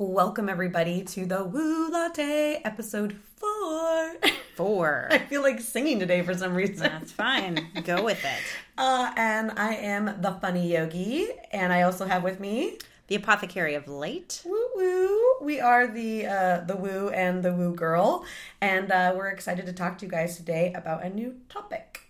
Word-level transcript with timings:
Welcome 0.00 0.48
everybody 0.48 1.02
to 1.02 1.26
the 1.26 1.42
Woo 1.42 1.88
Latte 1.90 2.62
episode 2.64 3.16
four. 3.34 4.14
Four. 4.54 5.08
I 5.10 5.18
feel 5.18 5.42
like 5.42 5.58
singing 5.60 5.98
today 5.98 6.22
for 6.22 6.34
some 6.34 6.54
reason. 6.54 6.84
That's 6.84 7.10
fine. 7.10 7.66
Go 7.82 8.04
with 8.04 8.24
it. 8.24 8.38
Uh, 8.78 9.12
and 9.16 9.50
I 9.56 9.74
am 9.74 10.22
the 10.22 10.38
funny 10.40 10.72
yogi, 10.72 11.26
and 11.50 11.72
I 11.72 11.82
also 11.82 12.06
have 12.06 12.22
with 12.22 12.38
me 12.38 12.78
The 13.08 13.16
apothecary 13.16 13.74
of 13.74 13.88
light. 13.88 14.40
Woo 14.46 14.68
Woo. 14.76 15.18
We 15.40 15.58
are 15.58 15.88
the 15.88 16.26
uh, 16.26 16.60
the 16.60 16.76
Woo 16.76 17.08
and 17.08 17.42
the 17.42 17.52
Woo 17.52 17.74
girl, 17.74 18.24
and 18.60 18.92
uh, 18.92 19.14
we're 19.16 19.30
excited 19.30 19.66
to 19.66 19.72
talk 19.72 19.98
to 19.98 20.04
you 20.06 20.12
guys 20.12 20.36
today 20.36 20.72
about 20.74 21.02
a 21.02 21.08
new 21.08 21.40
topic. 21.48 22.02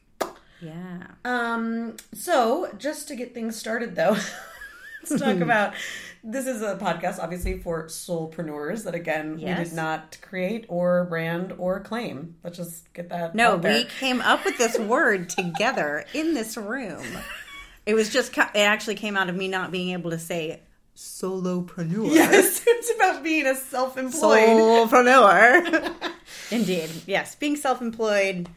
Yeah. 0.61 1.07
Um, 1.25 1.97
so 2.13 2.71
just 2.77 3.09
to 3.09 3.17
get 3.17 3.33
things 3.33 3.57
started 3.57 3.97
though, 3.97 4.19
let's 5.03 5.23
talk 5.23 5.41
about 5.41 5.73
this 6.25 6.47
is 6.47 6.63
a 6.63 6.77
podcast 6.77 7.19
obviously 7.19 7.59
for 7.59 7.85
soulpreneurs 7.87 8.85
that 8.85 8.95
again 8.95 9.37
we 9.37 9.45
did 9.45 9.73
not 9.73 10.19
create 10.21 10.67
or 10.69 11.05
brand 11.05 11.53
or 11.59 11.81
claim. 11.81 12.37
Let's 12.45 12.57
just 12.57 12.93
get 12.93 13.09
that 13.11 13.35
No, 13.35 13.53
out 13.53 13.63
there. 13.63 13.73
we 13.73 13.85
came 13.85 14.21
up 14.21 14.45
with 14.45 14.59
this 14.59 14.79
word 14.79 15.29
together 15.39 16.05
in 16.15 16.35
this 16.35 16.57
room. 16.57 17.05
It 17.87 17.95
was 17.95 18.11
just, 18.13 18.37
it 18.37 18.51
actually 18.57 18.97
came 18.97 19.17
out 19.17 19.29
of 19.31 19.37
me 19.37 19.49
not 19.49 19.71
being 19.71 19.91
able 19.91 20.11
to 20.11 20.19
say 20.19 20.61
solopreneur. 20.95 22.13
Yes, 22.13 22.63
it's 22.67 22.91
about 22.97 23.23
being 23.23 23.47
a 23.47 23.55
self-employed. 23.55 24.39
Solopreneur. 24.91 25.95
Indeed. 26.51 26.91
Yes. 27.07 27.35
Being 27.37 27.57
self 27.57 27.81
employed, 27.81 28.49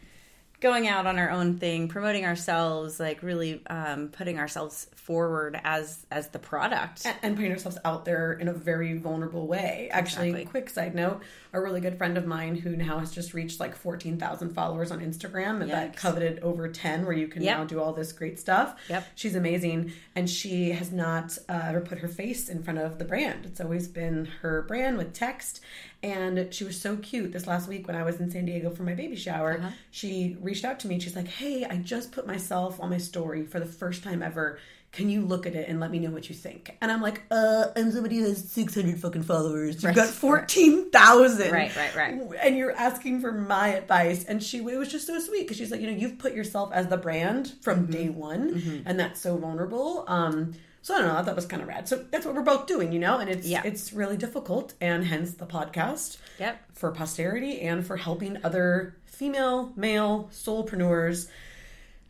going 0.62 0.86
out 0.88 1.06
on 1.06 1.18
our 1.18 1.28
own 1.28 1.58
thing, 1.58 1.88
promoting 1.88 2.24
ourselves, 2.24 2.98
like 3.00 3.22
really 3.22 3.60
um, 3.66 4.08
putting 4.08 4.38
ourselves 4.38 4.86
forward 4.94 5.60
as 5.64 6.06
as 6.12 6.28
the 6.28 6.38
product. 6.38 7.04
and- 7.04 7.16
and 7.22 7.36
putting 7.36 7.50
ourselves 7.50 7.76
out 7.84 8.04
there 8.04 8.32
in 8.32 8.46
a 8.48 8.52
very 8.52 8.96
vulnerable 8.96 9.46
way. 9.48 9.88
Actually, 9.92 10.28
Exactly. 10.28 10.50
quick 10.50 10.70
side 10.70 10.94
note: 10.94 11.20
a 11.52 11.60
really 11.60 11.80
good 11.80 11.98
friend 11.98 12.16
of 12.16 12.24
mine 12.26 12.54
who 12.54 12.76
now 12.76 12.98
has 13.00 13.10
just 13.10 13.34
reached 13.34 13.58
like 13.60 13.74
fourteen 13.74 14.16
thousand 14.16 14.54
followers 14.54 14.90
on 14.92 15.00
Instagram, 15.00 15.60
and 15.60 15.70
that 15.70 15.96
coveted 15.96 16.38
over 16.40 16.68
ten, 16.68 17.04
where 17.04 17.14
you 17.14 17.26
can 17.26 17.42
Yep. 17.42 17.58
now 17.58 17.64
do 17.64 17.80
all 17.82 17.92
this 17.92 18.12
great 18.12 18.38
stuff. 18.38 18.76
Yep. 18.88 19.04
she's 19.16 19.34
amazing, 19.34 19.92
and 20.14 20.30
she 20.30 20.70
has 20.70 20.92
not 20.92 21.36
uh, 21.48 21.60
ever 21.64 21.80
put 21.80 21.98
her 21.98 22.08
face 22.08 22.48
in 22.48 22.62
front 22.62 22.78
of 22.78 22.98
the 22.98 23.04
brand. 23.04 23.44
It's 23.44 23.60
always 23.60 23.88
been 23.88 24.26
her 24.42 24.62
brand 24.62 24.96
with 24.96 25.12
text. 25.12 25.60
And 26.02 26.52
she 26.52 26.64
was 26.64 26.80
so 26.80 26.96
cute 26.96 27.32
this 27.32 27.46
last 27.46 27.68
week 27.68 27.86
when 27.86 27.94
I 27.96 28.02
was 28.02 28.18
in 28.20 28.30
San 28.30 28.44
Diego 28.44 28.70
for 28.70 28.82
my 28.82 28.94
baby 28.94 29.14
shower. 29.16 29.58
Uh-huh. 29.58 29.70
She 29.92 30.36
reached 30.40 30.64
out 30.64 30.80
to 30.80 30.88
me. 30.88 30.94
and 30.94 31.02
She's 31.02 31.14
like, 31.14 31.28
"Hey, 31.28 31.64
I 31.64 31.76
just 31.76 32.10
put 32.12 32.26
myself 32.26 32.80
on 32.80 32.90
my 32.90 32.98
story 32.98 33.44
for 33.46 33.60
the 33.60 33.66
first 33.66 34.02
time 34.02 34.22
ever." 34.22 34.58
can 34.90 35.08
you 35.08 35.22
look 35.22 35.46
at 35.46 35.54
it 35.54 35.70
and 35.70 35.80
let 35.80 35.90
me 35.90 35.98
know 35.98 36.10
what 36.10 36.28
you 36.28 36.34
think? 36.34 36.76
And 36.82 36.92
I'm 36.92 37.00
like, 37.00 37.22
uh, 37.30 37.68
I'm 37.74 37.90
somebody 37.92 38.18
who 38.18 38.24
has 38.24 38.46
600 38.50 39.00
fucking 39.00 39.22
followers. 39.22 39.76
You've 39.76 39.84
Right. 39.84 39.94
got 39.96 40.10
14,000. 40.10 41.50
Right, 41.50 41.74
right, 41.74 41.96
right. 41.96 42.20
And 42.42 42.58
you're 42.58 42.72
asking 42.72 43.22
for 43.22 43.32
my 43.32 43.68
advice. 43.68 44.24
And 44.24 44.42
she, 44.42 44.58
it 44.58 44.76
was 44.76 44.88
just 44.88 45.06
so 45.06 45.18
sweet 45.18 45.44
because 45.44 45.56
she's 45.56 45.70
like, 45.70 45.80
you 45.80 45.86
know, 45.90 45.96
you've 45.96 46.18
put 46.18 46.34
yourself 46.34 46.72
as 46.74 46.88
the 46.88 46.98
brand 46.98 47.54
from 47.62 47.84
Mm-hmm. 47.84 47.90
day 47.92 48.08
one. 48.10 48.82
And 48.84 49.00
that's 49.00 49.18
so 49.18 49.38
vulnerable. 49.38 50.04
Um, 50.08 50.52
so 50.82 50.94
I 50.94 50.98
don't 50.98 51.06
know. 51.08 51.12
I 51.14 51.16
thought 51.18 51.26
that 51.26 51.36
was 51.36 51.46
kind 51.46 51.62
of 51.62 51.68
rad. 51.68 51.88
So 51.88 52.04
that's 52.10 52.26
what 52.26 52.34
we're 52.34 52.42
both 52.42 52.66
doing, 52.66 52.92
you 52.92 52.98
know, 52.98 53.18
and 53.18 53.30
it's 53.30 53.46
Yeah. 53.46 53.62
it's 53.64 53.92
really 53.92 54.16
difficult, 54.16 54.74
and 54.80 55.04
hence 55.06 55.32
the 55.34 55.46
podcast 55.46 56.18
Yep. 56.38 56.60
for 56.74 56.90
posterity 56.90 57.60
and 57.60 57.86
for 57.86 57.96
helping 57.96 58.38
other 58.44 58.96
female, 59.06 59.72
male 59.76 60.28
soulpreneurs 60.32 61.28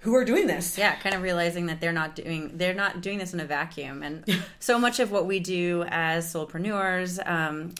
who 0.00 0.14
are 0.16 0.24
doing 0.24 0.46
this. 0.48 0.76
yeah 0.78 0.96
kind 0.96 1.14
of 1.14 1.22
realizing 1.22 1.66
that 1.66 1.80
they're 1.80 1.92
not 1.92 2.16
doing 2.16 2.50
they're 2.56 2.74
not 2.74 3.00
doing 3.00 3.18
this 3.18 3.32
in 3.34 3.38
a 3.40 3.44
vacuum 3.44 4.02
and 4.02 4.24
so 4.58 4.76
much 4.78 4.98
of 4.98 5.12
what 5.12 5.26
we 5.26 5.38
do 5.38 5.84
as 5.88 6.32
solopreneurs 6.32 7.24
um, 7.28 7.72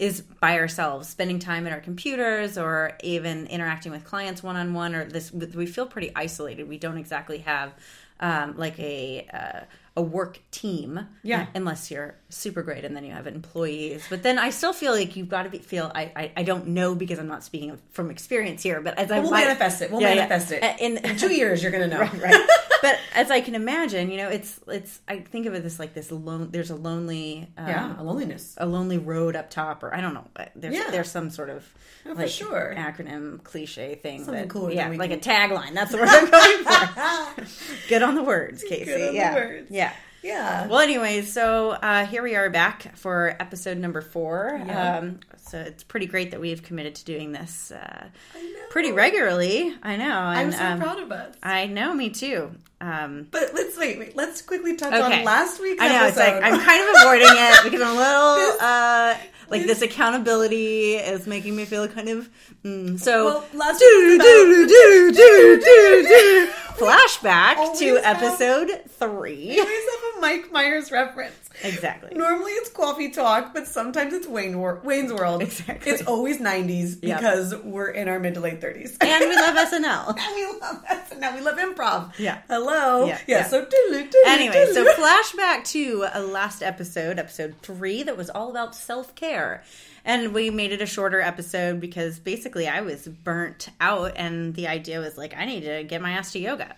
is 0.00 0.20
by 0.22 0.58
ourselves 0.58 1.08
spending 1.08 1.38
time 1.38 1.66
at 1.68 1.72
our 1.72 1.78
computers 1.80 2.58
or 2.58 2.92
even 3.04 3.46
interacting 3.46 3.92
with 3.92 4.04
clients 4.04 4.42
one-on-one 4.42 4.92
or 4.94 5.04
this 5.04 5.30
we 5.32 5.66
feel 5.66 5.86
pretty 5.86 6.10
isolated 6.16 6.68
we 6.68 6.78
don't 6.78 6.98
exactly 6.98 7.38
have 7.38 7.72
um, 8.18 8.56
like 8.56 8.76
a 8.80 9.26
uh, 9.32 9.60
a 9.98 10.02
work 10.02 10.38
team 10.52 11.00
Yeah. 11.24 11.46
unless 11.56 11.90
you're 11.90 12.14
super 12.28 12.62
great 12.62 12.84
and 12.84 12.94
then 12.94 13.04
you 13.04 13.10
have 13.12 13.26
employees 13.26 14.06
but 14.08 14.22
then 14.22 14.38
i 14.38 14.50
still 14.50 14.72
feel 14.72 14.92
like 14.92 15.16
you've 15.16 15.28
got 15.28 15.42
to 15.42 15.50
be 15.50 15.58
feel 15.58 15.90
i 15.94 16.02
i, 16.14 16.32
I 16.36 16.42
don't 16.44 16.68
know 16.68 16.94
because 16.94 17.18
i'm 17.18 17.26
not 17.26 17.42
speaking 17.42 17.76
from 17.90 18.10
experience 18.10 18.62
here 18.62 18.80
but 18.80 18.96
as 18.96 19.10
i 19.10 19.18
We'll 19.20 19.30
might- 19.32 19.44
manifest 19.44 19.82
it. 19.82 19.90
We'll 19.90 20.00
Yeah, 20.02 20.10
yeah. 20.10 20.26
manifest 20.28 20.52
it. 20.52 20.62
in, 20.80 20.98
In 20.98 21.16
two 21.16 21.32
years, 21.32 21.62
you're 21.62 21.72
gonna 21.72 21.86
know. 21.94 22.00
right 22.00 22.46
but 22.82 22.96
as 23.16 23.30
i 23.32 23.40
can 23.40 23.54
imagine 23.56 24.10
you 24.10 24.18
know 24.18 24.28
it's 24.28 24.60
it's 24.68 25.00
i 25.08 25.18
think 25.20 25.46
of 25.46 25.54
it 25.54 25.64
as 25.64 25.78
like 25.80 25.94
this 25.94 26.12
lone 26.12 26.48
there's 26.52 26.70
a 26.70 26.76
lonely 26.76 27.48
um, 27.58 27.66
Yeah, 27.66 28.00
a 28.00 28.02
loneliness. 28.04 28.54
a 28.58 28.66
lonely 28.66 28.98
road 28.98 29.34
up 29.34 29.50
top 29.50 29.82
or 29.82 29.92
i 29.94 30.00
don't 30.00 30.14
know 30.14 30.26
but 30.34 30.52
there's 30.54 30.74
Yeah. 30.76 30.90
there's 30.92 31.10
some 31.10 31.30
sort 31.30 31.50
of 31.50 31.64
Oh, 32.06 32.14
for 32.14 32.22
like 32.22 32.30
sure. 32.30 32.74
acronym 32.78 33.42
cliche 33.42 33.96
thing 33.96 34.24
Something 34.24 34.42
that, 34.44 34.48
cooler 34.48 34.70
yeah 34.70 34.84
than 34.84 34.92
we 34.92 34.96
like 34.98 35.10
can- 35.10 35.18
a 35.18 35.22
tagline 35.50 35.74
that's 35.74 35.90
the 35.92 35.98
word 35.98 36.08
i'm 36.08 36.30
going 36.30 36.64
for 36.64 37.44
good 37.88 38.02
on 38.02 38.14
the 38.14 38.22
words 38.22 38.62
casey 38.62 38.92
on 38.94 39.00
the 39.00 39.12
yeah 39.14 39.34
words. 39.34 39.66
yeah 39.70 39.87
Yeah. 40.22 40.66
well, 40.66 40.80
anyways, 40.80 41.32
so 41.32 41.70
uh, 41.70 42.04
here 42.06 42.22
we 42.22 42.34
are 42.34 42.50
back 42.50 42.96
for 42.96 43.36
episode 43.40 43.78
number 43.78 44.00
four. 44.00 44.60
Yeah. 44.66 44.98
Um, 44.98 45.20
so 45.36 45.58
it's 45.58 45.82
pretty 45.84 46.06
great 46.06 46.32
that 46.32 46.40
we've 46.40 46.62
committed 46.62 46.94
to 46.96 47.04
doing 47.04 47.32
this 47.32 47.70
uh, 47.70 48.06
I 48.34 48.42
know. 48.42 48.58
pretty 48.70 48.92
regularly. 48.92 49.74
I 49.82 49.96
know. 49.96 50.10
I'm 50.18 50.52
so 50.52 50.64
um, 50.64 50.80
proud 50.80 50.98
of 51.00 51.12
us. 51.12 51.34
I 51.42 51.66
know, 51.66 51.94
me 51.94 52.10
too. 52.10 52.50
Um, 52.80 53.26
But 53.30 53.54
let's 53.54 53.76
wait, 53.76 53.98
wait. 53.98 54.16
Let's 54.16 54.40
quickly 54.42 54.76
touch 54.76 54.92
Okay. 54.92 55.18
on 55.20 55.24
last 55.24 55.60
week's 55.60 55.82
I 55.82 55.88
know 55.88 56.04
episode. 56.04 56.08
it's 56.08 56.16
like 56.18 56.42
I'm 56.44 56.60
kind 56.60 56.82
of 56.82 57.02
avoiding 57.02 57.28
it 57.30 57.64
because 57.64 57.80
I'm 57.80 57.96
a 57.96 57.98
little 57.98 58.34
This- 58.36 58.60
uh, 58.62 59.16
like 59.50 59.62
this- 59.66 59.78
this 59.80 59.90
accountability 59.90 60.94
is 60.94 61.26
making 61.26 61.56
me 61.56 61.64
feel 61.64 61.88
kind 61.88 62.08
of 62.08 62.28
mm. 62.64 63.00
so. 63.00 63.24
Well, 63.24 63.44
last 63.54 63.78
do, 63.80 64.18
do, 64.18 64.66
do, 64.68 65.12
do, 65.12 65.60
do, 65.60 66.06
do. 66.08 66.48
Flashback 66.78 67.76
to 67.78 67.96
have- 67.96 68.22
episode 68.22 68.68
we 68.68 68.74
three. 68.88 69.58
always 69.58 69.84
have 69.84 70.16
a 70.16 70.20
Mike 70.20 70.52
Myers 70.52 70.92
reference. 70.92 71.47
Exactly. 71.62 72.10
Normally 72.14 72.52
it's 72.52 72.70
coffee 72.70 73.10
talk, 73.10 73.52
but 73.54 73.66
sometimes 73.66 74.12
it's 74.14 74.26
Wayne 74.26 74.58
Wor- 74.58 74.80
Wayne's 74.84 75.12
World. 75.12 75.42
Exactly. 75.42 75.92
It's 75.92 76.02
always 76.06 76.38
90s 76.38 76.98
Yep. 77.02 77.18
because 77.20 77.54
we're 77.56 77.90
in 77.90 78.08
our 78.08 78.18
mid 78.20 78.34
to 78.34 78.40
late 78.40 78.60
30s. 78.60 78.96
And 79.00 79.28
we 79.28 79.34
love 79.36 79.56
SNL. 79.56 80.16
And 80.18 80.34
we 80.34 80.46
love 80.60 80.84
SNL. 80.84 81.34
We 81.34 81.40
love 81.40 81.56
improv. 81.58 82.18
Yeah. 82.18 82.38
Hello. 82.48 83.06
Yeah, 83.06 83.18
Yeah. 83.26 83.38
yeah. 83.38 83.46
So 83.46 83.64
doodly, 83.64 84.08
doodly, 84.08 84.26
Anyway, 84.26 84.66
so 84.72 84.84
flashback 84.94 85.64
to 85.72 86.06
a 86.12 86.20
last 86.22 86.62
episode, 86.62 87.18
episode 87.18 87.54
three, 87.62 88.02
that 88.04 88.16
was 88.16 88.30
all 88.30 88.50
about 88.50 88.74
self 88.74 89.14
care. 89.14 89.62
And 90.04 90.32
we 90.32 90.48
made 90.50 90.72
it 90.72 90.80
a 90.80 90.86
shorter 90.86 91.20
episode 91.20 91.80
because 91.80 92.18
basically 92.18 92.66
I 92.66 92.80
was 92.80 93.06
burnt 93.06 93.68
out, 93.80 94.12
and 94.16 94.54
the 94.54 94.68
idea 94.68 95.00
was 95.00 95.18
like, 95.18 95.34
I 95.36 95.44
need 95.44 95.62
to 95.64 95.84
get 95.84 96.00
my 96.00 96.12
ass 96.12 96.32
to 96.32 96.38
yoga. 96.38 96.74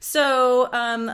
So, 0.00 0.68
um, 0.72 1.10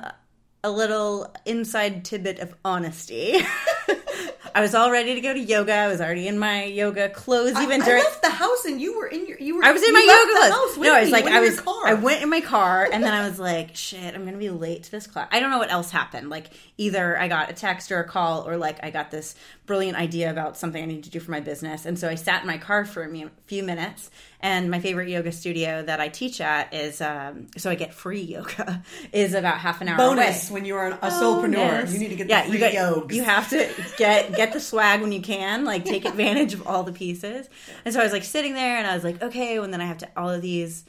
a 0.63 0.71
little 0.71 1.35
inside 1.47 2.05
tidbit 2.05 2.39
of 2.39 2.55
honesty. 2.65 3.39
I 4.55 4.61
was 4.61 4.75
all 4.75 4.91
ready 4.91 5.15
to 5.15 5.21
go 5.21 5.33
to 5.33 5.39
yoga. 5.39 5.73
I 5.73 5.89
was 5.89 6.01
already 6.01 6.27
in 6.27 6.39
my 6.39 6.65
yoga 6.65 7.09
clothes, 7.09 7.59
even 7.61 7.83
I, 7.83 7.85
during. 7.85 8.03
I 8.03 8.05
left 8.05 8.23
the 8.23 8.31
house 8.31 8.65
and 8.65 8.81
you 8.81 8.99
were 8.99 9.07
in 9.07 9.27
your. 9.27 9.39
You 9.39 9.57
were. 9.57 9.65
I 9.65 9.73
was 9.73 9.83
in 9.83 9.93
my 9.93 10.01
yoga 10.01 10.53
clothes. 10.53 10.79
No, 10.79 10.95
I 10.95 11.01
was 11.03 11.11
like, 11.11 11.27
I 11.27 11.41
was, 11.41 11.61
car. 11.61 11.87
I 11.87 11.95
went 11.95 12.23
in 12.23 12.29
my 12.29 12.41
car, 12.41 12.89
and 12.93 13.03
then 13.03 13.15
I 13.15 13.29
was 13.29 13.39
like, 13.39 13.77
shit, 13.77 14.15
I'm 14.15 14.25
gonna 14.25 14.39
be 14.39 14.51
late 14.51 14.85
to 14.85 14.91
this 14.91 15.07
class. 15.07 15.29
I 15.31 15.41
don't 15.41 15.51
know 15.51 15.59
what 15.59 15.71
else 15.71 15.91
happened. 15.91 16.31
Like, 16.31 16.51
either 16.79 17.19
I 17.19 17.29
got 17.29 17.51
a 17.51 17.53
text 17.53 17.93
or 17.93 18.01
a 18.01 18.05
call, 18.05 18.49
or 18.49 18.57
like 18.57 18.83
I 18.83 18.91
got 18.91 19.11
this 19.11 19.35
brilliant 19.67 19.97
idea 19.97 20.31
about 20.31 20.57
something 20.57 20.83
I 20.83 20.87
need 20.87 21.05
to 21.05 21.11
do 21.11 21.21
for 21.21 21.31
my 21.31 21.41
business, 21.41 21.87
and 21.87 21.99
so 21.99 22.09
I 22.09 22.17
sat 22.17 22.41
in 22.43 22.47
my 22.47 22.59
car 22.59 22.85
for 22.85 23.05
a 23.05 23.31
few 23.47 23.63
minutes. 23.63 24.11
And 24.43 24.71
my 24.71 24.81
favorite 24.81 25.09
yoga 25.11 25.33
studio 25.33 25.83
that 25.83 26.01
I 26.01 26.09
teach 26.09 26.41
at 26.41 26.73
is, 26.73 27.03
um, 27.03 27.49
so 27.59 27.71
I 27.71 27.75
get 27.75 27.93
free 27.93 28.23
yoga, 28.23 28.83
is 29.13 29.35
about 29.35 29.59
half 29.59 29.83
an 29.83 29.89
hour 29.89 29.99
bonus 29.99 30.49
away. 30.49 30.61
when 30.61 30.65
you 30.65 30.77
are 30.77 30.87
an- 30.87 30.93
a 30.95 31.11
soulpreneur. 31.11 31.55
Bonus. 31.55 31.93
You 31.93 31.99
need 31.99 32.09
to 32.09 32.17
get 32.17 32.29
yeah, 32.29 32.43
the 32.43 32.49
free 32.49 32.59
you 32.59 32.65
got, 32.65 32.73
yogs. 32.73 33.13
You 33.13 33.23
have 33.23 33.51
to 33.51 33.69
get 33.99 34.35
get 34.35 34.53
the 34.55 34.61
swag 34.61 35.03
when 35.03 35.13
you 35.13 35.21
can, 35.21 35.65
like 35.65 35.85
take 35.85 36.05
advantage 36.07 36.55
of 36.55 36.67
all 36.67 36.83
the 36.85 36.93
pieces. 36.93 37.49
And 37.85 37.93
so 37.93 38.01
I 38.01 38.03
was 38.03 38.13
like 38.13 38.25
sitting 38.25 38.55
there, 38.55 38.79
and 38.79 38.87
I 38.87 38.95
was 38.95 39.05
like, 39.05 39.21
okay. 39.23 39.59
And 39.59 39.73
then 39.73 39.81
I 39.83 39.87
have 39.87 39.99
to 39.99 40.09
all 40.17 40.31
of 40.31 40.41
these 40.41 40.85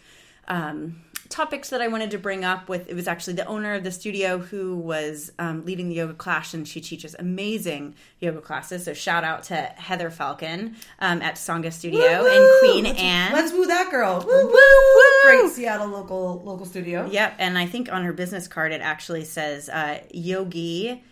um, 0.47 1.01
topics 1.31 1.69
that 1.69 1.81
I 1.81 1.87
wanted 1.87 2.11
to 2.11 2.17
bring 2.17 2.45
up. 2.45 2.69
With 2.69 2.89
it 2.89 2.95
was 2.95 3.07
actually 3.07 3.33
the 3.33 3.45
owner 3.45 3.73
of 3.73 3.83
the 3.83 3.91
studio 3.91 4.37
who 4.37 4.75
was 4.75 5.31
um, 5.39 5.65
leading 5.65 5.89
the 5.89 5.95
yoga 5.95 6.13
class, 6.13 6.53
and 6.53 6.67
she 6.67 6.81
teaches 6.81 7.15
amazing 7.17 7.95
yoga 8.19 8.41
classes. 8.41 8.85
So 8.85 8.93
shout 8.93 9.23
out 9.23 9.43
to 9.43 9.55
Heather 9.55 10.11
Falcon 10.11 10.75
um, 10.99 11.21
at 11.21 11.35
Sangha 11.35 11.73
Studio 11.73 12.21
Woo, 12.21 12.27
in. 12.27 12.59
Queen 12.59 12.83
let's, 12.83 12.99
Anne. 12.99 13.33
Let's 13.33 13.51
woo 13.51 13.65
that 13.65 13.89
girl. 13.89 14.23
Woo, 14.25 14.47
Woo. 14.47 15.21
Great 15.23 15.49
Seattle 15.49 15.87
local 15.87 16.41
local 16.43 16.65
studio. 16.65 17.07
Yep, 17.09 17.35
and 17.39 17.57
I 17.57 17.65
think 17.65 17.91
on 17.91 18.03
her 18.03 18.13
business 18.13 18.47
card 18.47 18.71
it 18.71 18.81
actually 18.81 19.25
says 19.25 19.69
uh, 19.69 20.01
Yogi 20.11 21.03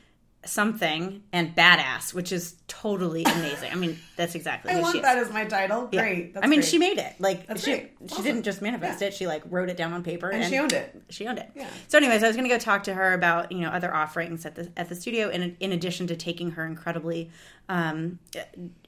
something 0.50 1.24
and 1.32 1.56
badass, 1.56 2.14
which 2.14 2.32
is 2.32 2.56
totally 2.68 3.24
amazing. 3.24 3.72
I 3.72 3.76
mean, 3.76 3.98
that's 4.16 4.36
exactly 4.36 4.72
I 4.72 4.80
want 4.82 5.02
that 5.02 5.18
as 5.18 5.32
my 5.32 5.46
title. 5.46 5.90
Yeah. 5.92 6.02
Great. 6.02 6.34
That's 6.34 6.46
I 6.46 6.50
mean, 6.50 6.60
great. 6.60 6.70
she 6.70 6.78
made 6.78 6.98
it. 6.98 7.14
Like 7.20 7.48
That's 7.48 7.64
she 7.64 7.72
great. 7.72 7.92
she 8.00 8.06
Awesome. 8.14 8.24
didn't 8.24 8.44
just 8.44 8.62
manifest 8.62 9.02
Yeah. 9.02 9.08
it. 9.08 9.14
She 9.14 9.28
like 9.28 9.44
wrote 9.50 9.70
it 9.70 9.78
down 9.78 9.94
on 9.94 10.04
paper 10.04 10.30
and 10.30 10.44
she 10.50 10.58
owned 10.58 10.74
it. 10.74 11.02
she 11.10 11.28
owned 11.28 11.40
it. 11.40 11.50
Yeah. 11.56 11.68
So, 11.88 11.98
anyways, 11.98 12.24
I 12.24 12.28
was 12.28 12.36
going 12.36 12.48
to 12.50 12.54
go 12.54 12.60
talk 12.60 12.84
to 12.84 12.94
her 12.94 13.14
about 13.14 13.52
you 13.52 13.60
know 13.60 13.70
other 13.70 13.94
offerings 13.94 14.46
at 14.46 14.56
the 14.56 14.72
at 14.76 14.90
the 14.90 14.96
studio, 14.96 15.30
in 15.30 15.56
in 15.60 15.72
addition 15.72 16.08
to 16.08 16.16
taking 16.16 16.52
her 16.52 16.66
incredibly 16.66 17.30
um, 17.70 18.20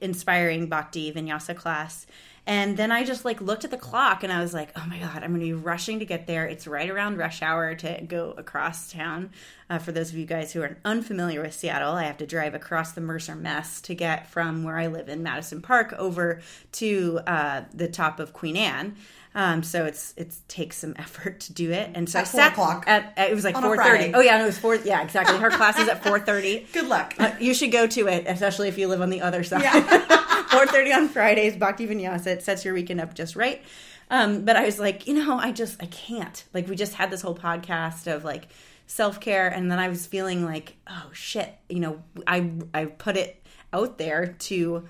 inspiring 0.00 0.68
Bhakti 0.68 1.12
Vinyasa 1.12 1.56
class. 1.56 2.06
And 2.44 2.76
then 2.76 2.90
I 2.90 3.04
just 3.04 3.24
like 3.24 3.40
looked 3.40 3.64
at 3.64 3.70
the 3.70 3.76
clock 3.76 4.24
and 4.24 4.32
I 4.32 4.40
was 4.40 4.52
like, 4.52 4.72
oh 4.74 4.84
my 4.88 4.98
god, 4.98 5.22
I'm 5.22 5.30
going 5.30 5.40
to 5.40 5.46
be 5.46 5.52
rushing 5.52 6.00
to 6.00 6.04
get 6.04 6.26
there. 6.26 6.44
It's 6.44 6.66
right 6.66 6.90
around 6.90 7.16
rush 7.16 7.40
hour 7.40 7.74
to 7.76 8.00
go 8.02 8.34
across 8.36 8.90
town. 8.90 9.30
Uh, 9.70 9.78
for 9.78 9.92
those 9.92 10.10
of 10.10 10.16
you 10.16 10.26
guys 10.26 10.52
who 10.52 10.60
are 10.62 10.76
unfamiliar 10.84 11.40
with 11.40 11.54
Seattle, 11.54 11.94
I 11.94 12.02
have 12.04 12.18
to 12.18 12.26
drive 12.26 12.54
across 12.54 12.92
the 12.92 13.00
Mercer 13.00 13.36
Mess 13.36 13.80
to 13.82 13.94
get 13.94 14.26
from 14.26 14.64
where 14.64 14.76
I 14.76 14.88
live 14.88 15.08
in 15.08 15.22
Madison 15.22 15.62
Park 15.62 15.92
over 15.94 16.42
to 16.72 17.20
uh, 17.26 17.62
the 17.72 17.88
top 17.88 18.18
of 18.18 18.32
Queen 18.32 18.56
Anne. 18.56 18.96
Um, 19.34 19.62
so 19.62 19.86
it's 19.86 20.12
it 20.18 20.34
takes 20.48 20.76
some 20.76 20.94
effort 20.98 21.40
to 21.40 21.52
do 21.54 21.70
it, 21.70 21.90
and 21.94 22.08
so 22.08 22.18
At 22.18 22.22
I 22.22 22.28
four 22.28 22.40
sat 22.40 22.52
o'clock. 22.52 22.84
at, 22.86 23.14
at- 23.16 23.30
it 23.30 23.34
was 23.34 23.44
like 23.44 23.56
four 23.56 23.76
thirty. 23.76 24.12
Oh 24.14 24.20
yeah, 24.20 24.36
no, 24.36 24.44
it 24.44 24.46
was 24.46 24.58
four. 24.58 24.74
Yeah, 24.76 25.02
exactly. 25.02 25.38
Her 25.38 25.50
class 25.50 25.78
is 25.78 25.88
at 25.88 26.02
four 26.06 26.20
thirty. 26.20 26.66
Good 26.72 26.86
luck. 26.88 27.14
Uh, 27.18 27.32
you 27.40 27.54
should 27.54 27.72
go 27.72 27.86
to 27.86 28.08
it, 28.08 28.24
especially 28.26 28.68
if 28.68 28.76
you 28.76 28.88
live 28.88 29.00
on 29.00 29.08
the 29.10 29.22
other 29.22 29.42
side. 29.42 29.62
Yeah. 29.62 30.18
Four 30.52 30.66
thirty 30.66 30.92
on 30.92 31.08
Fridays, 31.08 31.56
Bhakti 31.56 31.86
Vinyasa. 31.86 32.26
It 32.26 32.42
sets 32.42 32.62
your 32.62 32.74
weekend 32.74 33.00
up 33.00 33.14
just 33.14 33.36
right. 33.36 33.62
Um, 34.10 34.44
but 34.44 34.54
I 34.54 34.66
was 34.66 34.78
like, 34.78 35.06
you 35.06 35.14
know, 35.14 35.38
I 35.38 35.50
just 35.50 35.82
I 35.82 35.86
can't. 35.86 36.44
Like 36.52 36.68
we 36.68 36.76
just 36.76 36.92
had 36.92 37.10
this 37.10 37.22
whole 37.22 37.34
podcast 37.34 38.14
of 38.14 38.22
like 38.24 38.48
self 38.86 39.18
care, 39.18 39.48
and 39.48 39.70
then 39.70 39.78
I 39.78 39.88
was 39.88 40.06
feeling 40.06 40.44
like, 40.44 40.76
oh 40.86 41.08
shit, 41.14 41.50
you 41.70 41.80
know, 41.80 42.02
I 42.26 42.50
I 42.74 42.84
put 42.84 43.16
it 43.16 43.42
out 43.72 43.96
there 43.96 44.26
to 44.40 44.86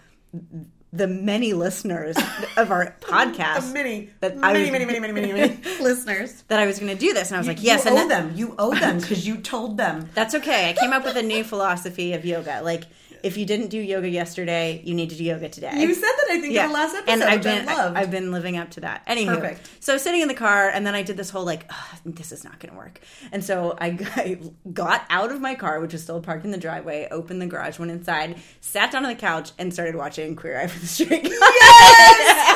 the 0.93 1.07
many 1.07 1.53
listeners 1.55 2.17
of 2.57 2.71
our 2.71 2.95
podcast 3.01 3.73
many, 3.73 4.11
that 4.21 4.33
I 4.43 4.53
many, 4.53 4.61
was- 4.65 4.71
many, 4.73 4.85
many, 4.85 4.99
many, 5.01 5.13
many, 5.13 5.33
many 5.33 5.59
listeners. 5.83 6.43
that 6.49 6.59
I 6.59 6.67
was 6.67 6.79
going 6.79 6.93
to 6.93 6.99
do 6.99 7.15
this, 7.15 7.29
and 7.31 7.37
I 7.37 7.39
was 7.41 7.49
like, 7.49 7.63
"Yes, 7.63 7.85
you 7.87 7.91
owe 7.93 7.95
that- 7.95 8.09
them. 8.09 8.33
You 8.37 8.55
owe 8.59 8.75
them 8.75 8.99
because 8.99 9.27
you 9.27 9.39
told 9.39 9.77
them. 9.79 10.09
That's 10.15 10.35
okay. 10.35 10.69
I 10.71 10.73
came 10.75 10.93
up 10.93 11.05
with 11.05 11.17
a 11.17 11.23
new 11.23 11.45
philosophy 11.45 12.13
of 12.13 12.25
yoga. 12.25 12.61
Like, 12.63 12.85
if 13.23 13.37
you 13.37 13.47
didn't 13.47 13.69
do 13.69 13.79
yoga 13.79 14.09
yesterday, 14.09 14.81
you 14.85 14.95
need 14.95 15.11
to 15.11 15.17
do 15.17 15.25
yoga 15.25 15.49
today. 15.49 15.73
You 15.81 15.95
said 15.95 16.03
that 16.03 16.27
I 16.31 16.41
think 16.41 16.55
in 16.55 16.67
the 16.67 16.73
last 16.73 16.95
episode, 16.95 17.13
and 17.13 17.23
I've 17.25 17.43
been 17.43 17.69
I 17.69 18.01
have 18.01 18.11
been 18.11 18.33
living 18.33 18.57
up 18.57 18.71
to 18.73 18.81
that. 18.81 19.07
Anywho, 19.07 19.37
Perfect. 19.41 19.69
so 19.81 19.97
sitting 19.97 20.21
in 20.23 20.29
the 20.29 20.35
car, 20.35 20.69
and 20.69 20.87
then 20.87 20.95
I 20.95 21.03
did 21.03 21.17
this 21.17 21.31
whole 21.31 21.45
like, 21.45 21.67
"Ugh, 21.71 21.99
this 22.05 22.33
is 22.33 22.45
not 22.45 22.59
going 22.59 22.73
to 22.73 22.77
work. 22.79 23.01
And 23.31 23.45
so 23.45 23.77
I, 23.81 23.99
I 24.17 24.39
got 24.73 25.05
out 25.11 25.31
of 25.33 25.41
my 25.41 25.55
car, 25.55 25.81
which 25.81 25.93
was 25.93 26.03
still 26.03 26.21
parked 26.21 26.45
in 26.45 26.51
the 26.51 26.59
driveway, 26.59 27.09
opened 27.11 27.41
the 27.43 27.47
garage, 27.47 27.79
went 27.79 27.91
inside, 27.91 28.37
sat 28.61 28.91
down 28.93 29.05
on 29.05 29.11
the 29.11 29.17
couch, 29.19 29.53
and 29.59 29.73
started 29.73 29.95
watching 29.97 30.35
Queer 30.37 30.61
Eye 30.61 30.67
for 30.67 30.79
the 30.81 30.87
Straight 30.87 31.23
Guy. 31.25 31.31
Yes, 31.31 32.53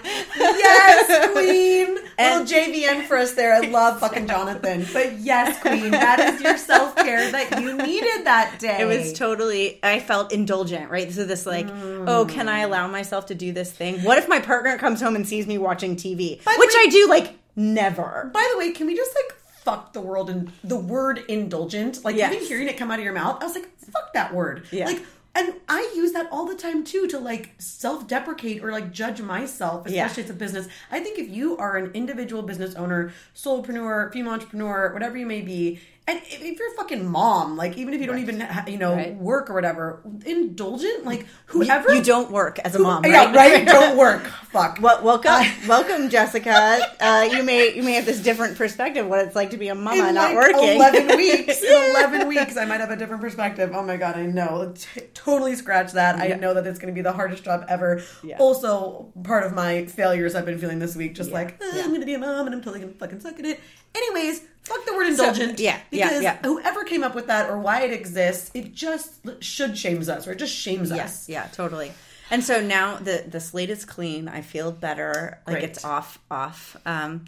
queen. 0.36 0.58
Yes, 0.58 1.32
queen. 1.32 1.98
And- 2.18 2.48
Little 2.48 2.72
JVN 2.72 3.04
for 3.06 3.16
us 3.16 3.32
there. 3.32 3.54
I 3.54 3.60
love 3.60 4.00
fucking 4.00 4.26
Jonathan. 4.26 4.86
But 4.92 5.18
yes, 5.20 5.60
queen. 5.60 5.90
That 5.90 6.20
is 6.34 6.40
your 6.42 6.56
self 6.58 6.94
care 6.96 7.30
that 7.30 7.60
you 7.60 7.76
needed 7.76 8.26
that 8.26 8.58
day. 8.58 8.78
It 8.80 8.84
was 8.84 9.12
totally. 9.12 9.69
I 9.82 10.00
felt 10.00 10.32
indulgent, 10.32 10.90
right? 10.90 11.12
So 11.12 11.24
this 11.24 11.46
like, 11.46 11.68
oh, 11.68 12.26
can 12.28 12.48
I 12.48 12.60
allow 12.60 12.86
myself 12.88 13.26
to 13.26 13.34
do 13.34 13.52
this 13.52 13.70
thing? 13.70 14.00
What 14.02 14.18
if 14.18 14.28
my 14.28 14.40
partner 14.40 14.76
comes 14.78 15.00
home 15.00 15.14
and 15.16 15.26
sees 15.26 15.46
me 15.46 15.58
watching 15.58 15.96
TV, 15.96 16.42
By 16.44 16.56
which 16.58 16.70
way- 16.74 16.80
I 16.82 16.86
do 16.90 17.06
like 17.08 17.38
never. 17.56 18.30
By 18.32 18.48
the 18.52 18.58
way, 18.58 18.72
can 18.72 18.86
we 18.86 18.96
just 18.96 19.14
like 19.14 19.36
fuck 19.62 19.92
the 19.92 20.00
world 20.00 20.30
and 20.30 20.50
the 20.64 20.76
word 20.76 21.22
indulgent? 21.28 22.04
Like 22.04 22.16
Yes. 22.16 22.32
even 22.34 22.46
hearing 22.46 22.68
it 22.68 22.76
come 22.76 22.90
out 22.90 22.98
of 22.98 23.04
your 23.04 23.12
mouth, 23.14 23.42
I 23.42 23.46
was 23.46 23.54
like, 23.54 23.68
fuck 23.78 24.12
that 24.14 24.34
word. 24.34 24.66
Yeah. 24.70 24.86
Like 24.86 25.02
and 25.32 25.54
I 25.68 25.92
use 25.94 26.10
that 26.12 26.26
all 26.32 26.44
the 26.44 26.56
time 26.56 26.82
too 26.82 27.06
to 27.06 27.18
like 27.20 27.50
self-deprecate 27.58 28.64
or 28.64 28.72
like 28.72 28.92
judge 28.92 29.20
myself, 29.22 29.86
especially 29.86 29.96
Yeah. 29.96 30.06
if 30.06 30.18
it's 30.18 30.30
a 30.30 30.34
business. 30.34 30.66
I 30.90 30.98
think 31.00 31.18
if 31.20 31.28
you 31.28 31.56
are 31.56 31.76
an 31.76 31.92
individual 31.94 32.42
business 32.42 32.74
owner, 32.74 33.12
solopreneur, 33.36 34.12
female 34.12 34.32
entrepreneur, 34.32 34.92
whatever 34.92 35.16
you 35.16 35.26
may 35.26 35.40
be, 35.40 35.80
and 36.10 36.20
if, 36.26 36.58
you're 36.58 36.72
a 36.72 36.76
fucking 36.76 37.06
mom, 37.08 37.56
like 37.56 37.76
even 37.78 37.94
if 37.94 38.00
you 38.00 38.06
don't 38.06 38.18
even 38.18 38.46
you 38.66 38.78
know 38.78 38.94
Right. 38.94 39.14
work 39.16 39.48
or 39.50 39.54
whatever, 39.54 40.02
indulgent, 40.26 41.04
like 41.04 41.26
whoever 41.46 41.94
you 41.94 42.02
don't 42.02 42.30
work 42.30 42.58
as 42.60 42.74
a 42.74 42.78
mom, 42.78 43.02
right? 43.02 43.12
yeah, 43.12 43.32
right, 43.34 43.66
don't 43.76 43.96
work. 43.96 44.26
Fuck. 44.52 44.78
Well, 44.80 45.02
welcome, 45.02 45.44
welcome, 45.68 46.08
Jessica. 46.10 46.80
Uh, 47.00 47.28
you 47.30 47.42
may 47.42 47.74
you 47.74 47.82
may 47.82 47.92
have 47.92 48.06
this 48.06 48.20
different 48.20 48.56
perspective 48.58 49.06
what 49.06 49.20
it's 49.24 49.36
like 49.36 49.50
to 49.50 49.56
be 49.56 49.68
a 49.68 49.74
mama 49.74 50.08
in 50.08 50.14
not 50.14 50.34
like 50.34 50.54
working. 50.54 50.76
11 50.76 51.16
weeks 51.16 51.62
in 51.62 51.90
11 51.90 52.26
weeks 52.28 52.56
i 52.56 52.64
might 52.64 52.80
have 52.80 52.90
a 52.90 52.96
different 52.96 53.20
perspective 53.22 53.70
oh 53.74 53.82
my 53.82 53.96
god 53.96 54.16
i 54.16 54.26
know 54.26 54.72
T- 54.76 55.00
totally 55.14 55.54
scratch 55.54 55.92
that 55.92 56.16
i 56.20 56.28
know 56.28 56.54
that 56.54 56.66
it's 56.66 56.78
going 56.78 56.92
to 56.92 56.94
be 56.94 57.02
the 57.02 57.12
hardest 57.12 57.44
job 57.44 57.64
ever 57.68 58.02
Yeah. 58.22 58.38
also 58.38 59.12
part 59.24 59.44
of 59.44 59.54
my 59.54 59.86
failures 59.86 60.34
i've 60.34 60.44
been 60.46 60.58
feeling 60.58 60.78
this 60.78 60.96
week 60.96 61.14
just 61.14 61.30
Yeah. 61.30 61.36
like 61.36 61.50
eh, 61.62 61.70
Yeah. 61.74 61.82
i'm 61.82 61.88
going 61.88 62.00
to 62.00 62.06
be 62.06 62.14
a 62.14 62.18
mom 62.18 62.46
and 62.46 62.54
i'm 62.54 62.60
totally 62.60 62.80
going 62.80 62.92
to 62.92 62.98
fucking 62.98 63.20
suck 63.20 63.38
at 63.38 63.44
it 63.44 63.60
anyways 63.94 64.42
fuck 64.70 64.86
the 64.86 64.94
word 64.94 65.06
indulgent 65.08 65.58
yeah, 65.58 65.80
yeah, 65.90 66.08
because 66.08 66.22
yeah. 66.22 66.38
whoever 66.44 66.84
came 66.84 67.02
up 67.02 67.14
with 67.14 67.26
that 67.26 67.50
or 67.50 67.58
why 67.58 67.82
it 67.82 67.92
exists 67.92 68.50
it 68.54 68.72
just 68.72 69.14
should 69.42 69.76
shames 69.76 70.08
us 70.08 70.26
or 70.26 70.32
it 70.32 70.38
just 70.38 70.54
shames 70.54 70.90
Yes, 70.90 71.24
us 71.24 71.28
yeah, 71.28 71.46
totally. 71.52 71.92
And 72.30 72.44
so 72.44 72.60
now 72.60 72.96
the 72.96 73.24
the 73.28 73.40
slate 73.40 73.70
is 73.70 73.84
clean. 73.84 74.28
I 74.28 74.40
feel 74.40 74.70
better. 74.70 75.40
Like 75.46 75.56
Great. 75.58 75.64
it's 75.64 75.84
off 75.84 76.20
off. 76.30 76.76
Um, 76.86 77.24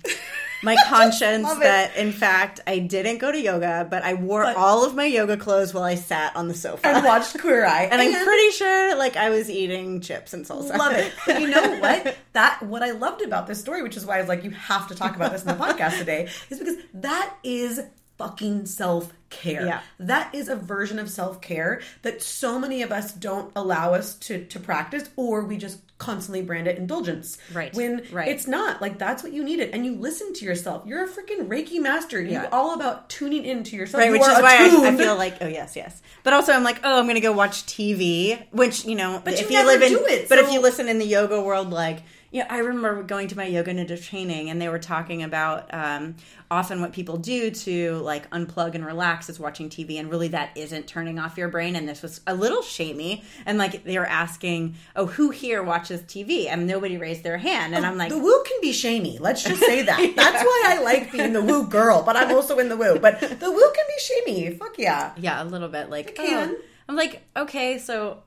my 0.62 0.76
conscience 0.88 1.52
that 1.56 1.96
in 1.96 2.12
fact 2.12 2.60
I 2.66 2.78
didn't 2.78 3.18
go 3.18 3.32
to 3.32 3.40
yoga, 3.40 3.86
but 3.90 4.02
I 4.02 4.14
wore 4.14 4.42
But- 4.44 4.56
all 4.56 4.84
of 4.84 4.94
my 4.94 5.04
yoga 5.06 5.36
clothes 5.36 5.74
while 5.74 5.84
I 5.84 5.94
sat 5.96 6.34
on 6.36 6.48
the 6.48 6.54
sofa. 6.54 6.86
and 6.86 7.04
watched 7.04 7.38
queer 7.40 7.64
eye 7.76 7.88
and 7.90 8.00
I'm 8.00 8.24
pretty 8.24 8.50
sure 8.52 8.96
like 8.96 9.16
I 9.16 9.30
was 9.30 9.50
eating 9.50 10.00
chips 10.00 10.32
and 10.34 10.44
salsa. 10.46 10.76
Love 10.78 10.92
it. 10.92 11.12
But 11.26 11.40
you 11.40 11.48
know 11.48 11.78
what? 11.80 12.16
That 12.32 12.62
what 12.62 12.82
I 12.82 12.92
loved 12.92 13.20
about 13.20 13.46
this 13.46 13.60
story, 13.60 13.82
which 13.82 13.94
is 13.94 14.06
why 14.06 14.16
I 14.16 14.20
was 14.20 14.28
like, 14.28 14.42
you 14.42 14.50
have 14.52 14.88
to 14.88 14.94
talk 14.94 15.16
about 15.16 15.32
this 15.32 15.42
in 15.42 15.48
the 15.48 15.54
podcast 15.62 15.98
today, 15.98 16.30
is 16.48 16.58
because 16.58 16.76
that 16.94 17.34
is 17.44 17.78
fucking 18.18 18.66
self 18.66 19.12
care. 19.30 19.64
Yeah. 19.66 19.80
That 19.98 20.34
is 20.34 20.48
a 20.48 20.56
version 20.56 20.98
of 20.98 21.08
self 21.10 21.40
care 21.40 21.80
that 22.02 22.22
so 22.22 22.58
many 22.58 22.82
of 22.82 22.92
us 22.92 23.12
don't 23.12 23.50
allow 23.56 23.94
us 23.94 24.14
to 24.16 24.44
to 24.46 24.60
practice, 24.60 25.08
or 25.16 25.42
we 25.44 25.56
just 25.56 25.78
constantly 25.98 26.42
brand 26.42 26.66
it 26.66 26.76
indulgence. 26.78 27.38
Right. 27.54 27.72
When 27.74 28.02
Right. 28.10 28.26
it's 28.28 28.46
not. 28.48 28.82
Like 28.82 28.98
that's 28.98 29.22
what 29.22 29.32
you 29.32 29.44
needed. 29.44 29.70
And 29.72 29.86
you 29.86 29.94
listen 29.94 30.32
to 30.34 30.44
yourself. 30.44 30.82
You're 30.84 31.04
a 31.04 31.08
freaking 31.08 31.46
Reiki 31.46 31.80
master. 31.80 32.20
You're 32.20 32.42
Yeah. 32.42 32.48
all 32.50 32.74
about 32.74 33.08
tuning 33.08 33.44
into 33.44 33.76
yourself. 33.76 34.00
Right, 34.00 34.06
You 34.06 34.12
which 34.12 34.22
is 34.22 34.28
why 34.28 34.56
I, 34.58 34.88
I 34.88 34.96
feel 34.96 35.16
like, 35.16 35.36
oh 35.40 35.46
yes, 35.46 35.76
yes. 35.76 36.02
But 36.24 36.32
also, 36.32 36.52
I'm 36.52 36.64
like, 36.64 36.80
oh, 36.84 36.98
I'm 36.98 37.06
gonna 37.06 37.20
go 37.20 37.32
watch 37.32 37.64
TV, 37.66 38.36
which 38.50 38.84
you 38.84 38.96
know, 38.96 39.20
But 39.24 39.34
if 39.34 39.50
you 39.50 39.58
you, 39.58 39.66
live 39.66 39.82
in, 39.82 39.92
it, 39.94 40.28
but 40.28 40.38
if 40.38 40.50
you 40.52 40.60
listen 40.60 40.88
in 40.88 40.98
the 40.98 41.06
yoga 41.06 41.40
world, 41.40 41.70
like, 41.70 42.00
you 42.32 42.40
know, 42.40 42.46
I 42.49 42.58
remember 42.58 43.02
going 43.02 43.29
to 43.29 43.37
my 43.37 43.44
yoga 43.44 43.75
ninja 43.75 44.02
training, 44.02 44.49
and 44.49 44.61
they 44.61 44.69
were 44.69 44.79
talking 44.79 45.23
about 45.23 45.73
um, 45.73 46.17
often 46.50 46.81
what 46.81 46.93
people 46.93 47.19
do 47.19 47.50
to 47.50 47.96
like 47.99 48.29
unplug 48.31 48.75
and 48.75 48.87
relax 48.87 49.29
is 49.29 49.38
watching 49.38 49.69
TV, 49.69 50.00
and 50.00 50.11
really 50.11 50.29
that 50.29 50.56
isn't 50.56 50.87
turning 50.87 51.19
off 51.19 51.37
your 51.37 51.49
brain. 51.49 51.76
And 51.76 51.87
this 51.87 52.00
was 52.00 52.23
a 52.26 52.34
little 52.34 52.62
shamey, 52.62 53.23
and 53.44 53.58
like 53.58 53.84
they 53.84 53.99
were 53.99 54.06
asking, 54.06 54.76
oh, 54.96 55.06
who 55.06 55.29
here 55.29 55.62
watches 55.62 56.01
TV, 56.03 56.48
and 56.48 56.67
nobody 56.67 56.96
raised 56.96 57.22
their 57.22 57.36
hand, 57.36 57.74
and 57.74 57.84
I'm 57.84 57.98
like, 57.98 58.08
the 58.08 58.19
woo 58.19 58.43
can 58.44 58.58
be 58.62 58.72
shamey. 58.72 59.19
Let's 59.19 59.44
just 59.44 59.60
say 59.60 59.82
that. 59.82 59.98
That's 60.17 60.43
why 60.43 60.62
I 60.69 60.82
like 60.82 61.12
being 61.12 61.34
the 61.34 61.43
woo 61.43 61.67
girl, 61.67 62.03
but 62.03 62.17
I'm 62.17 62.34
also 62.34 62.58
in 62.58 62.70
the 62.70 62.79
woo. 62.79 62.98
But 62.98 63.20
the 63.20 63.51
woo 63.51 63.72
can 63.74 63.84
be 63.89 64.01
shamey. 64.01 64.56
Fuck 64.56 64.79
yeah. 64.79 65.12
Yeah, 65.19 65.43
a 65.43 65.44
little 65.44 65.69
bit. 65.69 65.91
Like, 65.91 66.17
oh. 66.19 66.56
I'm 66.89 66.96
like, 66.96 67.22
okay, 67.36 67.79
so 67.79 68.22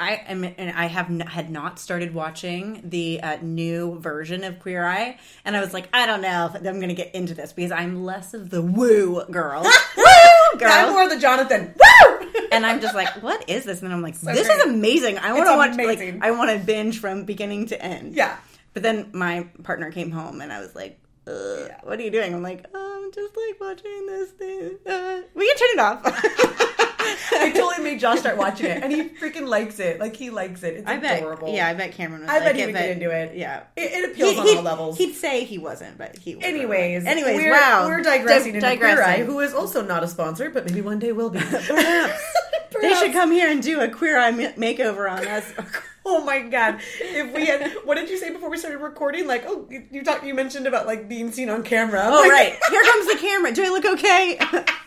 I 0.00 0.22
am, 0.26 0.44
and 0.44 0.70
I 0.76 0.86
have 0.86 1.10
n- 1.10 1.20
had 1.20 1.50
not 1.50 1.78
started 1.78 2.14
watching 2.14 2.80
the 2.84 3.20
uh, 3.22 3.36
new 3.42 3.98
version 4.00 4.44
of 4.44 4.58
Queer 4.60 4.84
Eye, 4.84 5.18
and 5.44 5.56
I 5.56 5.60
was 5.60 5.74
like, 5.74 5.88
I 5.92 6.06
don't 6.06 6.22
know 6.22 6.46
if 6.46 6.54
I'm 6.56 6.62
going 6.62 6.88
to 6.88 6.94
get 6.94 7.14
into 7.14 7.34
this 7.34 7.52
because 7.52 7.70
I'm 7.70 8.04
less 8.04 8.32
of 8.34 8.50
the 8.50 8.62
woo 8.62 9.22
girl, 9.30 9.62
woo 9.96 10.58
girl. 10.58 10.70
I'm 10.72 10.92
more 10.92 11.08
the 11.08 11.18
Jonathan. 11.18 11.74
Woo! 11.76 12.28
and 12.52 12.64
I'm 12.64 12.80
just 12.80 12.94
like, 12.94 13.22
what 13.22 13.48
is 13.48 13.64
this? 13.64 13.82
And 13.82 13.92
I'm 13.92 14.02
like, 14.02 14.18
this 14.18 14.46
great. 14.48 14.56
is 14.56 14.62
amazing. 14.64 15.18
I 15.18 15.32
want 15.34 15.46
to 15.48 15.56
watch, 15.56 15.74
amazing. 15.74 16.14
like, 16.20 16.24
I 16.24 16.30
want 16.32 16.50
to 16.50 16.64
binge 16.64 16.98
from 17.00 17.24
beginning 17.24 17.66
to 17.66 17.80
end. 17.82 18.14
yeah. 18.14 18.36
But 18.72 18.82
then 18.84 19.10
my 19.12 19.48
partner 19.64 19.90
came 19.92 20.10
home, 20.10 20.40
and 20.40 20.52
I 20.52 20.60
was 20.60 20.74
like. 20.74 20.96
Ugh, 21.26 21.70
What 21.82 22.00
are 22.00 22.02
you 22.02 22.10
doing? 22.10 22.34
I'm 22.34 22.42
like, 22.42 22.64
oh, 22.74 23.02
I'm 23.04 23.12
just 23.12 23.36
like 23.36 23.60
watching 23.60 24.06
this 24.06 24.30
thing. 24.30 24.78
Uh, 24.86 25.20
we 25.34 25.46
can 25.46 25.56
turn 25.58 25.68
it 25.74 25.78
off. 25.78 26.89
I 27.32 27.52
totally 27.54 27.82
made 27.84 28.00
Josh 28.00 28.20
start 28.20 28.36
watching 28.36 28.66
it, 28.66 28.82
and 28.82 28.92
he 28.92 29.04
freaking 29.08 29.46
likes 29.46 29.78
it. 29.78 30.00
Like 30.00 30.16
he 30.16 30.30
likes 30.30 30.62
it. 30.62 30.74
It's 30.78 30.86
I 30.86 30.96
bet. 30.98 31.18
adorable. 31.18 31.52
Yeah, 31.54 31.68
I 31.68 31.74
bet 31.74 31.92
Cameron. 31.92 32.22
Was 32.22 32.30
I 32.30 32.34
like 32.34 32.44
bet 32.44 32.56
he 32.56 32.62
it, 32.62 32.66
would 32.66 32.74
get 32.74 32.90
into 32.90 33.10
it. 33.10 33.36
Yeah. 33.36 33.62
It, 33.76 33.92
it 33.92 34.10
appeals 34.10 34.38
on 34.38 34.46
he'd, 34.46 34.56
all 34.58 34.62
levels. 34.62 34.98
He'd 34.98 35.14
say 35.14 35.44
he 35.44 35.58
wasn't, 35.58 35.98
but 35.98 36.16
he. 36.16 36.36
Was 36.36 36.44
Anyways, 36.44 37.06
anyways, 37.06 37.36
we're, 37.36 37.52
wow, 37.52 37.86
we're 37.86 38.02
digressing 38.02 38.58
Di- 38.58 38.72
into 38.72 38.76
Queer 38.78 39.02
Eye, 39.02 39.22
who 39.24 39.40
is 39.40 39.54
also 39.54 39.82
not 39.82 40.02
a 40.02 40.08
sponsor, 40.08 40.50
but 40.50 40.66
maybe 40.66 40.80
one 40.80 40.98
day 40.98 41.12
will 41.12 41.30
be. 41.30 41.38
Perhaps. 41.40 42.22
They 42.80 42.94
should 42.94 43.12
come 43.12 43.32
here 43.32 43.50
and 43.50 43.60
do 43.62 43.80
a 43.80 43.88
queer 43.88 44.16
eye 44.18 44.30
makeover 44.32 45.10
on 45.10 45.26
us. 45.26 45.52
Oh 46.02 46.24
my 46.24 46.40
god! 46.40 46.80
If 46.98 47.34
we 47.34 47.44
had, 47.44 47.72
what 47.84 47.96
did 47.96 48.08
you 48.08 48.16
say 48.16 48.30
before 48.30 48.48
we 48.48 48.56
started 48.56 48.78
recording? 48.78 49.26
Like, 49.26 49.44
oh, 49.46 49.66
you, 49.70 49.86
you 49.92 50.02
talked, 50.02 50.24
you 50.24 50.32
mentioned 50.32 50.66
about 50.66 50.86
like 50.86 51.10
being 51.10 51.30
seen 51.30 51.50
on 51.50 51.62
camera. 51.62 52.02
Oh 52.06 52.20
Like- 52.22 52.30
right, 52.30 52.58
here 52.70 52.82
comes 52.82 53.06
the 53.06 53.18
camera. 53.20 53.52
Do 53.52 53.62
I 53.64 53.68
look 53.68 53.84
okay? 53.84 54.40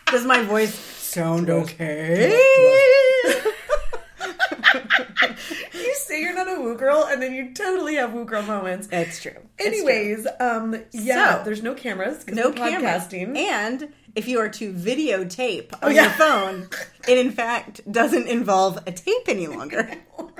Does 0.06 0.24
my 0.26 0.42
voice 0.42 0.74
sound 1.14 1.48
okay? 1.48 2.30
you 5.72 5.94
say 5.94 6.20
you're 6.20 6.34
not 6.34 6.48
a 6.48 6.60
woo 6.60 6.76
girl, 6.76 7.06
and 7.08 7.22
then 7.22 7.32
you 7.32 7.54
totally 7.54 7.94
have 7.94 8.12
woo 8.12 8.24
girl 8.24 8.42
moments. 8.42 8.88
It's 8.90 9.22
true. 9.22 9.30
It's 9.58 9.80
true. 9.80 9.88
Anyways, 9.88 10.26
um, 10.40 10.74
yeah, 10.92 11.38
So- 11.38 11.44
there's 11.44 11.62
no 11.62 11.74
cameras, 11.74 12.26
no 12.26 12.50
podcasting. 12.50 13.36
And 13.36 13.92
if 14.16 14.26
you 14.26 14.40
are 14.40 14.48
to 14.48 14.72
videotape 14.72 15.72
on 15.82 15.94
yeah. 15.94 16.02
your 16.02 16.10
phone, 16.10 16.68
it 17.06 17.18
in 17.18 17.30
fact 17.30 17.80
doesn't 17.90 18.26
involve 18.26 18.78
a 18.86 18.92
tape 18.92 19.28
any 19.28 19.46
longer. 19.46 19.88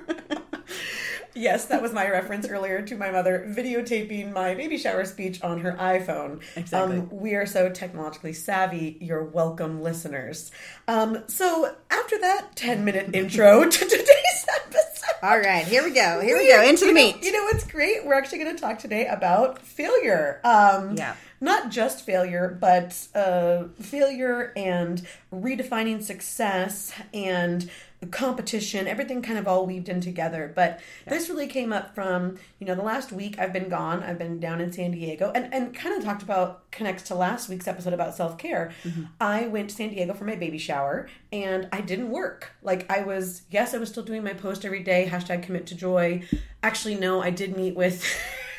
Yes, 1.37 1.64
that 1.67 1.83
was 1.83 1.93
my 1.93 2.09
reference 2.09 2.47
earlier 2.49 2.81
to 2.83 2.97
my 2.97 3.11
mother 3.11 3.45
videotaping 3.49 4.33
my 4.33 4.55
baby 4.55 4.79
shower 4.79 5.05
speech 5.05 5.43
on 5.43 5.61
her 5.61 5.73
iPhone. 5.73 6.41
Exactly. 6.57 6.99
Um, 6.99 7.09
we 7.11 7.35
are 7.35 7.45
so 7.47 7.69
technologically 7.71 8.33
savvy. 8.33 8.97
You're 9.00 9.25
welcome, 9.25 9.83
listeners. 9.83 10.53
Um, 10.87 11.25
so 11.26 11.75
after 11.91 12.19
that 12.21 12.55
10 12.55 12.85
minute 12.85 13.11
intro 13.17 13.64
to 13.64 13.79
today's 13.79 14.47
episode. 14.57 15.14
All 15.25 15.38
right, 15.38 15.67
here 15.67 15.83
we 15.83 15.91
go. 15.91 16.21
Here 16.21 16.37
we 16.38 16.49
go 16.49 16.62
into 16.62 16.83
the 16.87 16.93
know- 16.93 17.12
meat. 17.12 17.25
you 17.25 17.33
know 17.33 17.45
what's 17.45 17.64
great? 17.67 18.05
We're 18.07 18.14
actually 18.14 18.38
going 18.38 18.55
to 18.55 18.61
talk 18.61 18.79
today 18.79 19.07
about 19.07 19.59
failure. 19.59 20.41
Um, 20.45 20.97
Yeah. 20.97 21.17
Not 21.41 21.71
just 21.71 22.07
failure, 22.07 22.57
but 22.59 22.97
uh, 23.14 23.64
failure 23.79 24.53
and 24.57 25.05
redefining 25.31 26.03
success 26.03 26.93
and 27.12 27.69
competition, 28.06 28.87
everything 28.87 29.23
kind 29.23 29.38
of 29.38 29.46
all 29.46 29.66
weaved 29.66 29.88
in 29.88 30.00
together. 30.00 30.52
But 30.54 30.80
this 31.06 31.28
really 31.28 31.46
came 31.46 31.73
up 31.73 31.94
from, 31.94 32.38
you 32.58 32.66
know, 32.66 32.75
the 32.75 32.82
last 32.82 33.12
week 33.12 33.38
I've 33.38 33.52
been 33.52 33.68
gone. 33.68 34.02
I've 34.02 34.18
been 34.18 34.40
down 34.40 34.61
in 34.61 34.73
San 34.73 34.90
Diego 34.92 35.30
and, 35.34 35.52
and 35.52 35.75
kind 35.75 35.96
of 35.96 36.04
talked 36.04 36.23
about, 36.23 36.70
connects 36.70 37.04
to 37.04 37.14
last 37.14 37.49
week's 37.49 37.68
episode 37.68 37.92
about 37.92 38.14
self 38.14 38.38
care. 38.38 38.73
Mm-hmm. 38.84 39.04
I 39.20 39.46
went 39.46 39.70
to 39.70 39.76
San 39.76 39.90
Diego 39.90 40.14
for 40.14 40.25
my 40.25 40.37
baby 40.37 40.58
shower 40.58 41.08
and 41.32 41.68
I 41.73 41.80
didn't 41.80 42.11
work. 42.11 42.52
Like 42.62 42.90
I 42.90 43.02
was, 43.02 43.42
yes, 43.50 43.75
I 43.75 43.78
was 43.78 43.88
still 43.88 44.02
doing 44.04 44.25
my 44.25 44.34
post 44.34 44.64
every 44.64 44.82
day, 44.82 45.08
hashtag 45.11 45.42
commit 45.42 45.66
to 45.68 45.75
joy. 45.75 46.23
Actually, 46.62 46.96
no, 46.96 47.20
I 47.23 47.30
did 47.30 47.56
meet 47.56 47.76
with 47.76 48.04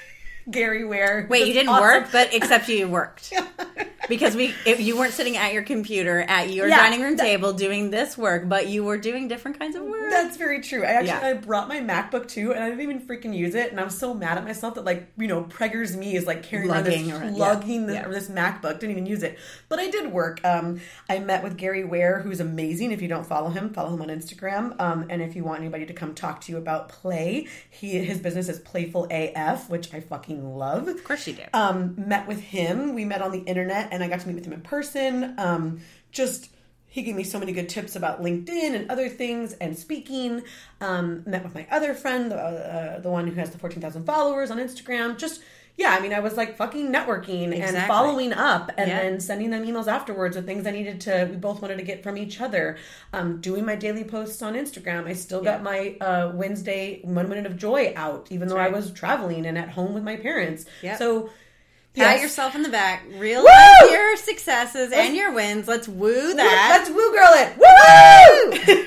Gary 0.51 0.85
Ware. 0.85 1.27
Wait, 1.29 1.47
you 1.47 1.53
didn't 1.53 1.69
awesome- 1.69 1.81
work, 1.81 2.11
but 2.11 2.33
except 2.33 2.69
you 2.69 2.87
worked. 2.87 3.33
because 4.09 4.35
we 4.35 4.53
if 4.65 4.79
you 4.79 4.97
weren't 4.97 5.13
sitting 5.13 5.38
at 5.38 5.53
your 5.53 5.63
computer 5.63 6.21
at 6.21 6.51
your 6.51 6.67
Yeah, 6.67 6.77
dining 6.77 7.01
room 7.01 7.15
that- 7.17 7.24
table 7.24 7.53
doing 7.53 7.89
this 7.91 8.17
work, 8.17 8.47
but 8.47 8.67
you 8.67 8.83
were 8.83 8.97
doing 8.97 9.27
different 9.27 9.59
kinds 9.59 9.75
of 9.75 9.83
work. 9.83 10.09
That's 10.09 10.38
very 10.38 10.62
true. 10.62 10.83
I 10.83 10.88
actually 10.93 11.07
Yeah. 11.07 11.27
I 11.27 11.33
brought 11.33 11.67
my 11.67 11.79
MacBook 11.79 12.27
too, 12.27 12.53
and 12.53 12.63
I 12.63 12.69
didn't 12.69 12.81
even 12.81 13.00
freaking 13.01 13.35
use 13.35 13.55
it. 13.55 13.71
And 13.71 13.79
I'm 13.79 13.89
so 13.89 14.13
mad 14.13 14.38
at 14.38 14.43
myself 14.43 14.75
that 14.75 14.85
like 14.85 15.07
you 15.17 15.27
know 15.27 15.43
preggers 15.43 15.95
me 15.95 16.15
is 16.15 16.25
like 16.25 16.43
carrying 16.43 16.69
Lugging 16.69 17.12
around 17.12 17.29
this 17.31 17.38
lugging 17.39 17.85
this, 17.88 17.95
Yeah. 17.95 18.05
or 18.07 18.12
this 18.13 18.27
MacBook. 18.29 18.79
Didn't 18.79 18.91
even 18.91 19.05
use 19.05 19.24
it, 19.24 19.38
but 19.69 19.79
I 19.79 19.89
did 19.89 20.12
work. 20.12 20.39
Um, 20.43 20.81
I 21.09 21.19
met 21.19 21.43
with 21.43 21.57
Gary 21.57 21.83
Ware, 21.83 22.19
who's 22.19 22.39
amazing. 22.39 22.91
If 22.91 23.01
you 23.01 23.07
don't 23.07 23.25
follow 23.25 23.50
him, 23.50 23.74
follow 23.74 23.93
him 23.93 24.01
on 24.01 24.07
Instagram. 24.09 24.79
Um, 24.79 25.05
and 25.09 25.21
if 25.21 25.35
you 25.35 25.43
want 25.43 25.59
anybody 25.62 25.85
to 25.85 25.93
come 25.93 26.13
talk 26.13 26.41
to 26.41 26.51
you 26.51 26.57
about 26.57 26.89
play, 26.89 27.47
he 27.69 28.00
his 28.05 28.19
business 28.19 28.50
is 28.50 28.59
Playful 28.59 29.07
AF, 29.12 29.69
which 29.69 29.93
I 29.93 30.00
fucking 30.00 30.57
love 30.57 30.88
of 30.88 31.03
course 31.03 31.27
you 31.27 31.33
do. 31.33 31.43
um, 31.53 31.93
met 31.97 32.27
with 32.27 32.39
him. 32.41 32.93
We 32.93 33.05
met 33.05 33.21
on 33.21 33.31
the 33.31 33.39
internet, 33.39 33.91
and 33.95 34.03
I 34.03 34.07
got 34.07 34.19
to 34.21 34.27
meet 34.27 34.35
with 34.35 34.45
him 34.45 34.53
in 34.53 34.61
person. 34.61 35.33
Um, 35.39 35.79
just 36.11 36.49
he 36.87 37.01
gave 37.01 37.15
me 37.15 37.23
so 37.23 37.39
many 37.39 37.51
good 37.51 37.67
tips 37.67 37.95
about 37.95 38.21
LinkedIn 38.21 38.73
and 38.75 38.89
other 38.89 39.09
things 39.09 39.53
and 39.53 39.77
speaking. 39.77 40.43
Um, 40.79 41.23
met 41.25 41.43
with 41.43 41.53
my 41.55 41.67
other 41.71 41.93
friend, 41.93 42.31
the, 42.31 42.37
uh, 42.37 42.99
the 42.99 43.09
one 43.09 43.27
who 43.27 43.33
has 43.33 43.49
the 43.49 43.57
fourteen 43.57 43.81
thousand 43.81 44.05
followers 44.05 44.51
on 44.51 44.57
Instagram. 44.59 45.17
Just 45.17 45.41
yeah, 45.77 45.89
I 45.89 45.99
mean, 45.99 46.13
I 46.13 46.21
was 46.21 46.37
like 46.37 46.55
fucking 46.55 46.89
networking 46.89 47.53
and 47.59 47.75
following 47.85 48.31
up, 48.31 48.71
and 48.77 48.87
Yeah. 48.89 49.01
then 49.01 49.19
sending 49.19 49.49
them 49.49 49.65
emails 49.65 49.87
afterwards 49.87 50.37
with 50.37 50.45
things 50.45 50.65
I 50.65 50.71
needed 50.71 51.01
to. 51.01 51.27
We 51.29 51.35
both 51.35 51.61
wanted 51.61 51.79
to 51.79 51.83
get 51.83 52.01
from 52.01 52.17
each 52.17 52.39
other. 52.39 52.77
Um, 53.11 53.41
doing 53.41 53.65
my 53.65 53.75
daily 53.75 54.05
posts 54.05 54.41
on 54.41 54.53
Instagram. 54.53 55.05
I 55.05 55.11
still 55.11 55.43
got 55.43 55.63
my 55.63 55.97
uh, 55.99 56.31
Wednesday 56.33 57.01
one 57.03 57.27
minute 57.27 57.45
of 57.45 57.57
joy 57.57 57.91
out, 57.97 58.27
even 58.31 58.47
though 58.47 58.57
I 58.57 58.69
was 58.69 58.91
traveling 58.91 59.45
and 59.45 59.57
at 59.57 59.67
home 59.71 59.93
with 59.93 60.03
my 60.03 60.15
parents. 60.15 60.63
Yep. 60.81 60.97
So. 60.97 61.29
Pat 61.95 62.15
yes. 62.15 62.21
yourself 62.23 62.55
in 62.55 62.61
the 62.63 62.69
back. 62.69 63.03
Real 63.15 63.41
Woo! 63.43 63.89
your 63.89 64.17
successes 64.17 64.91
and 64.91 65.15
your 65.15 65.31
wins. 65.33 65.67
Let's 65.67 65.87
woo 65.87 66.33
that. 66.33 66.77
Let's 66.77 66.89
woo 66.89 67.11
girl 67.13 67.31
it. 67.33 67.57
Woo! 67.57 68.85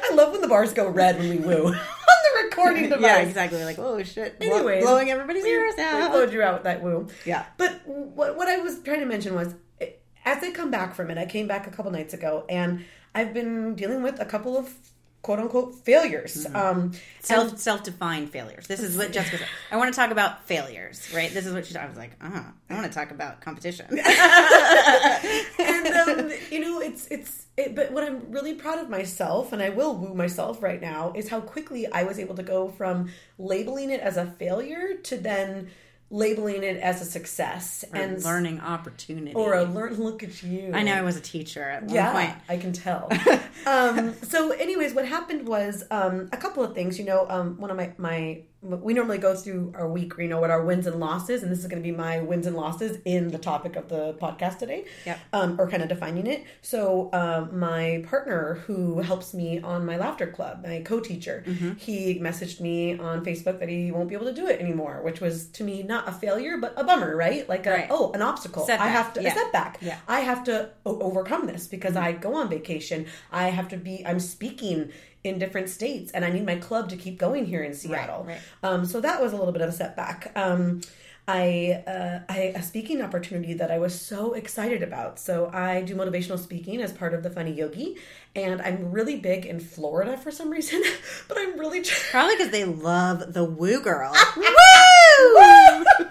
I 0.10 0.14
love 0.14 0.32
when 0.32 0.40
the 0.40 0.48
bars 0.48 0.72
go 0.72 0.88
red 0.88 1.18
when 1.18 1.28
we 1.28 1.36
woo 1.36 1.66
on 1.66 1.72
the 1.74 2.44
recording 2.44 2.84
device. 2.88 3.02
yeah, 3.02 3.18
exactly. 3.18 3.62
Like, 3.64 3.78
oh 3.78 4.02
shit. 4.02 4.36
Anyways, 4.40 4.82
blowing 4.82 5.10
everybody's 5.10 5.44
ears 5.44 5.74
We 5.76 5.82
out. 5.84 6.10
blowed 6.12 6.32
you 6.32 6.42
out 6.42 6.54
with 6.54 6.62
that 6.64 6.82
woo. 6.82 7.08
Yeah. 7.24 7.44
But 7.58 7.86
what, 7.86 8.36
what 8.36 8.48
I 8.48 8.58
was 8.58 8.80
trying 8.80 9.00
to 9.00 9.06
mention 9.06 9.34
was, 9.34 9.54
as 10.24 10.42
I 10.42 10.50
come 10.50 10.70
back 10.70 10.94
from 10.94 11.10
it, 11.10 11.18
I 11.18 11.26
came 11.26 11.46
back 11.46 11.66
a 11.66 11.70
couple 11.70 11.90
nights 11.90 12.14
ago, 12.14 12.44
and 12.48 12.84
I've 13.14 13.34
been 13.34 13.74
dealing 13.74 14.02
with 14.02 14.18
a 14.20 14.24
couple 14.24 14.56
of 14.56 14.74
quote 15.26 15.40
unquote 15.40 15.74
failures. 15.74 16.46
Mm-hmm. 16.46 16.56
Um, 16.56 16.92
Self 17.18 17.58
self 17.58 17.82
defined 17.82 18.30
failures. 18.30 18.68
This 18.68 18.78
is 18.78 18.96
what 18.96 19.10
Jessica 19.10 19.38
said. 19.38 19.48
I 19.72 19.76
want 19.76 19.92
to 19.92 20.00
talk 20.00 20.12
about 20.12 20.46
failures, 20.46 21.04
right? 21.12 21.34
This 21.34 21.46
is 21.46 21.52
what 21.52 21.66
she. 21.66 21.74
I 21.74 21.88
was 21.88 21.96
like, 21.96 22.12
uh, 22.22 22.44
I 22.70 22.74
want 22.74 22.86
to 22.86 22.92
talk 22.92 23.10
about 23.10 23.40
competition. 23.40 23.86
and 25.58 25.86
um, 25.88 26.30
you 26.52 26.60
know 26.60 26.80
it's 26.80 27.08
it's 27.08 27.46
it, 27.56 27.74
but 27.74 27.90
what 27.90 28.04
i'm 28.04 28.30
really 28.30 28.54
proud 28.54 28.78
of 28.78 28.90
myself 28.90 29.52
and 29.52 29.62
i 29.62 29.70
will 29.70 29.96
woo 29.96 30.14
myself 30.14 30.62
right 30.62 30.80
now 30.80 31.10
is 31.16 31.28
how 31.30 31.40
quickly 31.40 31.86
i 31.90 32.02
was 32.02 32.18
able 32.18 32.34
to 32.34 32.42
go 32.42 32.68
from 32.68 33.08
labeling 33.38 33.90
it 33.90 34.00
as 34.00 34.18
a 34.18 34.26
failure 34.26 34.94
to 35.02 35.16
then 35.16 35.70
labeling 36.10 36.62
it 36.62 36.76
as 36.76 37.02
a 37.02 37.04
success 37.04 37.84
and 37.92 38.14
and 38.14 38.24
learning 38.24 38.60
opportunity. 38.60 39.34
or 39.34 39.54
a 39.54 39.64
learn 39.64 39.94
look 39.94 40.22
at 40.22 40.42
you 40.42 40.70
I 40.72 40.82
know 40.82 40.94
I 40.94 41.02
was 41.02 41.16
a 41.16 41.20
teacher 41.20 41.62
at 41.62 41.82
one 41.82 41.94
yeah, 41.94 42.12
point. 42.12 42.34
I 42.48 42.56
can 42.56 42.72
tell. 42.72 43.10
um, 43.66 44.14
so, 44.22 44.52
anyways, 44.52 44.94
what 44.94 45.06
happened 45.06 45.48
was 45.48 45.84
um, 45.90 46.28
a 46.32 46.36
couple 46.36 46.62
of 46.62 46.74
things. 46.74 46.98
You 46.98 47.04
know, 47.04 47.26
um, 47.28 47.58
one 47.58 47.70
of 47.70 47.76
my 47.76 47.92
my 47.98 48.42
we 48.82 48.94
normally 48.94 49.18
go 49.18 49.34
through 49.34 49.72
our 49.76 49.88
week. 49.88 50.12
You 50.18 50.28
know 50.28 50.40
what 50.40 50.50
our 50.50 50.64
wins 50.64 50.86
and 50.86 50.98
losses, 51.00 51.42
and 51.42 51.50
this 51.52 51.60
is 51.60 51.66
going 51.66 51.82
to 51.82 51.88
be 51.88 51.94
my 51.96 52.20
wins 52.20 52.46
and 52.46 52.56
losses 52.56 52.98
in 53.04 53.28
the 53.28 53.38
topic 53.38 53.76
of 53.76 53.88
the 53.88 54.14
podcast 54.14 54.58
today. 54.58 54.84
Yep. 55.04 55.18
Um, 55.32 55.60
or 55.60 55.68
kind 55.68 55.82
of 55.82 55.88
defining 55.88 56.26
it. 56.26 56.44
So, 56.62 57.10
um, 57.12 57.58
my 57.58 58.04
partner 58.08 58.54
who 58.66 59.00
helps 59.00 59.34
me 59.34 59.60
on 59.60 59.84
my 59.86 59.96
laughter 59.96 60.26
club, 60.26 60.64
my 60.66 60.80
co-teacher, 60.84 61.44
Mm-hmm. 61.46 61.72
he 61.76 62.18
messaged 62.20 62.60
me 62.60 62.98
on 62.98 63.24
Facebook 63.24 63.58
that 63.60 63.68
he 63.68 63.90
won't 63.92 64.08
be 64.08 64.14
able 64.14 64.26
to 64.26 64.32
do 64.32 64.46
it 64.46 64.60
anymore, 64.60 65.00
which 65.04 65.20
was 65.20 65.46
to 65.48 65.64
me 65.64 65.82
not 65.82 66.08
a 66.08 66.12
failure 66.12 66.56
but 66.58 66.74
a 66.76 66.84
bummer, 66.84 67.16
right? 67.16 67.48
Like 67.48 67.66
a 67.66 67.70
Right. 67.70 67.86
oh 67.90 68.12
an 68.12 68.22
obstacle. 68.22 68.66
I 68.68 68.88
have 68.88 69.12
to 69.14 69.22
yeah. 69.22 69.30
a 69.30 69.34
setback. 69.34 69.78
Yeah. 69.80 69.98
I 70.08 70.20
have 70.20 70.44
to 70.44 70.70
o- 70.84 70.98
overcome 71.00 71.46
this 71.46 71.66
because 71.68 71.94
I 71.96 72.12
go 72.12 72.34
on 72.34 72.48
vacation. 72.48 73.06
I 73.30 73.48
have 73.50 73.68
to 73.68 73.76
be. 73.76 74.02
I'm 74.06 74.20
speaking 74.20 74.90
in 75.26 75.38
different 75.38 75.68
states, 75.68 76.12
and 76.12 76.24
I 76.24 76.30
need 76.30 76.46
my 76.46 76.56
club 76.56 76.88
to 76.90 76.96
keep 76.96 77.18
going 77.18 77.44
here 77.44 77.62
in 77.62 77.74
Seattle. 77.74 78.24
right. 78.24 78.40
Um, 78.62 78.86
so 78.86 79.00
that 79.00 79.20
was 79.20 79.32
a 79.32 79.36
little 79.36 79.52
bit 79.52 79.62
of 79.62 79.68
a 79.68 79.72
setback. 79.72 80.32
Um, 80.34 80.80
I, 81.28 81.82
uh, 81.88 82.20
I 82.28 82.52
a 82.54 82.62
speaking 82.62 83.02
opportunity 83.02 83.54
that 83.54 83.72
I 83.72 83.78
was 83.78 84.00
so 84.00 84.34
excited 84.34 84.84
about. 84.84 85.18
So 85.18 85.50
I 85.52 85.82
do 85.82 85.96
motivational 85.96 86.38
speaking 86.38 86.80
as 86.80 86.92
part 86.92 87.14
of 87.14 87.24
the 87.24 87.30
Funny 87.30 87.52
Yogi, 87.52 87.96
and 88.36 88.62
I'm 88.62 88.92
really 88.92 89.16
big 89.16 89.44
in 89.44 89.58
Florida 89.58 90.16
for 90.16 90.30
some 90.30 90.50
reason. 90.50 90.82
but 91.28 91.36
I'm 91.36 91.58
really 91.58 91.82
trying. 91.82 92.10
Probably 92.10 92.36
because 92.36 92.52
they 92.52 92.64
love 92.64 93.32
the 93.32 93.44
woo 93.44 93.80
girl. 93.80 94.14
Woo! 94.36 96.05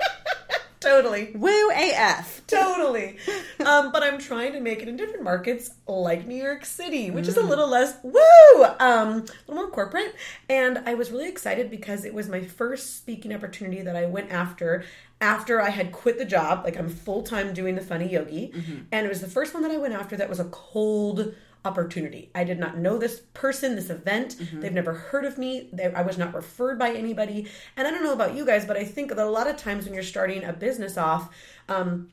Totally. 0.86 1.32
woo 1.36 1.72
AF. 1.72 2.42
totally. 2.48 3.18
Um, 3.66 3.92
but 3.92 4.04
I'm 4.04 4.20
trying 4.20 4.54
to 4.54 4.60
make 4.60 4.84
it 4.84 4.88
in 4.88 4.96
different 4.96 5.24
markets 5.24 5.72
like 5.88 6.28
New 6.28 6.36
York 6.36 6.66
City, 6.66 7.10
which 7.10 7.28
is 7.28 7.36
a 7.36 7.42
little 7.42 7.68
less 7.68 7.98
woo, 8.04 8.64
um, 8.80 9.10
a 9.10 9.22
little 9.48 9.56
more 9.56 9.72
corporate. 9.72 10.14
And 10.48 10.78
I 10.86 10.94
was 10.94 11.10
really 11.10 11.28
excited 11.28 11.72
because 11.72 12.06
it 12.06 12.14
was 12.14 12.30
my 12.30 12.42
first 12.42 12.98
speaking 12.98 13.34
opportunity 13.34 13.82
that 13.82 13.96
I 13.96 14.06
went 14.06 14.32
after 14.32 14.84
after 15.20 15.62
I 15.62 15.70
had 15.70 15.92
quit 15.92 16.20
the 16.20 16.26
job. 16.26 16.64
Like 16.64 16.78
I'm 16.78 16.90
full 16.90 17.24
time 17.24 17.54
doing 17.54 17.74
the 17.74 17.82
funny 17.82 18.08
yogi, 18.12 18.52
and 18.92 19.06
it 19.06 19.10
was 19.10 19.22
the 19.22 19.28
first 19.28 19.54
one 19.54 19.64
that 19.64 19.72
I 19.72 19.78
went 19.78 19.94
after 19.96 20.16
that 20.18 20.30
was 20.30 20.40
a 20.40 20.46
cold 20.46 21.34
opportunity. 21.66 22.30
I 22.36 22.44
did 22.44 22.60
not 22.60 22.78
know 22.78 22.98
this 22.98 23.22
person, 23.34 23.76
this 23.76 23.90
event. 23.90 24.36
They've 24.62 24.72
never 24.74 24.94
heard 24.94 25.26
of 25.26 25.38
me. 25.38 25.70
They, 25.74 25.86
I 25.94 26.02
was 26.02 26.18
not 26.18 26.34
referred 26.34 26.78
by 26.80 26.92
anybody. 26.92 27.48
And 27.78 27.88
I 27.88 27.92
don't 27.92 28.04
know 28.04 28.14
about 28.14 28.36
you 28.36 28.46
guys, 28.46 28.66
but 28.66 28.78
I 28.78 28.84
think 28.86 29.10
that 29.10 29.18
a 29.18 29.26
lot 29.30 29.48
of 29.48 29.58
times 29.58 29.86
when 29.86 29.94
you're 29.94 30.04
starting 30.04 30.44
a 30.44 30.54
business 30.54 30.98
off, 30.98 31.34
um, 31.70 32.12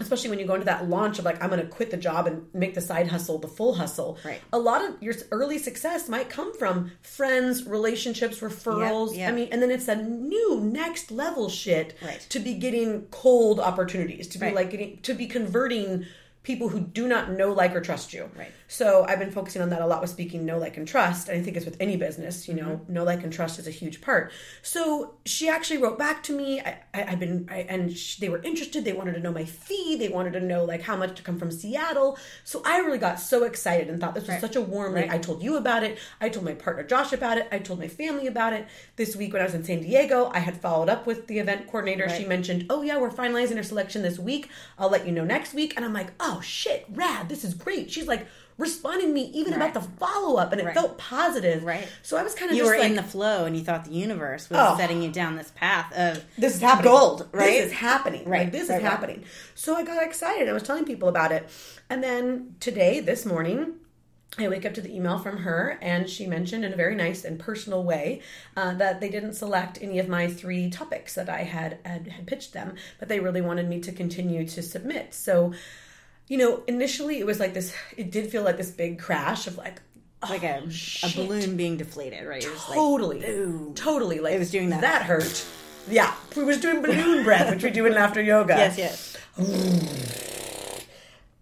especially 0.00 0.28
when 0.28 0.40
you 0.40 0.44
go 0.46 0.54
into 0.54 0.66
that 0.66 0.88
launch 0.88 1.20
of 1.20 1.24
like 1.24 1.40
i'm 1.40 1.48
going 1.50 1.60
to 1.62 1.68
quit 1.68 1.92
the 1.92 1.96
job 1.96 2.26
and 2.26 2.42
make 2.52 2.74
the 2.74 2.80
side 2.80 3.06
hustle 3.06 3.38
the 3.38 3.46
full 3.46 3.74
hustle 3.74 4.18
Right. 4.24 4.40
a 4.52 4.58
lot 4.58 4.84
of 4.84 5.00
your 5.00 5.14
early 5.30 5.56
success 5.56 6.08
might 6.08 6.28
come 6.28 6.52
from 6.58 6.90
friends 7.00 7.64
relationships 7.64 8.40
referrals 8.40 9.10
Yep, 9.10 9.18
yep. 9.18 9.28
i 9.30 9.32
mean 9.36 9.48
and 9.52 9.62
then 9.62 9.70
it's 9.70 9.86
a 9.86 9.94
new 9.94 10.60
next 10.60 11.12
level 11.12 11.48
shit 11.48 11.96
Right. 12.02 12.18
to 12.30 12.40
be 12.40 12.54
getting 12.54 13.02
cold 13.12 13.60
opportunities 13.60 14.26
to 14.28 14.38
be 14.40 14.46
Right. 14.46 14.54
like 14.56 14.70
getting 14.72 14.98
to 15.02 15.14
be 15.14 15.28
converting 15.28 16.06
people 16.44 16.68
who 16.68 16.78
do 16.80 17.08
not 17.08 17.30
know 17.32 17.52
like 17.52 17.74
or 17.74 17.80
trust 17.80 18.12
you 18.12 18.30
Right. 18.36 18.52
So 18.68 19.04
I've 19.08 19.18
been 19.18 19.30
focusing 19.30 19.62
on 19.62 19.70
that 19.70 19.82
a 19.82 19.86
lot 19.86 20.00
with 20.00 20.10
speaking 20.10 20.44
know, 20.44 20.58
like, 20.58 20.76
and 20.76 20.86
trust. 20.88 21.28
And 21.28 21.38
I 21.38 21.42
think 21.42 21.56
it's 21.56 21.66
with 21.66 21.76
any 21.80 21.96
business, 21.96 22.46
you 22.48 22.54
know, 22.54 22.62
Mm-hmm. 22.80 22.92
know, 22.92 23.04
like, 23.04 23.22
and 23.22 23.32
trust 23.32 23.58
is 23.58 23.66
a 23.66 23.70
huge 23.70 24.00
part. 24.00 24.32
So 24.62 25.14
she 25.26 25.48
actually 25.48 25.78
wrote 25.78 25.98
back 25.98 26.22
to 26.24 26.32
me. 26.36 26.60
I, 26.60 26.78
I, 26.92 27.04
I've 27.04 27.20
been, 27.20 27.46
I, 27.50 27.58
and 27.68 27.92
sh 27.96 28.16
they 28.16 28.28
were 28.28 28.42
interested. 28.42 28.84
They 28.84 28.92
wanted 28.92 29.14
to 29.14 29.20
know 29.20 29.32
my 29.32 29.44
fee. 29.44 29.96
They 29.96 30.08
wanted 30.08 30.32
to 30.34 30.40
know 30.40 30.64
like 30.64 30.82
how 30.82 30.96
much 30.96 31.14
to 31.16 31.22
come 31.22 31.38
from 31.38 31.50
Seattle. 31.50 32.18
So 32.44 32.62
I 32.64 32.78
really 32.78 32.98
got 32.98 33.20
so 33.20 33.44
excited 33.44 33.88
and 33.88 34.00
thought 34.00 34.14
this 34.14 34.26
was 34.26 34.40
such 34.40 34.56
a 34.56 34.60
warm. 34.60 34.94
Like 34.94 35.08
Right. 35.08 35.14
I 35.14 35.18
told 35.18 35.42
you 35.42 35.56
about 35.56 35.82
it. 35.84 35.98
I 36.20 36.28
told 36.30 36.44
my 36.44 36.54
partner 36.54 36.82
Josh 36.84 37.12
about 37.12 37.38
it. 37.38 37.46
I 37.52 37.58
told 37.58 37.78
my 37.78 37.88
family 37.88 38.26
about 38.26 38.52
it. 38.54 38.66
This 38.96 39.14
week 39.16 39.32
when 39.32 39.42
I 39.42 39.44
was 39.44 39.54
in 39.54 39.64
San 39.64 39.80
Diego, 39.82 40.30
I 40.34 40.38
had 40.40 40.56
followed 40.60 40.88
up 40.88 41.06
with 41.06 41.26
the 41.26 41.38
event 41.38 41.66
coordinator. 41.66 42.08
She 42.08 42.24
mentioned, 42.24 42.66
"Oh 42.70 42.82
yeah, 42.82 42.98
we're 42.98 43.10
finalizing 43.10 43.56
our 43.56 43.62
selection 43.62 44.02
this 44.02 44.18
week. 44.18 44.48
I'll 44.78 44.90
let 44.90 45.06
you 45.06 45.12
know 45.12 45.24
next 45.24 45.54
week." 45.54 45.74
And 45.76 45.84
I'm 45.84 45.92
like, 45.92 46.10
"Oh 46.18 46.33
shit, 46.40 46.84
rad! 46.90 47.28
This 47.28 47.44
is 47.44 47.54
great." 47.54 47.90
She's 47.90 48.06
like 48.06 48.26
responding 48.56 49.08
to 49.08 49.12
me 49.12 49.22
even 49.34 49.52
about 49.52 49.74
the 49.74 49.80
follow 49.80 50.36
up, 50.36 50.52
and 50.52 50.60
it 50.60 50.64
Right. 50.64 50.74
felt 50.74 50.96
positive. 50.96 51.64
Right. 51.64 51.88
So 52.02 52.16
I 52.16 52.22
was 52.22 52.34
kind 52.34 52.52
of 52.52 52.56
You 52.56 52.62
just 52.62 52.72
were 52.72 52.78
like, 52.78 52.88
in 52.90 52.94
the 52.96 53.02
flow, 53.02 53.46
and 53.46 53.56
you 53.56 53.64
thought 53.64 53.84
the 53.84 53.90
universe 53.90 54.48
was 54.48 54.58
Oh. 54.62 54.76
setting 54.78 55.02
you 55.02 55.10
down 55.10 55.34
this 55.36 55.50
path 55.56 55.92
of 55.92 56.24
this 56.38 56.54
is 56.54 56.60
happening. 56.60 56.92
Gold, 56.92 57.28
right? 57.32 57.46
This 57.50 57.66
is 57.66 57.72
happening. 57.72 58.28
Right, 58.28 58.42
Like 58.44 58.52
this 58.52 58.68
right, 58.68 58.76
is 58.78 58.82
right. 58.84 58.90
happening. 58.92 59.24
So 59.56 59.74
I 59.74 59.82
got 59.82 60.02
excited. 60.04 60.48
I 60.48 60.52
was 60.52 60.62
telling 60.62 60.84
people 60.84 61.08
about 61.08 61.32
it. 61.32 61.48
And 61.90 62.00
then 62.02 62.54
today, 62.60 63.00
this 63.00 63.26
morning, 63.26 63.74
I 64.38 64.46
wake 64.48 64.64
up 64.64 64.74
to 64.74 64.80
the 64.80 64.94
email 64.94 65.18
from 65.18 65.38
her, 65.38 65.76
and 65.82 66.08
she 66.08 66.26
mentioned 66.26 66.64
in 66.64 66.72
a 66.72 66.76
very 66.76 66.94
nice 66.94 67.24
and 67.24 67.38
personal 67.40 67.82
way 67.82 68.20
uh, 68.56 68.74
that 68.74 69.00
they 69.00 69.08
didn't 69.08 69.34
select 69.34 69.78
any 69.82 69.98
of 69.98 70.08
my 70.08 70.28
three 70.28 70.70
topics 70.70 71.14
that 71.16 71.28
I 71.28 71.42
had, 71.42 71.78
had 71.84 72.06
had 72.06 72.26
pitched 72.28 72.52
them, 72.52 72.74
but 73.00 73.08
they 73.08 73.18
really 73.18 73.40
wanted 73.42 73.68
me 73.68 73.80
to 73.80 73.90
continue 73.92 74.46
to 74.46 74.62
submit. 74.62 75.12
So, 75.14 75.54
you 76.28 76.38
know, 76.38 76.62
initially 76.66 77.18
it 77.18 77.26
was 77.26 77.40
like 77.40 77.54
this. 77.54 77.74
It 77.96 78.10
did 78.10 78.30
feel 78.30 78.42
like 78.42 78.56
this 78.56 78.70
big 78.70 78.98
crash 78.98 79.46
of 79.46 79.56
like, 79.58 79.80
oh, 80.22 80.28
like 80.30 80.44
oh, 80.44 80.46
a, 80.46 81.06
a 81.06 81.10
balloon 81.16 81.56
being 81.56 81.76
deflated, 81.76 82.26
right? 82.26 82.42
Just 82.42 82.68
like, 82.68 82.76
Totally, 82.76 83.20
totally. 83.74 84.20
Like 84.20 84.34
It 84.34 84.38
was 84.38 84.50
doing 84.50 84.70
that. 84.70 84.80
That 84.80 85.02
hurt. 85.02 85.44
Yeah, 85.88 86.14
we 86.34 86.44
was 86.44 86.60
doing 86.60 86.80
balloon 86.80 87.24
breath, 87.24 87.52
which 87.54 87.62
we 87.62 87.70
do 87.70 87.84
in 87.84 87.92
laughter 87.94 88.22
yoga. 88.22 88.54
yes, 88.56 88.78
yes. 88.78 89.16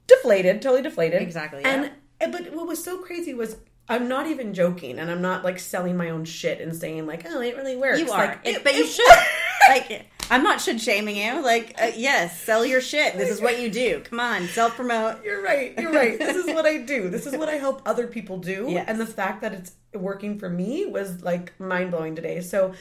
deflated, 0.07 0.63
totally 0.63 0.83
deflated. 0.83 1.23
Exactly, 1.23 1.65
And 1.65 1.85
yeah. 1.85 1.91
and- 2.21 2.33
but 2.33 2.53
what 2.55 2.67
was 2.67 2.83
so 2.83 2.99
crazy 2.99 3.35
was 3.35 3.57
I'm 3.89 4.09
not 4.09 4.27
even 4.29 4.55
joking, 4.55 4.99
and 4.99 5.11
I'm 5.11 5.23
not 5.23 5.45
like 5.45 5.59
selling 5.59 5.97
my 5.97 6.11
own 6.11 6.25
shit 6.25 6.61
and 6.61 6.75
saying 6.75 7.07
like, 7.07 7.25
oh, 7.27 7.41
it 7.41 7.57
really 7.57 7.77
works. 7.77 7.99
You 7.99 8.11
are, 8.11 8.27
Like, 8.27 8.41
It- 8.45 8.57
it- 8.57 8.65
but 8.65 8.75
you 8.75 8.85
it- 8.85 8.89
should. 8.89 9.19
like, 9.69 10.07
I'm 10.33 10.43
not 10.43 10.63
should 10.63 10.81
shaming 10.81 11.17
you. 11.17 11.43
Like, 11.43 11.75
uh, 11.79 11.91
yes, 11.95 12.41
sell 12.41 12.65
your 12.65 12.81
shit. 12.81 13.19
This 13.19 13.29
is 13.29 13.43
what 13.43 13.61
you 13.61 13.71
do. 13.71 14.01
Come 14.01 14.19
on, 14.19 14.47
self 14.47 14.75
promote. 14.75 15.23
You're 15.23 15.43
right. 15.43 15.79
You're 15.79 15.93
right. 15.93 16.19
This 16.19 16.37
is 16.37 16.47
what 16.47 16.65
I 16.65 16.79
do. 16.79 17.11
This 17.11 17.27
is 17.27 17.37
what 17.37 17.51
I 17.51 17.57
help 17.57 17.83
other 17.85 18.07
people 18.07 18.39
do. 18.39 18.67
Yes. 18.73 18.87
And 18.89 18.99
the 18.99 19.05
fact 19.05 19.43
that 19.43 19.53
it's 19.53 19.73
working 19.93 20.39
for 20.39 20.49
me 20.49 20.87
was 20.87 21.23
like 21.23 21.59
mind 21.61 21.91
blowing 21.91 22.17
today. 22.17 22.41
So, 22.41 22.73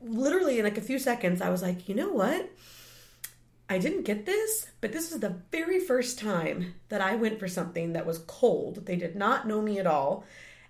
literally, 0.00 0.58
in 0.60 0.64
like 0.64 0.78
a 0.78 0.82
few 0.82 1.00
seconds, 1.00 1.40
I 1.40 1.50
was 1.50 1.62
like, 1.62 1.88
you 1.88 1.96
know 1.96 2.10
what? 2.10 2.48
I 3.68 3.78
didn't 3.78 4.04
get 4.04 4.26
this, 4.26 4.68
but 4.80 4.92
this 4.92 5.10
is 5.10 5.18
the 5.18 5.40
very 5.50 5.80
first 5.80 6.20
time 6.20 6.74
that 6.90 7.00
I 7.00 7.16
went 7.16 7.40
for 7.40 7.48
something 7.48 7.94
that 7.94 8.06
was 8.06 8.18
cold. 8.18 8.86
They 8.86 8.94
did 8.94 9.16
not 9.16 9.48
know 9.48 9.60
me 9.60 9.80
at 9.80 9.86
all. 9.86 10.24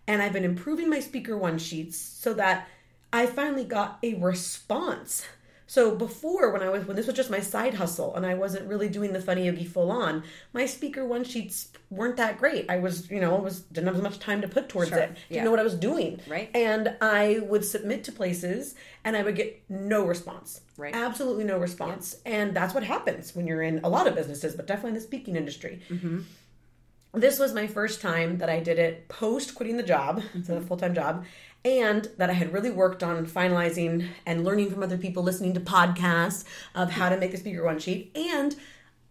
And 0.06 0.22
I've 0.22 0.32
been 0.32 0.44
improving 0.44 0.88
my 0.88 1.00
speaker 1.00 1.36
one 1.36 1.58
sheets 1.58 1.98
so 1.98 2.32
that 2.34 2.66
I 3.12 3.26
finally 3.26 3.64
got 3.64 3.98
a 4.02 4.14
response. 4.14 5.26
So 5.70 5.94
before 5.94 6.50
when 6.50 6.64
I 6.64 6.68
was 6.68 6.84
when 6.84 6.96
this 6.96 7.06
was 7.06 7.14
just 7.14 7.30
my 7.30 7.38
side 7.38 7.74
hustle 7.74 8.16
and 8.16 8.26
I 8.26 8.34
wasn't 8.34 8.66
really 8.66 8.88
doing 8.88 9.12
the 9.12 9.20
funny 9.20 9.46
yogi 9.46 9.64
full 9.64 9.92
on, 9.92 10.24
my 10.52 10.66
speaker 10.66 11.06
one 11.06 11.22
sheets 11.22 11.68
weren't 11.90 12.16
that 12.16 12.38
great. 12.38 12.68
I 12.68 12.80
was, 12.80 13.08
you 13.08 13.20
know, 13.20 13.36
was 13.36 13.60
didn't 13.60 13.86
have 13.86 13.94
as 13.94 14.02
much 14.02 14.18
time 14.18 14.40
to 14.40 14.48
put 14.48 14.68
towards 14.68 14.88
Sure, 14.88 14.98
it. 14.98 15.06
Didn't 15.06 15.18
yeah. 15.28 15.44
know 15.44 15.52
what 15.52 15.60
I 15.60 15.62
was 15.62 15.76
doing. 15.76 16.18
Right. 16.26 16.50
And 16.56 16.96
I 17.00 17.38
would 17.44 17.64
submit 17.64 18.02
to 18.02 18.10
places 18.10 18.74
and 19.04 19.16
I 19.16 19.22
would 19.22 19.36
get 19.36 19.62
no 19.68 20.04
response. 20.04 20.60
Right. 20.76 20.92
Absolutely 20.92 21.44
no 21.44 21.56
response. 21.56 22.16
And 22.26 22.52
that's 22.52 22.74
what 22.74 22.82
happens 22.82 23.36
when 23.36 23.46
you're 23.46 23.62
in 23.62 23.78
a 23.84 23.88
lot 23.88 24.08
of 24.08 24.16
businesses, 24.16 24.56
but 24.56 24.66
definitely 24.66 24.90
in 24.90 24.94
the 24.96 25.02
speaking 25.02 25.36
industry. 25.36 25.82
Mm-hmm. 25.88 26.22
This 27.12 27.40
was 27.40 27.52
my 27.52 27.66
first 27.66 28.00
time 28.00 28.38
that 28.38 28.48
I 28.48 28.60
did 28.60 28.78
it 28.78 29.08
post 29.08 29.56
quitting 29.56 29.76
the 29.76 29.82
job, 29.82 30.22
so 30.32 30.38
the 30.38 30.54
mm-hmm. 30.54 30.66
full 30.66 30.76
time 30.76 30.94
job, 30.94 31.24
and 31.64 32.08
that 32.16 32.30
I 32.30 32.34
had 32.34 32.52
really 32.52 32.70
worked 32.70 33.02
on 33.02 33.26
finalizing 33.26 34.08
and 34.24 34.44
learning 34.44 34.70
from 34.70 34.82
other 34.82 34.96
people, 34.98 35.22
listening 35.22 35.52
to 35.54 35.60
podcasts 35.60 36.44
of 36.74 36.90
how 36.92 37.08
to 37.08 37.16
make 37.16 37.34
a 37.34 37.36
speaker 37.36 37.64
one 37.64 37.78
sheet. 37.78 38.10
And 38.16 38.56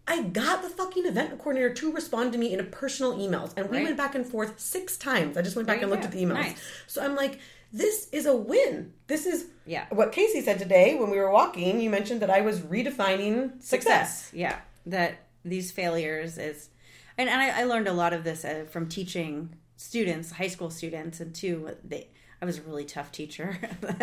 I 0.08 0.22
got 0.22 0.62
the 0.62 0.68
fucking 0.68 1.06
event 1.06 1.38
coordinator 1.38 1.72
to 1.74 1.92
respond 1.92 2.32
to 2.32 2.38
me 2.38 2.52
in 2.52 2.58
a 2.58 2.64
personal 2.64 3.16
emails, 3.16 3.52
and 3.56 3.70
we 3.70 3.76
Right. 3.76 3.84
went 3.84 3.96
back 3.96 4.14
and 4.16 4.26
forth 4.26 4.58
six 4.58 4.96
times. 4.96 5.36
I 5.36 5.42
just 5.42 5.54
went 5.54 5.68
back 5.68 5.82
and 5.82 5.90
looked 5.90 6.02
go. 6.02 6.06
at 6.06 6.12
the 6.12 6.22
emails. 6.24 6.34
Nice. 6.34 6.60
So 6.88 7.02
I'm 7.02 7.14
like, 7.14 7.38
this 7.72 8.08
is 8.10 8.26
a 8.26 8.34
win. 8.34 8.92
This 9.06 9.26
is 9.26 9.46
Yeah. 9.66 9.86
what 9.90 10.10
Casey 10.10 10.40
said 10.40 10.58
today 10.58 10.96
when 10.96 11.10
we 11.10 11.18
were 11.18 11.30
walking. 11.30 11.80
You 11.80 11.90
mentioned 11.90 12.20
that 12.22 12.30
I 12.30 12.40
was 12.40 12.60
redefining 12.60 13.62
success. 13.62 14.30
Yeah, 14.32 14.56
that 14.86 15.18
these 15.44 15.70
failures 15.70 16.36
is, 16.38 16.70
and, 17.16 17.28
and 17.28 17.40
I, 17.40 17.60
I 17.60 17.64
learned 17.64 17.86
a 17.86 17.92
lot 17.92 18.12
of 18.12 18.24
this 18.24 18.44
uh, 18.44 18.64
from 18.68 18.88
teaching 18.88 19.50
students, 19.80 20.30
high 20.30 20.46
school 20.48 20.70
students, 20.70 21.20
and 21.20 21.34
too. 21.34 21.70
They, 21.82 22.08
I 22.42 22.44
was 22.44 22.58
a 22.58 22.62
really 22.62 22.84
tough 22.84 23.10
teacher, 23.12 23.58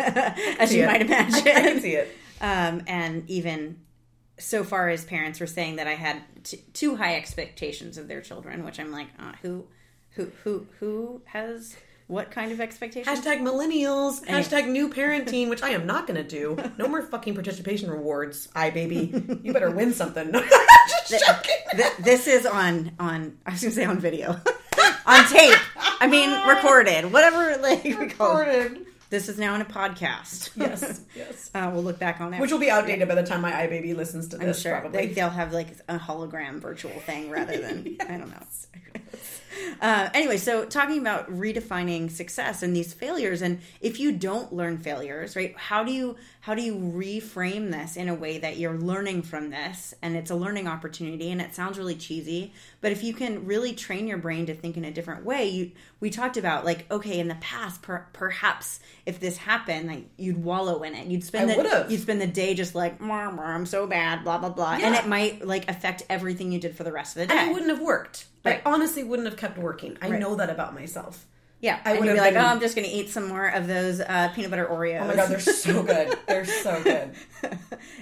as 0.58 0.74
you 0.74 0.82
it. 0.82 0.86
might 0.86 1.02
imagine. 1.02 1.34
I 1.48 1.60
can 1.60 1.80
see 1.80 1.94
it. 1.94 2.08
Um, 2.40 2.82
and 2.86 3.28
even 3.30 3.78
so 4.38 4.64
far 4.64 4.88
as 4.88 5.04
parents 5.04 5.40
were 5.40 5.46
saying 5.46 5.76
that 5.76 5.86
I 5.86 5.94
had 5.94 6.22
t- 6.44 6.64
too 6.72 6.96
high 6.96 7.16
expectations 7.16 7.96
of 7.98 8.08
their 8.08 8.20
children, 8.20 8.64
which 8.64 8.78
I'm 8.78 8.92
like, 8.92 9.08
uh, 9.18 9.32
who, 9.42 9.66
who, 10.10 10.30
who, 10.44 10.66
who 10.78 11.22
has 11.26 11.76
what 12.08 12.30
kind 12.30 12.52
of 12.52 12.60
expectations? 12.60 13.20
Hashtag 13.20 13.40
millennials. 13.40 14.24
Hashtag 14.26 14.68
new 14.68 14.88
parenting, 14.88 15.48
which 15.48 15.62
I 15.62 15.70
am 15.70 15.86
not 15.86 16.06
going 16.06 16.16
to 16.16 16.28
do. 16.28 16.56
No 16.78 16.88
more 16.88 17.02
fucking 17.02 17.34
participation 17.34 17.90
rewards. 17.90 18.48
I 18.54 18.70
baby, 18.70 19.40
you 19.42 19.52
better 19.52 19.70
win 19.70 19.92
something. 19.92 20.32
Just 21.08 21.26
joking. 21.26 21.54
Th- 21.72 21.96
this 21.98 22.26
is 22.26 22.46
on 22.46 22.92
on 22.98 23.38
I 23.44 23.52
was 23.52 23.60
gonna 23.60 23.74
say 23.74 23.84
on 23.84 23.98
video, 23.98 24.40
on 25.08 25.26
tape. 25.28 25.58
I 26.00 26.06
mean 26.06 26.30
recorded, 26.48 27.12
whatever 27.12 27.56
like. 27.60 27.84
Recorded. 27.84 28.84
This 29.10 29.30
is 29.30 29.38
now 29.38 29.54
in 29.54 29.62
a 29.62 29.64
podcast. 29.64 30.50
Yes, 30.56 31.00
yes. 31.16 31.50
uh, 31.54 31.70
we'll 31.72 31.82
look 31.82 31.98
back 31.98 32.20
on 32.20 32.32
that. 32.32 32.40
Which 32.40 32.52
will 32.52 32.58
be 32.58 32.70
outdated 32.70 33.08
by 33.08 33.14
the 33.14 33.22
time 33.22 33.40
my 33.40 33.52
iBaby 33.52 33.96
listens 33.96 34.28
to 34.28 34.36
I'm 34.38 34.44
this. 34.46 34.60
sure 34.60 34.78
probably. 34.78 35.06
they, 35.06 35.14
they'll 35.14 35.30
have 35.30 35.52
like 35.52 35.68
a 35.88 35.98
hologram 35.98 36.60
virtual 36.60 36.92
thing 36.92 37.30
rather 37.30 37.56
than 37.58 37.96
I 38.02 38.18
don't 38.18 38.30
know. 38.30 38.42
Uh, 39.80 40.08
anyway, 40.14 40.36
so 40.36 40.64
talking 40.64 40.98
about 40.98 41.30
redefining 41.30 42.10
success 42.10 42.62
and 42.62 42.74
these 42.74 42.92
failures, 42.92 43.42
and 43.42 43.60
if 43.80 44.00
you 44.00 44.12
don't 44.12 44.52
learn 44.52 44.78
failures, 44.78 45.36
right? 45.36 45.56
How 45.56 45.84
do 45.84 45.92
you 45.92 46.16
how 46.40 46.54
do 46.54 46.62
you 46.62 46.74
reframe 46.74 47.70
this 47.70 47.96
in 47.96 48.08
a 48.08 48.14
way 48.14 48.38
that 48.38 48.56
you're 48.56 48.76
learning 48.78 49.22
from 49.22 49.50
this, 49.50 49.94
and 50.02 50.16
it's 50.16 50.30
a 50.30 50.34
learning 50.34 50.66
opportunity? 50.66 51.30
And 51.30 51.40
it 51.40 51.54
sounds 51.54 51.78
really 51.78 51.94
cheesy, 51.94 52.52
but 52.80 52.90
if 52.92 53.02
you 53.02 53.12
can 53.12 53.44
really 53.46 53.72
train 53.74 54.06
your 54.06 54.18
brain 54.18 54.46
to 54.46 54.54
think 54.54 54.76
in 54.76 54.84
a 54.84 54.90
different 54.90 55.24
way, 55.24 55.48
you 55.48 55.70
we 56.00 56.10
talked 56.10 56.36
about 56.36 56.64
like 56.64 56.90
okay, 56.90 57.18
in 57.18 57.28
the 57.28 57.36
past, 57.36 57.82
per, 57.82 58.06
perhaps 58.12 58.80
if 59.06 59.20
this 59.20 59.36
happened, 59.36 59.88
like 59.88 60.04
you'd 60.16 60.42
wallow 60.42 60.82
in 60.82 60.94
it, 60.94 61.06
you'd 61.06 61.24
spend 61.24 61.50
I 61.50 61.54
the, 61.54 61.62
would've. 61.62 61.90
you'd 61.90 62.00
spend 62.00 62.20
the 62.20 62.26
day 62.26 62.54
just 62.54 62.74
like 62.74 62.98
"Mwah, 62.98 63.36
mwah, 63.36 63.46
I'm 63.46 63.66
so 63.66 63.86
bad, 63.86 64.24
blah 64.24 64.38
blah 64.38 64.50
blah, 64.50 64.78
and 64.80 64.94
it 64.94 65.06
might 65.06 65.46
like 65.46 65.70
affect 65.70 66.02
everything 66.08 66.52
you 66.52 66.58
did 66.60 66.76
for 66.76 66.84
the 66.84 66.92
rest 66.92 67.16
of 67.16 67.20
the 67.20 67.26
day. 67.28 67.38
and 67.38 67.50
it 67.50 67.52
wouldn't 67.52 67.70
have 67.70 67.80
worked. 67.80 68.26
Right. 68.48 68.62
I 68.64 68.70
honestly 68.70 69.04
wouldn't 69.04 69.28
have 69.28 69.36
kept 69.38 69.58
working. 69.58 69.96
I 70.02 70.08
Right. 70.10 70.20
know 70.20 70.34
that 70.36 70.50
about 70.50 70.74
myself. 70.74 71.24
Yeah, 71.60 71.80
I 71.84 71.94
would 71.98 72.02
be 72.06 72.14
like, 72.14 72.34
been- 72.34 72.42
oh, 72.44 72.46
I'm 72.46 72.60
just 72.60 72.76
going 72.76 72.86
to 72.88 72.94
eat 72.94 73.08
some 73.10 73.26
more 73.26 73.48
of 73.48 73.66
those 73.66 73.98
uh, 74.00 74.30
peanut 74.32 74.50
butter 74.52 74.66
Oreos. 74.66 75.00
Oh 75.02 75.06
my 75.08 75.16
god, 75.16 75.28
they're 75.28 75.40
so 75.40 75.82
good. 75.82 76.16
They're 76.28 76.44
so 76.44 76.80
good. 76.84 77.10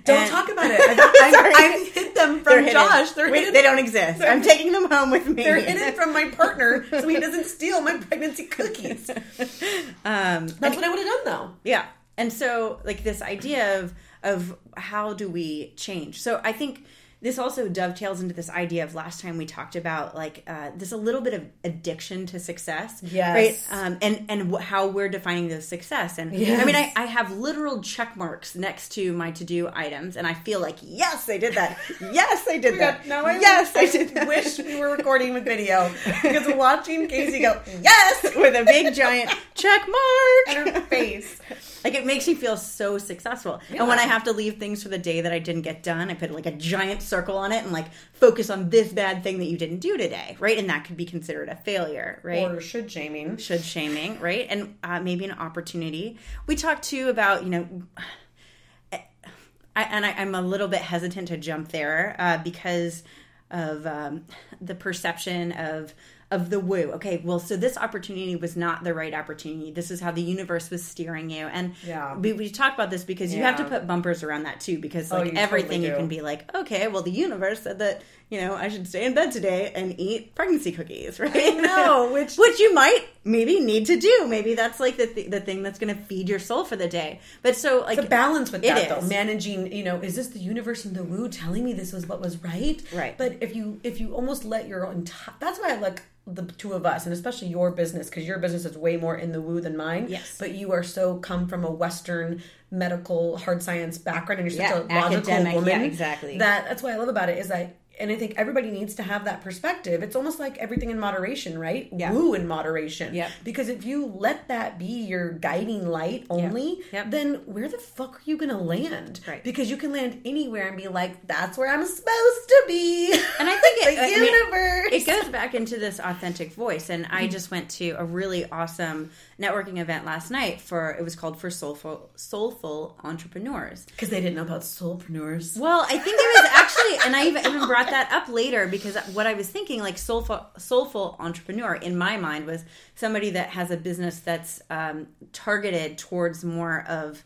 Don't 0.04 0.18
And- 0.18 0.30
talk 0.30 0.50
about 0.52 0.70
it. 0.70 0.78
I've, 0.78 0.98
I've, 1.22 1.32
Sorry. 1.32 1.52
I've 1.56 1.88
hid 1.88 2.14
them 2.14 2.40
from 2.44 2.58
hidden. 2.58 2.72
Josh. 2.74 3.12
They're 3.12 3.32
hidden. 3.34 3.54
They 3.54 3.62
don't 3.62 3.78
exist. 3.78 4.20
I'm 4.22 4.42
taking 4.42 4.72
them 4.72 4.90
home 4.90 5.10
with 5.10 5.26
me. 5.26 5.42
They're 5.42 5.58
hidden 5.58 5.94
from 5.94 6.12
my 6.12 6.28
partner 6.28 6.84
so 6.90 7.08
he 7.08 7.18
doesn't 7.18 7.46
steal 7.46 7.80
my 7.80 7.96
pregnancy 7.96 8.44
cookies. 8.44 9.08
um, 10.04 10.48
That's 10.48 10.76
what 10.76 10.84
I 10.84 10.88
would 10.90 10.98
have 10.98 11.06
done 11.06 11.24
though. 11.24 11.50
yeah, 11.64 11.86
and 12.18 12.30
so 12.32 12.80
like 12.84 13.04
this 13.04 13.22
idea 13.22 13.80
of 13.80 13.94
of 14.22 14.56
how 14.76 15.14
do 15.14 15.28
we 15.28 15.72
change? 15.76 16.20
So 16.20 16.40
I 16.44 16.52
think 16.52 16.84
this 17.22 17.38
also 17.38 17.68
dovetails 17.68 18.20
into 18.20 18.34
this 18.34 18.50
idea 18.50 18.84
of 18.84 18.94
last 18.94 19.20
time 19.20 19.38
we 19.38 19.46
talked 19.46 19.74
about 19.74 20.14
like 20.14 20.44
uh, 20.46 20.70
this 20.76 20.92
a 20.92 20.96
little 20.96 21.22
bit 21.22 21.32
of 21.34 21.44
addiction 21.64 22.26
to 22.26 22.38
success, 22.38 23.00
Yes. 23.02 23.68
right? 23.70 23.78
Um, 23.86 23.98
and 24.02 24.26
and 24.28 24.52
wh- 24.54 24.60
how 24.60 24.86
we're 24.88 25.08
defining 25.08 25.48
those 25.48 25.66
success. 25.66 26.18
And 26.18 26.30
I 26.34 26.64
mean, 26.64 26.76
I, 26.76 26.92
I 26.94 27.06
have 27.06 27.32
literal 27.32 27.80
check 27.80 28.16
marks 28.16 28.54
next 28.54 28.90
to 28.92 29.12
my 29.14 29.30
to 29.32 29.44
do 29.44 29.68
items, 29.72 30.16
and 30.16 30.26
I 30.26 30.34
feel 30.34 30.60
like 30.60 30.76
yes, 30.82 31.28
I 31.28 31.38
did 31.38 31.54
that. 31.54 31.78
yes, 32.00 32.46
I 32.48 32.58
did 32.58 32.78
that. 32.80 33.06
Now 33.06 33.24
I 33.24 33.38
yes, 33.38 33.74
I 33.74 33.86
did 33.86 34.10
that. 34.14 34.28
wish 34.28 34.58
we 34.58 34.78
were 34.78 34.90
recording 34.90 35.32
with 35.32 35.44
video 35.44 35.90
because 36.22 36.46
watching 36.54 37.08
Casey 37.08 37.40
go 37.40 37.60
yes 37.82 38.22
with 38.36 38.54
a 38.54 38.64
big 38.64 38.94
giant 38.94 39.30
check 39.54 39.80
mark 39.88 40.56
and 40.56 40.74
her 40.76 40.80
face. 40.82 41.40
Like 41.84 41.94
it 41.94 42.06
makes 42.06 42.26
me 42.26 42.34
feel 42.34 42.56
so 42.56 42.98
successful. 42.98 43.60
And 43.70 43.86
when 43.86 43.98
I 43.98 44.02
have 44.02 44.24
to 44.24 44.32
leave 44.32 44.58
things 44.58 44.82
for 44.82 44.88
the 44.88 44.98
day 44.98 45.20
that 45.20 45.32
I 45.32 45.38
didn't 45.38 45.62
get 45.62 45.82
done, 45.82 46.10
I 46.10 46.14
put 46.14 46.30
like 46.30 46.46
a 46.46 46.52
giant 46.52 47.02
circle 47.02 47.36
on 47.36 47.52
it 47.52 47.62
and 47.62 47.72
like 47.72 47.86
focus 48.12 48.50
on 48.50 48.70
this 48.70 48.92
bad 48.92 49.22
thing 49.22 49.38
that 49.38 49.46
you 49.46 49.56
didn't 49.56 49.78
do 49.78 49.96
today, 49.96 50.36
right? 50.38 50.58
And 50.58 50.68
that 50.70 50.84
could 50.84 50.96
be 50.96 51.04
considered 51.04 51.48
a 51.48 51.56
failure, 51.56 52.20
right? 52.22 52.50
Or 52.50 52.60
should 52.60 52.90
shaming. 52.90 53.36
should 53.36 53.62
shaming, 53.62 54.20
right? 54.20 54.46
And 54.48 54.76
uh, 54.82 55.00
maybe 55.00 55.24
an 55.24 55.32
opportunity. 55.32 56.18
We 56.46 56.56
talked 56.56 56.84
too 56.84 57.08
about, 57.08 57.44
you 57.44 57.50
know, 57.50 57.68
I, 58.92 59.82
and 59.82 60.06
I, 60.06 60.12
I'm 60.12 60.34
a 60.34 60.40
little 60.40 60.68
bit 60.68 60.80
hesitant 60.80 61.28
to 61.28 61.36
jump 61.36 61.68
there 61.68 62.16
uh, 62.18 62.38
because 62.38 63.02
of 63.50 63.86
um, 63.86 64.24
the 64.60 64.74
perception 64.74 65.52
of 65.52 65.94
of 66.30 66.50
the 66.50 66.58
woo. 66.58 66.90
Okay, 66.94 67.20
well, 67.24 67.38
so 67.38 67.56
this 67.56 67.76
opportunity 67.76 68.34
was 68.34 68.56
not 68.56 68.82
the 68.82 68.92
right 68.92 69.14
opportunity. 69.14 69.70
This 69.70 69.90
is 69.90 70.00
how 70.00 70.10
the 70.10 70.22
universe 70.22 70.70
was 70.70 70.84
steering 70.84 71.30
you, 71.30 71.46
and 71.46 71.74
Yeah. 71.86 72.16
we, 72.16 72.32
we 72.32 72.50
talk 72.50 72.74
about 72.74 72.90
this 72.90 73.04
because 73.04 73.32
you 73.32 73.42
have 73.42 73.56
to 73.56 73.64
put 73.64 73.86
bumpers 73.86 74.22
around 74.22 74.42
that 74.44 74.60
too. 74.60 74.78
Because 74.78 75.12
Oh, 75.12 75.18
like 75.18 75.32
you 75.32 75.38
everything, 75.38 75.82
totally 75.82 75.88
you 75.88 75.94
can 75.96 76.08
be 76.08 76.20
like, 76.22 76.52
okay, 76.54 76.88
well, 76.88 77.02
the 77.02 77.10
universe 77.12 77.62
said 77.62 77.78
that 77.78 78.02
you 78.30 78.40
know 78.40 78.54
I 78.54 78.68
should 78.68 78.86
stay 78.88 79.04
in 79.06 79.14
bed 79.14 79.30
today 79.32 79.72
and 79.74 79.94
eat 80.00 80.34
pregnancy 80.34 80.72
cookies, 80.72 81.20
right? 81.20 81.56
Know, 81.56 82.10
which- 82.12 82.36
which 82.36 82.58
you 82.60 82.74
might 82.74 83.04
maybe 83.24 83.60
need 83.60 83.86
to 83.86 83.96
do. 83.98 84.26
Maybe 84.28 84.54
that's 84.54 84.78
like 84.80 84.96
the 84.96 85.06
th- 85.06 85.30
the 85.30 85.40
thing 85.40 85.62
that's 85.62 85.78
going 85.78 85.94
to 85.94 86.00
feed 86.02 86.28
your 86.28 86.38
soul 86.38 86.64
for 86.64 86.76
the 86.76 86.88
day. 86.88 87.20
But 87.42 87.56
so 87.56 87.80
like 87.80 87.96
the 87.96 88.02
balance 88.06 88.50
with 88.52 88.64
It 88.64 88.74
that 88.74 88.88
though 88.88 89.06
managing 89.06 89.72
you 89.72 89.84
know 89.84 89.96
is 90.00 90.16
this 90.16 90.28
the 90.28 90.38
universe 90.40 90.84
and 90.84 90.94
the 90.94 91.04
woo 91.04 91.28
telling 91.28 91.64
me 91.64 91.72
this 91.72 91.92
was 91.92 92.06
what 92.06 92.20
was 92.20 92.36
right 92.42 92.82
Right. 92.92 93.16
but 93.18 93.36
if 93.40 93.54
you 93.56 93.80
if 93.84 94.00
you 94.00 94.14
almost 94.14 94.44
let 94.44 94.66
your 94.68 94.90
entire 94.90 95.34
that's 95.40 95.58
why 95.58 95.72
i 95.72 95.76
like 95.76 96.02
the 96.28 96.42
two 96.42 96.72
of 96.72 96.84
us 96.84 97.04
and 97.06 97.12
especially 97.12 97.46
your 97.48 97.70
business 97.70 98.08
because 98.10 98.24
your 98.26 98.38
business 98.38 98.64
is 98.64 98.76
way 98.76 98.96
more 98.96 99.14
in 99.16 99.30
the 99.32 99.40
woo 99.40 99.60
than 99.60 99.76
mine 99.76 100.06
Yes. 100.08 100.36
but 100.38 100.52
you 100.54 100.72
are 100.72 100.82
so 100.82 101.18
come 101.18 101.46
from 101.48 101.64
a 101.64 101.70
western 101.70 102.42
medical 102.70 103.36
hard 103.38 103.62
science 103.62 103.96
background 103.98 104.40
and 104.40 104.50
you're 104.50 104.60
such 104.60 104.70
Yeah, 104.90 104.98
a 104.98 105.00
logical 105.02 105.32
academic, 105.32 105.54
woman 105.54 105.80
yeah, 105.80 105.86
exactly. 105.86 106.38
that 106.38 106.64
that's 106.66 106.82
what 106.82 106.92
i 106.92 106.96
love 106.96 107.08
about 107.08 107.28
it 107.28 107.38
is 107.38 107.48
that 107.48 107.76
and 107.98 108.10
I 108.10 108.16
think 108.16 108.34
everybody 108.36 108.70
needs 108.70 108.94
to 108.96 109.02
have 109.02 109.24
that 109.24 109.42
perspective. 109.42 110.02
It's 110.02 110.14
almost 110.16 110.38
like 110.38 110.58
everything 110.58 110.90
in 110.90 110.98
moderation, 110.98 111.58
right? 111.58 111.88
Yeah. 111.96 112.12
Woo 112.12 112.34
in 112.34 112.46
moderation. 112.46 113.14
Yeah. 113.14 113.30
Because 113.44 113.68
if 113.68 113.84
you 113.84 114.06
let 114.06 114.48
that 114.48 114.78
be 114.78 114.84
your 114.86 115.32
guiding 115.32 115.86
light 115.88 116.26
only, 116.30 116.80
Yep. 116.92 117.10
then 117.10 117.34
where 117.46 117.68
the 117.68 117.78
fuck 117.78 118.16
are 118.16 118.22
you 118.24 118.36
gonna 118.36 118.60
land? 118.60 119.20
Right. 119.26 119.42
Because 119.42 119.70
you 119.70 119.76
can 119.76 119.92
land 119.92 120.20
anywhere 120.24 120.68
and 120.68 120.76
be 120.76 120.88
like, 120.88 121.26
that's 121.26 121.56
where 121.56 121.72
I'm 121.72 121.86
supposed 121.86 122.48
to 122.48 122.64
be. 122.66 123.12
And 123.38 123.48
I 123.48 123.56
think 123.60 123.78
it, 123.86 123.96
the 123.96 124.02
I 124.02 124.20
mean, 124.20 124.34
universe. 124.34 124.88
it 124.92 125.06
goes 125.06 125.28
back 125.30 125.54
into 125.54 125.76
this 125.78 125.98
authentic 125.98 126.52
voice. 126.52 126.90
And 126.90 127.04
Mm-hmm. 127.06 127.14
I 127.14 127.26
just 127.28 127.50
went 127.50 127.68
to 127.72 127.90
a 127.98 128.04
really 128.04 128.50
awesome 128.50 129.10
networking 129.40 129.78
event 129.78 130.04
last 130.04 130.30
night 130.30 130.60
for 130.60 130.90
it 130.98 131.04
was 131.04 131.14
called 131.14 131.38
for 131.40 131.50
soulful 131.50 132.10
soulful 132.16 132.96
entrepreneurs. 133.04 133.84
because 133.86 134.08
they 134.08 134.20
didn't 134.20 134.34
know 134.34 134.42
about 134.42 134.62
soulpreneurs. 134.62 135.56
Well, 135.58 135.82
I 135.82 135.98
think 135.98 136.16
it 136.18 136.42
was 136.42 136.50
actually, 136.52 137.06
and 137.06 137.16
I 137.16 137.26
even, 137.28 137.46
even 137.46 137.66
brought 137.68 137.85
that 137.90 138.10
up 138.12 138.28
later 138.28 138.66
because 138.66 138.96
what 139.14 139.26
I 139.26 139.34
was 139.34 139.48
thinking, 139.48 139.80
like 139.80 139.98
soulful, 139.98 140.46
soulful 140.58 141.16
entrepreneur 141.18 141.74
in 141.74 141.96
my 141.96 142.16
mind 142.16 142.46
was 142.46 142.64
somebody 142.94 143.30
that 143.30 143.50
has 143.50 143.70
a 143.70 143.76
business 143.76 144.20
that's 144.20 144.60
um, 144.70 145.08
targeted 145.32 145.98
towards 145.98 146.44
more 146.44 146.84
of 146.88 147.24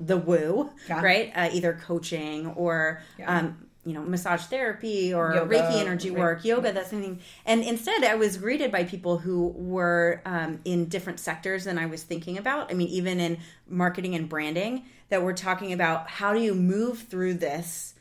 the 0.00 0.16
woo, 0.16 0.70
Yeah. 0.88 1.02
right? 1.02 1.32
Uh, 1.34 1.50
either 1.52 1.74
coaching 1.74 2.46
or. 2.48 3.02
Yeah. 3.18 3.38
Um, 3.38 3.62
you 3.84 3.92
know, 3.92 4.02
massage 4.02 4.42
therapy 4.46 5.14
or 5.14 5.32
Yoga, 5.32 5.54
Reiki 5.54 5.80
energy 5.80 6.10
work, 6.10 6.44
yoga, 6.44 6.72
that 6.72 6.88
sort 6.90 7.04
of 7.04 7.08
thing. 7.08 7.20
And 7.44 7.62
instead, 7.62 8.02
I 8.02 8.16
was 8.16 8.36
greeted 8.36 8.72
by 8.72 8.82
people 8.82 9.18
who 9.18 9.46
were 9.54 10.22
um, 10.24 10.58
in 10.64 10.86
different 10.86 11.20
sectors 11.20 11.62
than 11.66 11.78
I 11.78 11.86
was 11.86 12.02
thinking 12.02 12.36
about. 12.36 12.68
I 12.68 12.74
mean, 12.74 12.88
even 12.88 13.20
in 13.20 13.38
marketing 13.68 14.16
and 14.16 14.28
branding, 14.28 14.86
that 15.08 15.22
were 15.22 15.34
talking 15.34 15.72
about 15.72 16.08
how 16.10 16.32
do 16.32 16.40
you 16.40 16.52
move 16.52 17.02
through 17.02 17.34
this 17.34 17.94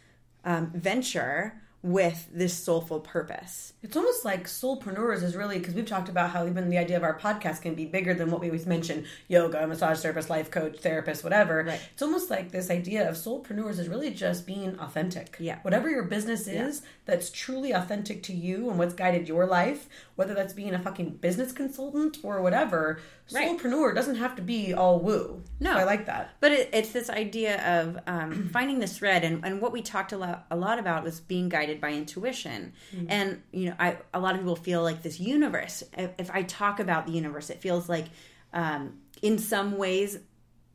um, 0.44 0.72
venture 0.74 1.62
with 1.86 2.28
this 2.34 2.52
soulful 2.52 3.00
purpose. 3.00 3.74
It's 3.84 3.96
almost 3.96 4.26
like 4.26 4.46
soulpreneurs 4.48 5.22
is 5.22 5.36
really 5.36 5.60
because 5.60 5.76
we've 5.76 5.86
talked 5.86 6.10
about 6.10 6.32
how 6.32 6.48
even 6.48 6.72
the 6.72 6.80
idea 6.80 6.98
of 6.98 7.04
our 7.04 7.20
podcast 7.20 7.62
can 7.62 7.76
be 7.76 7.86
bigger 7.86 8.16
than 8.16 8.32
what 8.32 8.42
we 8.42 8.48
always 8.48 8.66
mention 8.66 9.06
yoga, 9.28 9.68
massage 9.68 10.00
therapist, 10.00 10.28
life 10.28 10.50
coach, 10.50 10.80
therapist, 10.80 11.24
whatever. 11.24 11.64
Right. 11.64 11.80
It's 11.94 12.02
almost 12.02 12.32
like 12.32 12.50
this 12.50 12.72
idea 12.72 13.08
of 13.08 13.14
soulpreneurs 13.16 13.78
is 13.78 13.88
really 13.88 14.10
just 14.10 14.48
being 14.48 14.80
authentic. 14.80 15.38
Yeah. 15.40 15.60
Whatever 15.62 15.88
your 15.88 16.04
business 16.06 16.48
is 16.48 16.82
that's 17.06 17.30
truly 17.30 17.72
authentic 17.72 18.24
to 18.24 18.34
you 18.34 18.68
and 18.72 18.80
what's 18.80 18.96
guided 18.96 19.28
your 19.28 19.46
life, 19.46 19.88
whether 20.16 20.34
that's 20.34 20.54
being 20.54 20.74
a 20.74 20.80
fucking 20.80 21.18
business 21.18 21.52
consultant 21.52 22.18
or 22.24 22.42
whatever, 22.42 23.00
Right. 23.34 23.58
soulpreneur 23.60 23.96
doesn't 23.96 24.18
have 24.18 24.36
to 24.36 24.44
be 24.44 24.72
all 24.76 25.00
woo. 25.00 25.42
No. 25.60 25.74
So 25.74 25.80
I 25.80 25.84
like 25.84 26.06
that. 26.06 26.36
But 26.40 26.52
it, 26.52 26.70
it's 26.72 26.92
this 26.92 27.10
idea 27.10 27.82
of 27.82 27.98
um, 28.06 28.50
finding 28.54 28.78
this 28.80 29.00
thread, 29.00 29.24
and, 29.24 29.44
and 29.44 29.62
what 29.62 29.72
we 29.72 29.82
talked 29.82 30.12
a 30.12 30.18
lot, 30.18 30.46
a 30.52 30.56
lot 30.56 30.78
about 30.78 31.04
was 31.04 31.20
being 31.22 31.50
guided 31.50 31.75
by 31.82 31.92
intuition. 31.92 32.74
Mm-hmm. 32.96 33.06
And 33.10 33.42
you 33.52 33.70
know, 33.70 33.76
I, 33.80 33.98
a 34.14 34.20
lot 34.20 34.36
of 34.36 34.42
people 34.42 34.56
feel 34.56 34.82
like 34.84 35.04
this 35.04 35.20
universe. 35.20 35.84
If, 35.98 36.12
if 36.18 36.32
I 36.32 36.44
talk 36.44 36.80
about 36.80 37.06
the 37.06 37.14
universe, 37.14 37.50
it 37.50 37.62
feels 37.62 37.90
like, 37.90 38.06
um, 38.54 39.00
in 39.22 39.38
some 39.38 39.78
ways, 39.78 40.20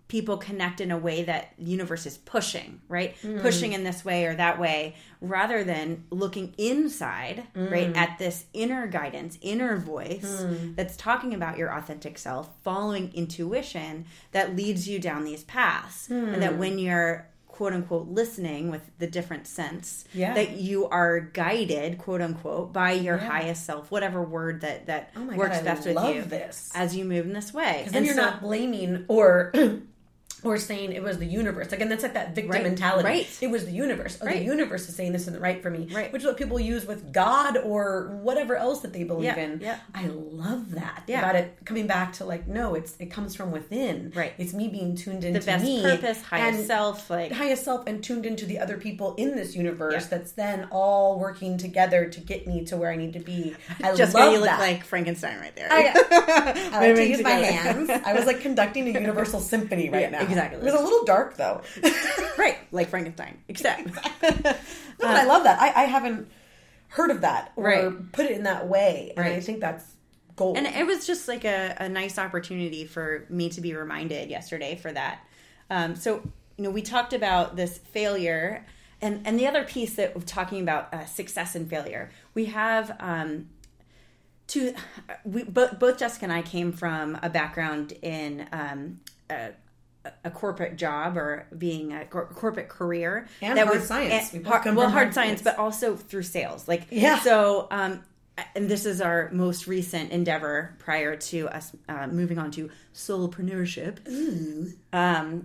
people 0.09 0.37
connect 0.37 0.81
in 0.81 0.91
a 0.91 0.99
way 0.99 1.23
that 1.23 1.55
the 1.57 1.71
universe 1.71 2.05
is 2.05 2.19
pushing, 2.19 2.81
right? 2.89 3.15
Mm-hmm. 3.23 3.43
Pushing 3.43 3.75
in 3.75 3.85
this 3.85 4.05
way 4.05 4.25
or 4.27 4.35
that 4.35 4.59
way, 4.59 4.97
rather 5.21 5.63
than 5.63 6.03
looking 6.11 6.53
inside, 6.59 7.45
mm-hmm. 7.55 7.73
right, 7.73 7.97
at 7.97 8.19
this 8.19 8.45
inner 8.53 8.89
guidance, 8.89 9.39
inner 9.41 9.77
voice 9.77 10.45
that's 10.75 10.97
talking 10.97 11.33
about 11.33 11.59
your 11.59 11.73
authentic 11.73 12.19
self, 12.19 12.51
following 12.65 13.13
intuition 13.15 14.05
that 14.33 14.57
leads 14.57 14.89
you 14.89 14.99
down 14.99 15.25
these 15.25 15.45
paths. 15.45 16.09
And 16.11 16.43
that 16.43 16.59
when 16.59 16.81
you're 16.81 17.29
quote 17.53 17.73
unquote 17.73 18.09
listening 18.09 18.71
with 18.71 18.81
the 18.99 19.07
different 19.07 19.47
sense 19.47 20.05
Yeah. 20.15 20.35
that 20.35 20.53
you 20.53 20.87
are 20.89 21.21
guided 21.21 21.99
quote 21.99 22.21
unquote 22.23 22.73
by 22.73 22.93
your 22.93 23.17
Yeah. 23.19 23.29
highest 23.29 23.67
self 23.67 23.91
whatever 23.91 24.23
word 24.23 24.63
that 24.63 24.87
that 24.87 25.11
Oh 25.17 25.25
works 25.37 25.59
God, 25.59 25.61
I 25.61 25.63
best 25.75 25.87
with 25.87 25.97
love 25.97 26.15
you 26.15 26.23
this. 26.23 26.71
as 26.75 26.97
you 26.97 27.05
move 27.05 27.27
in 27.27 27.33
this 27.33 27.53
way 27.53 27.79
Because 27.81 27.93
then 27.93 28.05
you're 28.05 28.15
not 28.15 28.41
blaming 28.41 29.05
or 29.09 29.53
or 30.43 30.57
saying 30.57 30.93
it 30.93 31.03
was 31.03 31.19
the 31.19 31.27
universe. 31.27 31.73
Again, 31.73 31.89
that's 31.89 32.03
like 32.03 32.15
that 32.15 32.35
victim 32.35 32.53
Right. 32.53 32.63
mentality. 32.63 33.05
Right. 33.09 33.39
It 33.41 33.51
was 33.51 33.65
the 33.67 33.73
universe. 33.73 34.19
Oh, 34.21 34.27
Right. 34.27 34.39
the 34.39 34.45
universe 34.45 34.89
is 34.89 34.95
saying 34.95 35.13
this 35.13 35.23
isn't 35.23 35.41
right 35.41 35.63
for 35.63 35.71
me. 35.71 35.89
Right. 35.93 36.13
Which 36.13 36.23
is 36.23 36.27
what 36.27 36.37
people 36.37 36.59
use 36.59 36.87
with 36.87 37.13
God 37.13 37.59
or 37.59 38.19
whatever 38.23 38.57
else 38.57 38.81
that 38.81 38.93
they 38.93 39.05
believe 39.05 39.25
Yeah, 39.25 39.37
in. 39.37 39.61
yeah. 39.61 39.77
I 39.95 40.07
love 40.07 40.73
that. 40.73 41.03
Yeah. 41.07 41.19
About 41.21 41.37
it 41.37 41.57
coming 41.65 41.87
back 41.87 42.13
to 42.15 42.25
like, 42.25 42.47
no, 42.49 42.75
it's 42.75 42.95
it 42.99 43.07
comes 43.11 43.35
from 43.35 43.51
within. 43.53 44.13
Right. 44.15 44.33
It's 44.39 44.53
me 44.55 44.69
being 44.69 44.97
tuned 44.97 45.25
into 45.25 45.41
the 45.41 45.47
best 45.47 45.65
me. 45.65 45.83
purpose 45.83 46.23
highest 46.23 46.67
self 46.67 47.11
like 47.11 47.33
highest 47.33 47.65
self 47.65 47.87
and 47.87 48.03
tuned 48.03 48.25
into 48.27 48.47
the 48.47 48.59
other 48.59 48.77
people 48.77 49.15
in 49.17 49.37
this 49.37 49.55
universe 49.55 50.05
Yeah. 50.11 50.19
that's 50.19 50.33
then 50.33 50.69
all 50.71 51.19
working 51.19 51.59
together 51.59 52.07
to 52.09 52.21
get 52.21 52.47
me 52.47 52.65
to 52.67 52.77
where 52.77 52.91
I 52.91 52.97
need 52.97 53.13
to 53.15 53.21
be. 53.21 53.55
I 53.83 53.95
just 53.95 54.15
love 54.15 54.33
you 54.33 54.39
look 54.41 54.49
that. 54.49 54.61
like 54.61 54.85
frankenstein 54.85 55.39
right 55.39 55.55
there 55.57 55.69
I, 55.71 55.93
I 56.73 56.87
like 56.87 56.97
to 56.97 57.07
use 57.09 57.23
my 57.23 57.31
hands. 57.31 57.91
I 57.91 58.13
was 58.15 58.27
like 58.27 58.41
conducting 58.41 58.89
a 58.89 58.91
universal 59.01 59.41
symphony 59.41 59.89
right 59.91 60.03
Yeah, 60.03 60.11
now. 60.11 60.27
Exactly. 60.31 60.59
It 60.61 60.65
was 60.65 60.75
a 60.75 60.83
little 60.83 61.05
dark 61.05 61.37
though. 61.37 61.63
right 62.39 62.59
like 62.73 62.89
frankenstein 62.89 63.39
except 63.49 63.87
No, 64.23 64.55
but 64.99 65.17
I 65.17 65.25
love 65.25 65.45
that. 65.45 65.61
I, 65.61 65.83
I 65.83 65.85
haven't 65.85 66.29
heard 66.89 67.11
of 67.11 67.21
that 67.23 67.53
or 67.57 67.65
Right. 67.65 68.13
put 68.13 68.27
it 68.27 68.33
in 68.33 68.43
that 68.45 68.69
way, 68.69 69.13
and 69.17 69.27
I 69.27 69.41
think 69.41 69.61
that's 69.61 69.85
gold. 70.37 70.57
and 70.57 70.67
it 70.67 70.87
was 70.87 71.07
just 71.07 71.29
like 71.29 71.45
a, 71.45 71.77
a 71.79 71.89
nice 71.89 72.19
opportunity 72.19 72.85
for 72.85 73.27
me 73.29 73.49
to 73.51 73.61
be 73.61 73.75
reminded 73.75 74.29
yesterday 74.31 74.77
for 74.77 74.91
that 74.93 75.21
um, 75.71 75.95
so 75.97 76.23
you 76.57 76.65
know 76.65 76.71
we 76.71 76.83
talked 76.83 77.13
about 77.13 77.57
this 77.57 77.79
failure 77.79 78.67
and 79.01 79.23
and 79.27 79.39
the 79.39 79.47
other 79.47 79.65
piece 79.65 79.95
that 79.97 80.15
we're 80.15 80.23
talking 80.23 80.61
about 80.61 80.93
uh, 80.93 81.05
success 81.07 81.55
and 81.55 81.69
failure 81.71 82.11
we 82.35 82.47
have 82.47 82.95
um, 83.01 83.49
to 84.49 84.75
we 85.25 85.45
both, 85.45 85.79
both 85.79 85.99
Jessica 85.99 86.25
and 86.25 86.33
I 86.33 86.43
came 86.43 86.73
from 86.73 87.19
a 87.23 87.31
background 87.31 87.93
in 88.03 88.47
um, 88.53 89.01
a, 89.31 89.51
a 90.25 90.31
corporate 90.31 90.77
job 90.77 91.17
or 91.17 91.47
being 91.59 91.93
a 91.93 92.05
cor- 92.07 92.27
corporate 92.27 92.69
career 92.69 93.27
And 93.43 93.59
that 93.59 93.67
hard 93.67 93.83
science. 93.83 94.33
and 94.33 94.43
We 94.45 94.49
hard- 94.49 94.75
well 94.75 94.89
hard 94.91 95.13
science, 95.13 95.43
but 95.43 95.59
also 95.59 95.97
through 95.97 96.23
sales. 96.23 96.67
Like 96.67 96.87
Yeah. 96.91 97.19
So 97.21 97.69
um, 97.71 98.03
and 98.55 98.71
this 98.71 98.87
is 98.87 99.03
our 99.03 99.29
most 99.33 99.67
recent 99.67 100.11
endeavor 100.13 100.75
prior 100.79 101.17
to 101.17 101.49
us 101.49 101.73
uh, 101.89 102.07
moving 102.07 102.39
on 102.39 102.51
to 102.53 102.71
solopreneurship. 102.95 103.99
Um, 104.93 105.45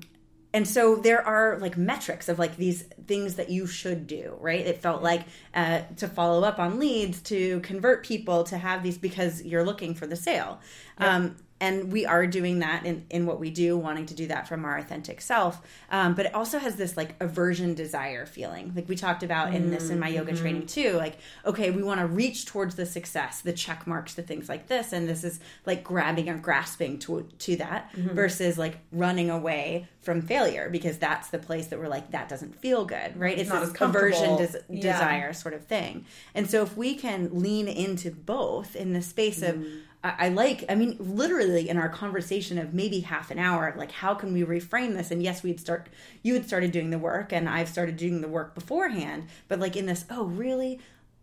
and 0.53 0.65
so 0.65 0.95
there 0.95 1.21
are 1.21 1.59
like 1.59 1.75
metrics 1.75 2.29
of 2.29 2.39
like 2.39 2.55
these 2.55 2.83
things 3.07 3.35
that 3.35 3.49
you 3.49 3.67
should 3.67 4.07
do, 4.07 4.37
right? 4.39 4.65
It 4.65 4.81
felt 4.81 5.03
like 5.03 5.23
uh, 5.53 5.81
to 5.97 6.07
follow 6.07 6.43
up 6.45 6.59
on 6.59 6.79
leads, 6.79 7.21
to 7.23 7.59
convert 7.59 8.05
people, 8.05 8.45
to 8.45 8.57
have 8.57 8.81
these 8.81 8.97
because 8.97 9.43
you're 9.43 9.65
looking 9.65 9.93
for 9.95 10.07
the 10.07 10.15
sale. 10.15 10.59
Um, 10.97 11.35
and 11.61 11.89
we 11.91 12.05
are 12.05 12.27
doing 12.27 12.59
that 12.59 12.85
in, 12.85 13.05
in 13.09 13.25
what 13.25 13.39
we 13.39 13.49
do 13.49 13.77
wanting 13.77 14.05
to 14.05 14.13
do 14.13 14.27
that 14.27 14.45
from 14.47 14.65
our 14.65 14.77
authentic 14.77 15.21
self 15.21 15.61
um, 15.89 16.13
but 16.13 16.25
it 16.25 16.35
also 16.35 16.59
has 16.59 16.75
this 16.75 16.97
like 16.97 17.15
aversion 17.21 17.73
desire 17.73 18.25
feeling 18.25 18.73
like 18.75 18.89
we 18.89 18.95
talked 18.95 19.23
about 19.23 19.53
in 19.53 19.71
this 19.71 19.89
in 19.89 19.97
my 19.99 20.09
yoga 20.09 20.33
Mm-hmm. 20.33 20.41
training 20.41 20.65
too 20.67 20.91
like 20.97 21.17
okay 21.45 21.71
we 21.71 21.81
want 21.81 21.99
to 22.01 22.07
reach 22.07 22.45
towards 22.45 22.75
the 22.75 22.85
success 22.85 23.39
the 23.41 23.53
check 23.53 23.87
marks 23.87 24.15
the 24.15 24.21
things 24.21 24.49
like 24.49 24.67
this 24.67 24.91
and 24.91 25.07
this 25.07 25.23
is 25.23 25.39
like 25.65 25.83
grabbing 25.83 26.27
or 26.29 26.37
grasping 26.37 26.99
to 26.99 27.25
to 27.39 27.55
that 27.55 27.89
Mm-hmm. 27.95 28.15
versus 28.15 28.57
like 28.57 28.77
running 28.91 29.29
away 29.29 29.87
from 30.01 30.21
failure 30.21 30.69
because 30.69 30.97
that's 30.97 31.29
the 31.29 31.39
place 31.39 31.67
that 31.67 31.79
we're 31.79 31.87
like 31.87 32.11
that 32.11 32.27
doesn't 32.27 32.55
feel 32.59 32.85
good 32.85 33.17
right 33.17 33.39
it's 33.39 33.49
not 33.49 33.61
this 33.65 33.81
aversion 33.81 34.35
des- 34.37 34.59
Yeah. 34.69 34.81
desire 34.93 35.33
sort 35.33 35.53
of 35.53 35.65
thing 35.65 36.05
and 36.35 36.49
so 36.49 36.61
if 36.63 36.75
we 36.75 36.95
can 36.95 37.29
lean 37.39 37.67
into 37.67 38.11
both 38.11 38.75
in 38.75 38.91
the 38.93 39.01
space 39.01 39.41
of 39.41 39.55
Mm. 39.55 39.81
I, 40.05 40.27
I 40.27 40.29
like 40.29 40.63
i 40.69 40.75
mean 40.75 40.95
literally 40.99 41.67
in 41.67 41.77
our 41.77 41.89
conversation 41.89 42.57
of 42.59 42.73
maybe 42.73 42.99
half 42.99 43.31
an 43.31 43.39
hour 43.39 43.73
like 43.75 43.91
how 43.91 44.13
can 44.13 44.31
we 44.33 44.43
reframe 44.43 44.93
this? 44.95 45.11
And 45.11 45.21
yes 45.23 45.41
we'd 45.43 45.59
start 45.59 45.87
you 46.21 46.33
had 46.35 46.45
started 46.45 46.71
doing 46.71 46.91
the 46.91 46.99
work 46.99 47.33
and 47.33 47.49
i've 47.49 47.69
started 47.69 47.97
doing 47.97 48.21
the 48.21 48.27
work 48.27 48.53
beforehand 48.53 49.27
but 49.47 49.59
like 49.59 49.75
in 49.75 49.87
this 49.87 50.05
oh 50.09 50.25
really? 50.25 50.79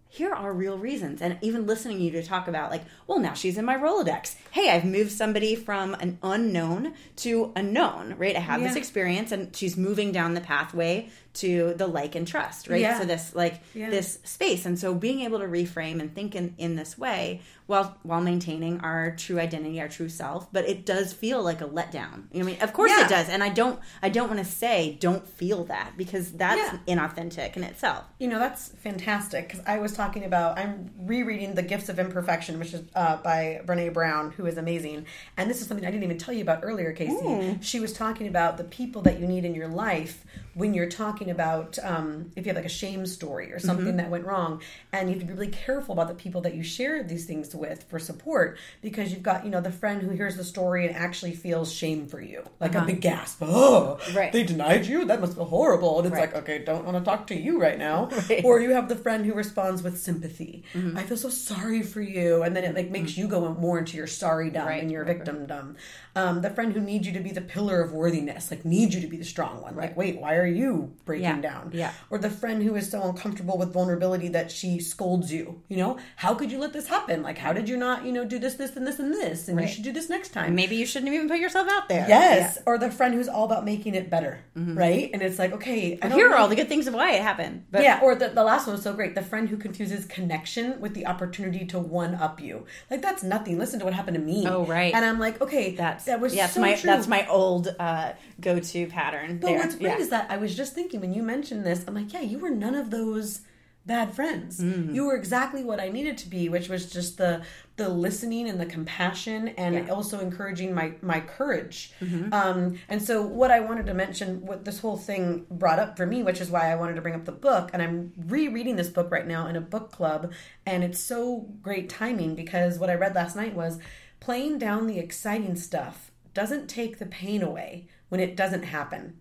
Here 0.08 0.34
are 0.34 0.52
real 0.52 0.76
reasons. 0.76 1.22
And 1.22 1.38
even 1.40 1.66
listening 1.66 1.96
to 1.96 2.04
you 2.04 2.10
to 2.10 2.22
talk 2.22 2.46
about 2.46 2.70
like 2.70 2.82
well 3.06 3.18
now 3.18 3.32
she's 3.32 3.56
in 3.56 3.64
my 3.64 3.76
rolodex. 3.76 4.36
Hey 4.50 4.68
i've 4.70 4.84
moved 4.84 5.12
somebody 5.12 5.54
from 5.54 5.94
an 5.94 6.18
unknown 6.22 6.94
to 7.16 7.52
a 7.56 7.62
known 7.62 8.14
right? 8.18 8.36
I 8.36 8.40
have 8.40 8.60
this 8.60 8.76
experience 8.76 9.32
and 9.32 9.54
she's 9.56 9.76
moving 9.76 10.12
down 10.12 10.34
the 10.34 10.40
pathway 10.42 11.08
to 11.34 11.72
the 11.76 11.86
like 11.86 12.14
and 12.14 12.28
trust 12.28 12.68
right 12.68 12.80
Yeah. 12.80 12.98
so 12.98 13.04
this 13.06 13.34
like 13.34 13.60
Yeah. 13.74 13.88
this 13.90 14.18
space 14.24 14.66
and 14.66 14.78
so 14.78 14.94
being 14.94 15.20
able 15.20 15.38
to 15.38 15.46
reframe 15.46 16.00
and 16.00 16.14
think 16.14 16.34
in, 16.34 16.54
in 16.58 16.76
this 16.76 16.98
way 16.98 17.40
while 17.66 17.96
while 18.02 18.20
maintaining 18.20 18.80
our 18.80 19.12
true 19.16 19.38
identity 19.40 19.80
our 19.80 19.88
true 19.88 20.10
self 20.10 20.52
but 20.52 20.66
it 20.68 20.84
does 20.84 21.12
feel 21.14 21.42
like 21.42 21.60
a 21.62 21.66
letdown 21.66 22.24
You 22.32 22.40
know 22.40 22.48
i 22.48 22.52
mean 22.52 22.60
of 22.60 22.72
course 22.74 22.90
Yeah. 22.94 23.06
it 23.06 23.08
does 23.08 23.28
and 23.30 23.42
i 23.42 23.48
don't 23.48 23.80
i 24.02 24.10
don't 24.10 24.28
want 24.28 24.40
to 24.40 24.44
say 24.44 24.96
don't 25.00 25.26
feel 25.26 25.64
that 25.64 25.92
because 25.96 26.32
that's 26.32 26.76
inauthentic 26.86 27.56
in 27.56 27.64
itself 27.64 28.04
You 28.18 28.28
know, 28.28 28.38
that's 28.38 28.68
fantastic 28.68 29.48
because 29.48 29.64
I 29.66 29.78
was 29.78 29.92
talking 29.92 30.24
about, 30.24 30.58
I'm 30.58 30.90
rereading 30.98 31.54
The 31.54 31.62
Gifts 31.62 31.88
of 31.88 31.98
Imperfection, 31.98 32.58
which 32.58 32.72
is 32.72 32.82
uh, 32.94 33.16
by 33.16 33.60
Brene 33.66 33.92
Brown, 33.92 34.30
who 34.32 34.46
is 34.46 34.56
amazing. 34.58 35.06
And 35.36 35.50
this 35.50 35.60
is 35.60 35.66
something 35.66 35.84
I 35.86 35.90
didn't 35.90 36.04
even 36.04 36.18
tell 36.18 36.32
you 36.34 36.42
about 36.42 36.60
earlier, 36.62 36.92
Casey. 36.92 37.58
She 37.60 37.80
was 37.80 37.92
talking 37.92 38.28
about 38.28 38.58
the 38.58 38.64
people 38.64 39.02
that 39.02 39.18
you 39.18 39.26
need 39.26 39.44
in 39.44 39.54
your 39.54 39.68
life 39.68 40.24
when 40.54 40.72
you're 40.74 40.88
talking 40.88 41.21
about 41.30 41.78
um, 41.82 42.30
if 42.36 42.44
you 42.46 42.50
have 42.50 42.56
like 42.56 42.64
a 42.66 42.68
shame 42.68 43.06
story 43.06 43.52
or 43.52 43.58
something 43.58 43.96
that 43.96 44.10
went 44.10 44.24
wrong. 44.24 44.60
And 44.92 45.08
you 45.08 45.14
have 45.14 45.20
to 45.22 45.26
be 45.26 45.32
really 45.32 45.48
careful 45.52 45.92
about 45.92 46.08
the 46.08 46.14
people 46.14 46.40
that 46.42 46.54
you 46.54 46.62
share 46.62 47.02
these 47.02 47.24
things 47.24 47.54
with 47.54 47.84
for 47.84 47.98
support 47.98 48.58
because 48.80 49.12
you've 49.12 49.22
got, 49.22 49.44
you 49.44 49.50
know, 49.50 49.60
the 49.60 49.72
friend 49.72 50.02
who 50.02 50.10
hears 50.10 50.36
the 50.36 50.44
story 50.44 50.86
and 50.86 50.94
actually 50.96 51.32
feels 51.32 51.72
shame 51.72 52.06
for 52.06 52.20
you, 52.20 52.44
like 52.60 52.74
a 52.74 52.82
big 52.82 53.00
gasp. 53.00 53.38
Oh, 53.42 53.98
Right. 54.14 54.32
they 54.32 54.42
denied 54.44 54.86
you? 54.86 55.04
That 55.04 55.20
must 55.20 55.34
feel 55.34 55.44
horrible. 55.44 55.98
And 55.98 56.06
it's 56.08 56.14
Right. 56.14 56.32
like, 56.32 56.42
okay, 56.42 56.58
don't 56.64 56.84
want 56.84 56.96
to 56.98 57.04
talk 57.04 57.26
to 57.28 57.34
you 57.34 57.60
right 57.60 57.78
now. 57.78 58.08
Right. 58.28 58.44
Or 58.44 58.60
you 58.60 58.70
have 58.70 58.88
the 58.88 58.96
friend 58.96 59.26
who 59.26 59.34
responds 59.34 59.82
with 59.82 59.98
sympathy. 60.00 60.62
Mm-hmm. 60.74 60.96
I 60.96 61.02
feel 61.02 61.16
so 61.16 61.28
sorry 61.28 61.82
for 61.82 62.00
you, 62.00 62.42
and 62.42 62.54
then 62.54 62.62
it 62.64 62.74
like 62.74 62.90
makes 62.90 63.16
you 63.16 63.26
go 63.26 63.52
more 63.54 63.78
into 63.78 63.96
your 63.96 64.06
sorry 64.06 64.48
dumb 64.50 64.66
Right, 64.68 64.80
and 64.82 64.90
your 64.92 65.04
victim 65.04 65.46
dumb. 65.46 65.76
Um, 66.14 66.40
the 66.42 66.50
friend 66.50 66.72
who 66.72 66.80
needs 66.80 67.06
you 67.06 67.12
to 67.14 67.20
be 67.20 67.30
the 67.30 67.40
pillar 67.40 67.80
of 67.80 67.92
worthiness, 67.92 68.50
like 68.50 68.64
needs 68.64 68.94
you 68.94 69.00
to 69.00 69.06
be 69.06 69.16
the 69.16 69.24
strong 69.24 69.60
one. 69.62 69.74
Like, 69.76 69.96
wait, 69.96 70.20
why 70.20 70.36
are 70.36 70.46
you 70.46 70.92
breaking 71.12 71.42
Yeah, 71.42 71.50
down? 71.50 71.70
yeah. 71.74 71.92
Or 72.10 72.18
the 72.18 72.30
friend 72.30 72.62
who 72.62 72.74
is 72.76 72.90
so 72.90 73.02
uncomfortable 73.02 73.56
with 73.58 73.72
vulnerability 73.72 74.28
that 74.28 74.50
she 74.50 74.80
scolds 74.80 75.32
you. 75.32 75.62
You 75.68 75.76
know, 75.78 75.98
how 76.16 76.34
could 76.34 76.50
you 76.52 76.58
let 76.58 76.72
this 76.72 76.86
happen? 76.88 77.22
Like, 77.22 77.38
how 77.38 77.52
did 77.52 77.68
you 77.68 77.76
not, 77.76 78.04
you 78.06 78.12
know, 78.12 78.24
do 78.24 78.38
this, 78.38 78.54
this, 78.54 78.76
and 78.76 78.86
this, 78.86 78.98
and 78.98 79.12
this, 79.12 79.48
and 79.48 79.60
you 79.60 79.68
should 79.68 79.84
do 79.84 79.92
this 79.92 80.08
next 80.08 80.30
time. 80.30 80.54
maybe 80.54 80.76
you 80.76 80.86
shouldn't 80.86 81.12
even 81.12 81.28
put 81.28 81.38
yourself 81.38 81.68
out 81.70 81.88
there 81.88 82.06
Yes, 82.08 82.58
or 82.66 82.78
the 82.78 82.90
friend 82.90 83.14
who's 83.14 83.28
all 83.28 83.44
about 83.44 83.64
making 83.64 83.94
it 83.94 84.10
better, 84.10 84.34
right? 84.56 85.10
And 85.12 85.22
it's 85.22 85.38
like, 85.38 85.52
okay, 85.52 85.98
I 86.02 86.08
here 86.08 86.30
are 86.30 86.36
all 86.36 86.48
the 86.48 86.56
good 86.56 86.68
things 86.68 86.86
of 86.86 86.94
why 86.94 87.12
it 87.12 87.22
happened 87.22 87.64
but 87.70 87.82
yeah, 87.82 88.00
or 88.02 88.14
the, 88.14 88.28
the 88.28 88.44
last 88.44 88.66
one 88.66 88.74
was 88.76 88.82
so 88.82 88.92
great. 88.92 89.14
The 89.14 89.22
friend 89.22 89.48
who 89.48 89.56
confuses 89.56 90.04
connection 90.06 90.80
with 90.80 90.94
the 90.94 91.06
opportunity 91.06 91.64
to 91.66 91.78
one 91.78 92.14
up 92.14 92.40
you. 92.40 92.66
Like 92.90 93.02
that's 93.02 93.22
nothing. 93.22 93.58
Listen 93.58 93.78
to 93.80 93.84
what 93.84 93.94
happened 93.94 94.16
to 94.16 94.22
me. 94.22 94.46
Oh, 94.46 94.64
right. 94.66 94.92
And 94.94 95.04
I'm 95.04 95.18
like, 95.18 95.40
okay, 95.40 95.74
that's 95.74 96.04
that 96.04 96.20
was 96.20 96.34
yes 96.34 96.54
so 96.54 96.60
my 96.60 96.74
true. 96.74 96.88
that's 96.90 97.08
my 97.08 97.26
old 97.28 97.74
uh 97.78 98.12
go-to 98.40 98.86
pattern 98.88 99.38
But 99.38 99.46
there. 99.48 99.58
what's 99.58 99.74
great 99.76 99.90
Yeah. 99.90 99.98
is 99.98 100.08
that 100.10 100.30
I 100.30 100.36
was 100.38 100.54
just 100.56 100.74
thinking 100.74 101.00
when 101.02 101.12
you 101.12 101.22
mentioned 101.22 101.66
this, 101.66 101.84
I'm 101.86 101.94
like, 101.94 102.12
yeah, 102.12 102.20
you 102.22 102.38
were 102.38 102.50
none 102.50 102.74
of 102.74 102.90
those 102.90 103.40
bad 103.84 104.14
friends. 104.14 104.60
Mm-hmm. 104.60 104.94
You 104.94 105.06
were 105.06 105.16
exactly 105.16 105.64
what 105.64 105.80
I 105.80 105.88
needed 105.88 106.16
to 106.18 106.28
be, 106.28 106.48
which 106.48 106.68
was 106.68 106.90
just 106.90 107.18
the 107.18 107.42
the 107.76 107.88
listening 107.88 108.48
and 108.48 108.60
the 108.60 108.66
compassion, 108.66 109.48
and 109.48 109.74
Yeah. 109.74 109.80
Mm-hmm. 109.82 109.90
also 109.90 110.20
encouraging 110.20 110.72
my 110.72 110.92
my 111.02 111.20
courage. 111.20 111.92
Um, 112.30 112.78
and 112.88 113.02
so, 113.02 113.22
what 113.22 113.50
I 113.50 113.58
wanted 113.58 113.86
to 113.86 113.94
mention, 113.94 114.46
what 114.46 114.64
this 114.64 114.78
whole 114.78 114.96
thing 114.96 115.46
brought 115.50 115.80
up 115.80 115.96
for 115.96 116.06
me, 116.06 116.22
which 116.22 116.40
is 116.40 116.48
why 116.48 116.70
I 116.70 116.76
wanted 116.76 116.94
to 116.94 117.02
bring 117.02 117.16
up 117.16 117.24
the 117.24 117.32
book, 117.32 117.70
and 117.72 117.82
I'm 117.82 118.12
rereading 118.16 118.76
this 118.76 118.88
book 118.88 119.10
right 119.10 119.26
now 119.26 119.48
in 119.48 119.56
a 119.56 119.60
book 119.60 119.90
club, 119.90 120.32
and 120.64 120.84
it's 120.84 121.00
so 121.00 121.48
great 121.60 121.88
timing 121.88 122.36
because 122.36 122.78
what 122.78 122.88
I 122.90 122.94
read 122.94 123.16
last 123.16 123.34
night 123.34 123.54
was 123.56 123.80
playing 124.20 124.58
down 124.58 124.86
the 124.86 125.00
exciting 125.00 125.56
stuff 125.56 126.12
doesn't 126.34 126.68
take 126.68 126.98
the 127.00 127.06
pain 127.06 127.42
away 127.42 127.88
when 128.10 128.20
it 128.20 128.36
doesn't 128.36 128.62
happen. 128.62 129.16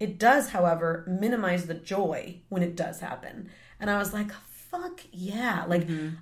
It 0.00 0.18
does, 0.18 0.50
however, 0.50 1.04
minimize 1.06 1.66
the 1.66 1.74
joy 1.74 2.40
when 2.48 2.62
it 2.62 2.76
does 2.76 3.00
happen. 3.00 3.50
And 3.78 3.90
I 3.90 3.98
was 3.98 4.12
like, 4.12 4.32
fuck 4.50 5.00
yeah. 5.12 5.64
Like, 5.68 5.86
mm-hmm. 5.86 6.16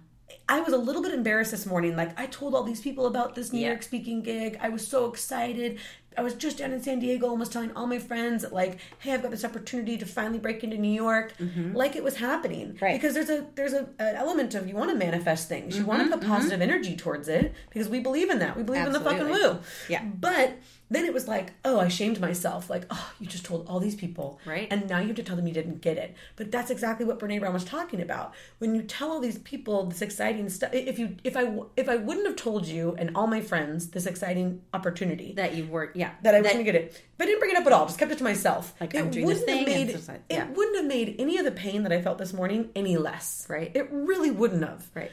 I 0.49 0.61
was 0.61 0.73
a 0.73 0.79
little 0.79 1.03
bit 1.03 1.15
embarrassed 1.15 1.53
this 1.53 1.67
morning. 1.67 1.97
Like, 1.97 2.19
I 2.19 2.27
told 2.27 2.55
all 2.55 2.63
these 2.63 2.81
people 2.81 3.07
about 3.07 3.35
this 3.35 3.53
New 3.53 3.61
Yeah. 3.61 3.69
York 3.69 3.83
speaking 3.83 4.23
gig. 4.23 4.59
I 4.61 4.69
was 4.69 4.87
so 4.87 5.07
excited. 5.07 5.79
I 6.19 6.23
was 6.23 6.35
just 6.35 6.59
down 6.59 6.73
in 6.73 6.83
San 6.83 6.99
Diego 6.99 7.31
and 7.31 7.39
was 7.39 7.49
telling 7.49 7.71
all 7.77 7.87
my 7.87 8.01
friends, 8.01 8.43
that, 8.43 8.53
like, 8.53 8.79
hey, 8.99 9.15
I've 9.15 9.23
got 9.23 9.31
this 9.31 9.45
opportunity 9.45 9.97
to 9.99 10.05
finally 10.05 10.41
break 10.41 10.65
into 10.65 10.77
New 10.77 10.93
York. 10.93 11.35
Mm-hmm. 11.39 11.75
Like 11.75 11.95
it 11.95 12.03
was 12.03 12.17
happening. 12.17 12.77
Right. 12.81 13.01
Because 13.01 13.15
there's 13.15 13.31
a 13.31 13.47
there's 13.55 13.73
a, 13.73 13.89
an 14.01 14.17
element 14.17 14.55
of 14.57 14.67
you 14.69 14.75
want 14.75 14.91
to 14.91 14.97
manifest 14.97 15.49
things. 15.49 15.79
You 15.79 15.87
want 15.87 16.01
to 16.01 16.09
mm-hmm. 16.11 16.19
put 16.19 16.29
positive 16.29 16.61
energy 16.61 16.97
towards 16.97 17.29
it 17.29 17.55
because 17.69 17.89
we 17.89 18.01
believe 18.01 18.29
in 18.29 18.41
that. 18.41 18.57
We 18.57 18.65
believe 18.65 18.87
in 18.87 18.93
the 18.93 19.01
fucking 19.01 19.31
woo. 19.31 19.61
Yeah. 19.89 20.03
But 20.05 20.59
then 20.93 21.05
it 21.05 21.15
was 21.15 21.29
like, 21.29 21.53
oh, 21.65 21.79
I 21.79 21.87
shamed 21.89 22.19
myself. 22.21 22.69
Like, 22.69 22.85
oh, 22.91 23.13
you 23.21 23.27
just 23.27 23.45
told 23.45 23.67
all 23.69 23.79
these 23.79 23.95
people, 23.95 24.41
Right. 24.45 24.67
And 24.71 24.89
now 24.89 24.99
you 24.99 25.07
have 25.07 25.17
to 25.17 25.23
tell 25.23 25.37
them 25.37 25.47
you 25.47 25.55
didn't 25.55 25.81
get 25.81 25.97
it. 25.97 26.17
But 26.37 26.51
that's 26.51 26.71
exactly 26.71 27.07
what 27.07 27.21
Brene 27.21 27.39
Brown 27.39 27.53
was 27.55 27.65
talking 27.65 28.01
about. 28.01 28.35
When 28.59 28.75
you 28.75 28.83
tell 28.83 29.11
all 29.13 29.21
these 29.21 29.39
people 29.39 29.87
this 29.87 30.03
exciting 30.03 30.49
stuff, 30.49 30.71
if 30.75 30.99
you, 30.99 31.17
if 31.23 31.37
I, 31.37 31.59
if 31.77 31.89
I 31.89 31.97
wouldn't 31.97 32.27
have 32.27 32.37
told 32.37 32.67
you 32.67 32.97
and 32.99 33.17
all 33.17 33.27
my 33.29 33.41
friends 33.41 33.89
this 33.91 34.07
exciting 34.07 34.63
opportunity 34.75 35.33
that 35.35 35.55
you 35.55 35.67
were 35.67 35.93
yeah 35.95 36.11
that 36.23 36.35
I 36.35 36.41
was 36.41 36.47
going 36.53 36.65
to 36.65 36.73
get 36.73 36.75
it, 36.75 36.93
if 36.93 37.21
I 37.21 37.25
didn't 37.27 37.39
bring 37.39 37.53
it 37.53 37.57
up 37.57 37.67
at 37.67 37.73
all, 37.73 37.87
just 37.87 37.99
kept 37.99 38.11
it 38.11 38.19
to 38.19 38.25
myself, 38.25 38.75
Like, 38.81 38.95
it 38.95 38.99
I'm 38.99 39.11
doing 39.11 39.27
this 39.27 39.43
thing 39.43 39.65
made 39.65 40.01
so- 40.01 40.17
yeah. 40.29 40.45
it 40.45 40.57
wouldn't 40.57 40.77
have 40.77 40.87
made 40.87 41.17
any 41.19 41.39
of 41.39 41.45
the 41.45 41.53
pain 41.53 41.85
that 41.85 41.93
I 41.93 42.03
felt 42.03 42.19
this 42.19 42.33
morning 42.33 42.71
any 42.75 42.97
less. 42.97 43.47
Right. 43.49 43.71
It 43.75 43.89
really 43.93 44.31
wouldn't 44.33 44.65
have. 44.65 44.89
right 44.95 45.13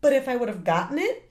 But 0.00 0.12
if 0.14 0.28
I 0.28 0.34
would 0.34 0.48
have 0.48 0.64
gotten 0.64 0.98
it 0.98 1.30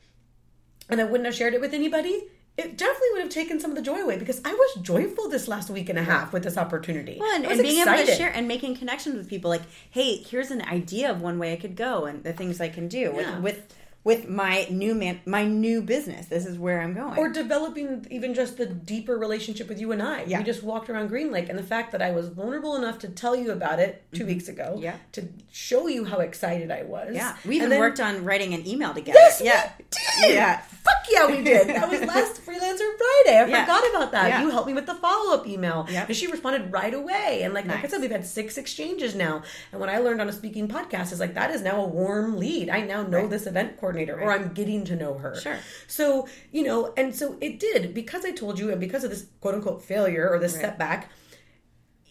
and 0.90 1.02
I 1.02 1.04
wouldn't 1.04 1.26
have 1.26 1.36
shared 1.36 1.54
it 1.54 1.60
with 1.62 1.74
anybody, 1.74 2.24
it 2.62 2.78
definitely 2.78 3.08
would 3.14 3.22
have 3.24 3.30
taken 3.32 3.60
some 3.60 3.72
of 3.72 3.76
the 3.76 3.82
joy 3.82 4.00
away 4.02 4.18
because 4.18 4.42
I 4.46 4.54
was 4.54 4.82
joyful 4.82 5.28
this 5.30 5.48
last 5.48 5.70
week 5.70 5.90
and 5.90 6.00
a 6.00 6.04
half 6.04 6.32
with 6.34 6.44
this 6.44 6.58
opportunity. 6.58 7.18
Well, 7.20 7.36
and, 7.36 7.46
and 7.46 7.62
being 7.62 7.82
able 7.86 7.98
to 8.06 8.16
share 8.16 8.32
and 8.34 8.48
making 8.48 8.76
connections 8.78 9.16
with 9.16 9.28
people 9.30 9.50
like 9.50 9.62
hey 9.90 10.18
here's 10.18 10.52
an 10.52 10.62
idea 10.64 11.10
of 11.12 11.22
one 11.22 11.38
way 11.40 11.54
i 11.54 11.56
could 11.56 11.76
go 11.76 12.06
and 12.06 12.24
the 12.24 12.34
things 12.34 12.60
i 12.62 12.70
can 12.70 12.88
do 12.88 13.14
Yeah. 13.16 13.40
with, 13.40 13.44
with 13.44 13.76
with 14.04 14.28
my 14.28 14.66
new 14.72 14.96
man 14.96 15.20
my 15.28 15.46
new 15.46 15.80
business 15.82 16.26
this 16.26 16.46
is 16.46 16.58
where 16.58 16.82
i'm 16.82 16.94
going 16.94 17.18
Or 17.20 17.30
developing 17.30 18.08
even 18.10 18.34
just 18.34 18.58
the 18.58 18.66
deeper 18.66 19.16
relationship 19.18 19.70
with 19.70 19.80
you 19.80 19.92
and 19.92 20.02
I. 20.02 20.24
Yeah. 20.24 20.40
We 20.40 20.44
just 20.44 20.64
walked 20.64 20.90
around 20.90 21.08
Green 21.10 21.32
Lake, 21.32 21.50
and 21.50 21.58
the 21.60 21.64
fact 21.64 21.92
that 21.92 22.02
I 22.02 22.12
was 22.12 22.30
vulnerable 22.30 22.76
enough 22.76 22.98
to 23.00 23.08
tell 23.10 23.36
you 23.36 23.52
about 23.52 23.80
it 23.80 24.04
2 24.14 24.26
weeks 24.26 24.48
ago, 24.48 24.70
Mm-hmm. 24.74 24.84
Yeah. 24.84 24.96
to 25.14 25.28
show 25.52 25.88
you 25.88 26.06
how 26.06 26.20
excited 26.20 26.72
I 26.72 26.84
was. 26.84 27.14
yeah 27.14 27.36
we 27.46 27.58
even 27.58 27.70
then- 27.70 27.80
worked 27.80 28.00
on 28.00 28.26
writing 28.26 28.54
an 28.54 28.66
email 28.68 28.94
together 28.94 29.20
Yes, 29.20 29.42
yeah 29.44 29.72
we 29.78 29.86
did. 30.28 30.36
Yeah. 30.36 30.62
Fuck 30.88 31.06
yeah, 31.12 31.28
we 31.28 31.44
did. 31.44 31.68
That 31.68 31.90
was 31.90 32.02
last 32.14 32.44
Freelancer 32.46 32.90
Friday. 33.02 33.38
I 33.40 33.46
Yeah. 33.48 33.66
forgot 33.66 33.84
about 33.92 34.12
that. 34.14 34.30
Yeah. 34.30 34.42
You 34.42 34.50
helped 34.50 34.68
me 34.68 34.74
with 34.74 34.88
the 34.88 34.96
follow 34.96 35.36
up 35.36 35.46
email, 35.48 35.86
Yep. 35.90 36.08
and 36.08 36.16
she 36.18 36.26
responded 36.28 36.72
right 36.72 36.94
away. 36.94 37.42
And 37.44 37.54
like, 37.54 37.66
like 37.68 37.84
I 37.86 37.88
said, 37.88 38.02
we've 38.02 38.10
had 38.12 38.26
six 38.26 38.58
exchanges 38.58 39.14
now. 39.14 39.44
And 39.72 39.80
what 39.80 39.90
I 39.90 40.00
learned 40.00 40.22
on 40.22 40.28
a 40.30 40.34
speaking 40.34 40.68
podcast 40.68 41.12
is 41.12 41.20
like 41.20 41.36
that 41.36 41.52
is 41.52 41.62
now 41.62 41.84
a 41.84 41.88
warm 41.88 42.38
lead. 42.40 42.70
I 42.70 42.82
now 42.82 43.04
know 43.04 43.22
Right. 43.22 43.30
this 43.30 43.46
event 43.46 43.78
coordinator, 43.92 44.20
or 44.22 44.32
I'm 44.32 44.54
getting 44.54 44.84
to 44.86 44.96
know 44.96 45.16
her. 45.18 45.36
Sure. 45.40 45.60
So 45.88 46.28
you 46.52 46.64
know, 46.64 46.94
and 46.98 47.16
so 47.16 47.38
it 47.42 47.60
did 47.60 47.94
because 47.94 48.26
I 48.26 48.32
told 48.32 48.60
you, 48.60 48.72
and 48.72 48.80
because 48.80 49.04
of 49.04 49.10
this 49.10 49.26
quote 49.42 49.56
unquote 49.56 49.84
failure 49.84 50.30
or 50.30 50.40
this 50.40 50.54
Right. 50.54 50.62
setback 50.62 51.10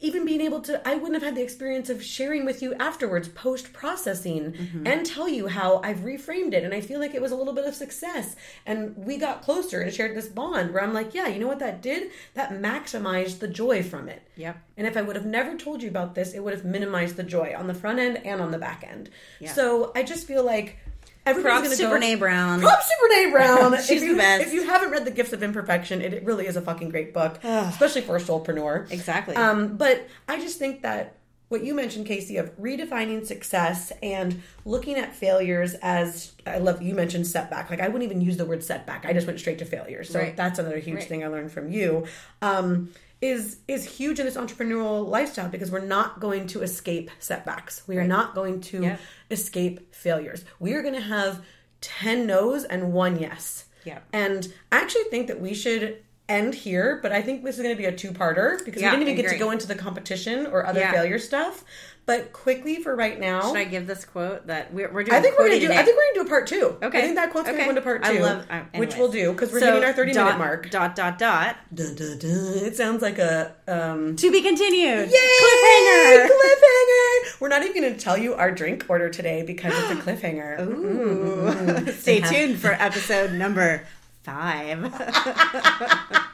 even 0.02 0.24
being 0.24 0.40
able 0.40 0.60
to 0.62 0.80
i 0.88 0.94
wouldn't 0.94 1.12
have 1.12 1.22
had 1.22 1.34
the 1.34 1.42
experience 1.42 1.90
of 1.90 2.02
sharing 2.02 2.46
with 2.46 2.62
you 2.62 2.72
afterwards 2.76 3.28
post 3.28 3.70
processing 3.74 4.52
Mm-hmm. 4.52 4.86
and 4.86 5.04
tell 5.04 5.28
you 5.28 5.46
how 5.48 5.78
i've 5.84 5.98
reframed 5.98 6.54
it 6.54 6.64
and 6.64 6.72
i 6.72 6.80
feel 6.80 6.98
like 6.98 7.14
it 7.14 7.20
was 7.20 7.32
a 7.32 7.36
little 7.36 7.52
bit 7.52 7.66
of 7.66 7.74
success 7.74 8.34
and 8.64 8.96
we 8.96 9.18
got 9.18 9.42
closer 9.42 9.80
and 9.82 9.92
shared 9.92 10.16
this 10.16 10.26
bond 10.28 10.72
where 10.72 10.82
i'm 10.82 10.94
like 10.94 11.12
yeah 11.14 11.26
you 11.28 11.38
know 11.38 11.46
what 11.46 11.58
that 11.58 11.82
did 11.82 12.10
that 12.32 12.50
maximized 12.52 13.40
the 13.40 13.48
joy 13.48 13.82
from 13.82 14.08
it 14.08 14.22
Yep. 14.36 14.56
and 14.78 14.86
if 14.86 14.96
i 14.96 15.02
would 15.02 15.16
have 15.16 15.26
never 15.26 15.54
told 15.58 15.82
you 15.82 15.90
about 15.90 16.14
this 16.14 16.32
it 16.32 16.40
would 16.42 16.54
have 16.54 16.64
minimized 16.64 17.16
the 17.16 17.22
joy 17.22 17.52
on 17.54 17.66
the 17.66 17.74
front 17.74 17.98
end 17.98 18.22
and 18.24 18.40
on 18.40 18.52
the 18.52 18.58
back 18.58 18.82
end 18.88 19.10
Yeah. 19.38 19.52
so 19.52 19.92
i 19.94 20.02
just 20.02 20.26
feel 20.26 20.42
like 20.44 20.78
Everybody's 21.26 21.78
Props 21.78 21.78
to 21.78 21.84
Brene 21.86 22.18
Brown. 22.18 22.60
Props 22.60 22.88
to 22.88 22.94
Brene 23.08 23.32
Brown. 23.32 23.76
She's 23.82 23.90
if 23.90 24.02
you, 24.02 24.12
the 24.12 24.18
best. 24.18 24.42
If 24.46 24.52
you 24.54 24.64
haven't 24.64 24.90
read 24.90 25.04
The 25.04 25.10
Gifts 25.10 25.32
of 25.32 25.42
Imperfection, 25.42 26.00
it, 26.00 26.14
it 26.14 26.24
really 26.24 26.46
is 26.46 26.56
a 26.56 26.62
fucking 26.62 26.88
great 26.90 27.12
book, 27.12 27.38
especially 27.44 28.02
for 28.02 28.16
a 28.16 28.20
soulpreneur. 28.20 28.90
Exactly. 28.90 29.36
Um, 29.36 29.76
but 29.76 30.08
I 30.28 30.40
just 30.40 30.58
think 30.58 30.82
that 30.82 31.16
what 31.48 31.64
you 31.64 31.74
mentioned, 31.74 32.06
Casey, 32.06 32.36
of 32.36 32.56
redefining 32.58 33.26
success 33.26 33.92
and 34.02 34.40
looking 34.64 34.94
at 34.96 35.14
failures 35.14 35.74
as 35.82 36.32
I 36.46 36.58
love 36.58 36.80
you 36.80 36.94
mentioned 36.94 37.26
setback. 37.26 37.70
Like 37.70 37.80
I 37.80 37.88
wouldn't 37.88 38.04
even 38.10 38.20
use 38.22 38.36
the 38.36 38.46
word 38.46 38.62
setback. 38.62 39.04
I 39.04 39.12
just 39.12 39.26
went 39.26 39.40
straight 39.40 39.58
to 39.58 39.64
failure. 39.64 40.04
So 40.04 40.20
Right. 40.20 40.36
that's 40.36 40.58
another 40.60 40.78
huge 40.78 40.98
Right. 41.00 41.08
thing 41.08 41.24
I 41.24 41.26
learned 41.26 41.50
from 41.50 41.70
you. 41.72 42.06
Um, 42.40 42.90
is 43.20 43.58
is 43.68 43.84
huge 43.84 44.18
in 44.18 44.26
this 44.26 44.36
entrepreneurial 44.36 45.06
lifestyle 45.06 45.48
because 45.48 45.70
we're 45.70 45.84
not 45.84 46.20
going 46.20 46.46
to 46.48 46.62
escape 46.62 47.10
setbacks. 47.18 47.82
We 47.86 47.98
are 47.98 48.06
not 48.06 48.34
going 48.34 48.60
to 48.62 48.82
Yeah. 48.82 48.96
escape 49.30 49.94
failures. 49.94 50.44
We 50.58 50.72
are 50.74 50.82
going 50.82 50.94
to 50.94 51.00
have 51.00 51.42
10 51.82 52.26
no's 52.26 52.64
and 52.64 52.92
one 52.92 53.18
yes. 53.18 53.66
Yeah. 53.84 53.98
And 54.12 54.52
I 54.72 54.76
actually 54.78 55.04
think 55.04 55.26
that 55.28 55.40
we 55.40 55.54
should 55.54 56.02
end 56.28 56.54
here, 56.54 57.00
but 57.02 57.10
I 57.12 57.20
think 57.22 57.42
this 57.44 57.56
is 57.56 57.62
going 57.62 57.74
to 57.74 57.78
be 57.78 57.86
a 57.86 57.92
two-parter 57.92 58.64
because 58.64 58.80
Yeah, 58.80 58.90
we 58.92 58.98
didn't 58.98 59.08
even 59.14 59.22
get 59.24 59.32
to 59.32 59.38
go 59.38 59.50
into 59.50 59.66
the 59.66 59.74
competition 59.74 60.46
or 60.46 60.64
other 60.64 60.80
Yeah. 60.80 60.92
failure 60.92 61.18
stuff. 61.18 61.64
But 62.06 62.32
quickly 62.32 62.82
for 62.82 62.96
right 62.96 63.20
now, 63.20 63.40
Should 63.48 63.56
I 63.56 63.64
give 63.64 63.86
this 63.86 64.04
quote 64.04 64.48
that 64.48 64.72
we're, 64.74 64.90
we're 64.92 65.04
doing? 65.04 65.16
I 65.16 65.20
think 65.20 65.38
we're 65.38 65.46
gonna 65.46 65.60
do. 65.60 65.68
today. 65.68 65.78
I 65.78 65.82
think 65.84 65.96
we're 65.96 66.12
gonna 66.14 66.24
do 66.24 66.26
a 66.26 66.28
part 66.28 66.46
two. 66.48 66.76
Okay. 66.82 66.98
I 66.98 67.02
think 67.02 67.14
that 67.14 67.30
quote's 67.30 67.46
gonna 67.46 67.58
Okay. 67.58 67.64
go 67.66 67.70
into 67.70 67.82
part 67.82 68.04
I 68.04 68.16
two, 68.16 68.22
love- 68.22 68.46
uh, 68.50 68.60
which 68.74 68.96
we'll 68.96 69.12
do 69.12 69.30
because 69.32 69.52
we're 69.52 69.60
So, 69.60 69.66
hitting 69.66 69.84
our 69.84 69.92
thirty 69.92 70.12
dot, 70.12 70.24
minute 70.24 70.38
mark. 70.38 70.70
Dot 70.70 70.96
dot 70.96 71.18
dot. 71.18 71.56
Dun, 71.72 71.94
dun, 71.94 72.18
dun. 72.18 72.54
It 72.64 72.76
sounds 72.76 73.00
like 73.02 73.18
a 73.20 73.54
um, 73.68 74.16
To 74.16 74.30
be 74.32 74.42
continued. 74.42 75.08
Yay! 75.08 75.18
Cliffhanger. 75.40 76.26
Cliffhanger! 76.26 77.40
We're 77.40 77.48
not 77.48 77.62
even 77.62 77.80
going 77.80 77.94
to 77.94 78.00
tell 78.00 78.18
you 78.18 78.34
our 78.34 78.50
drink 78.50 78.86
order 78.88 79.08
today 79.08 79.42
because 79.42 79.72
it's 79.76 79.92
a 79.92 79.94
cliffhanger. 80.04 80.60
Ooh. 81.88 81.92
Stay 81.92 82.20
tuned 82.20 82.58
for 82.58 82.72
episode 82.72 83.32
number 83.34 83.86
five. 84.24 84.82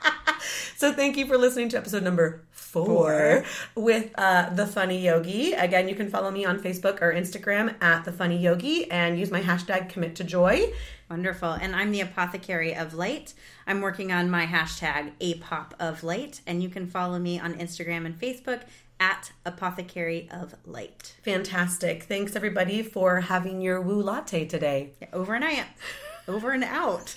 So 0.77 0.93
thank 0.93 1.17
you 1.17 1.27
for 1.27 1.39
listening 1.39 1.71
to 1.71 1.79
episode 1.79 2.03
number 2.03 2.43
four, 2.67 3.45
with 3.75 4.11
uh, 4.17 4.51
the 4.51 4.67
Funny 4.67 5.01
Yogi. 5.01 5.53
Again, 5.53 5.89
you 5.89 5.95
can 5.95 6.11
follow 6.11 6.31
me 6.31 6.45
on 6.45 6.59
Facebook 6.59 7.01
or 7.01 7.13
Instagram 7.13 7.75
at 7.83 8.05
the 8.05 8.13
Funny 8.13 8.37
Yogi 8.37 8.91
and 8.91 9.19
use 9.19 9.31
my 9.31 9.41
hashtag 9.41 9.89
Commit 9.89 10.17
to 10.17 10.25
Joy. 10.25 10.73
Wonderful. 11.09 11.53
And 11.53 11.77
I'm 11.77 11.93
the 11.93 12.01
Apothecary 12.01 12.75
of 12.75 12.93
Light. 12.95 13.35
I'm 13.67 13.81
working 13.81 14.13
on 14.13 14.29
my 14.29 14.47
hashtag 14.47 15.13
APOP 15.21 15.73
of 15.79 16.03
Light, 16.03 16.41
and 16.47 16.63
you 16.63 16.69
can 16.69 16.87
follow 16.87 17.19
me 17.19 17.39
on 17.39 17.55
Instagram 17.55 18.07
and 18.07 18.19
Facebook 18.19 18.63
at 18.99 19.33
Apothecary 19.45 20.29
of 20.33 20.55
Light. 20.65 21.15
Fantastic! 21.23 22.05
Thanks 22.05 22.35
everybody 22.35 22.83
for 22.83 23.21
having 23.21 23.61
your 23.61 23.81
woo 23.81 24.03
latte 24.03 24.47
today. 24.47 24.93
Over 25.13 25.35
and 25.35 25.45
out. 25.45 25.67
Over 26.27 26.53
and 26.53 26.65
out. 26.65 27.15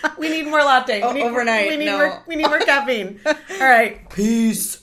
We 0.18 0.28
need 0.28 0.46
more 0.46 0.60
latte. 0.62 1.02
Oh, 1.02 1.12
we 1.12 1.20
need, 1.20 1.26
overnight, 1.26 1.68
We 1.68 1.76
need 1.76 1.86
no. 1.86 1.98
more. 1.98 2.22
We 2.26 2.36
need 2.36 2.46
more 2.46 2.60
caffeine. 2.60 3.20
All 3.26 3.34
right. 3.60 4.08
Peace. 4.10 4.78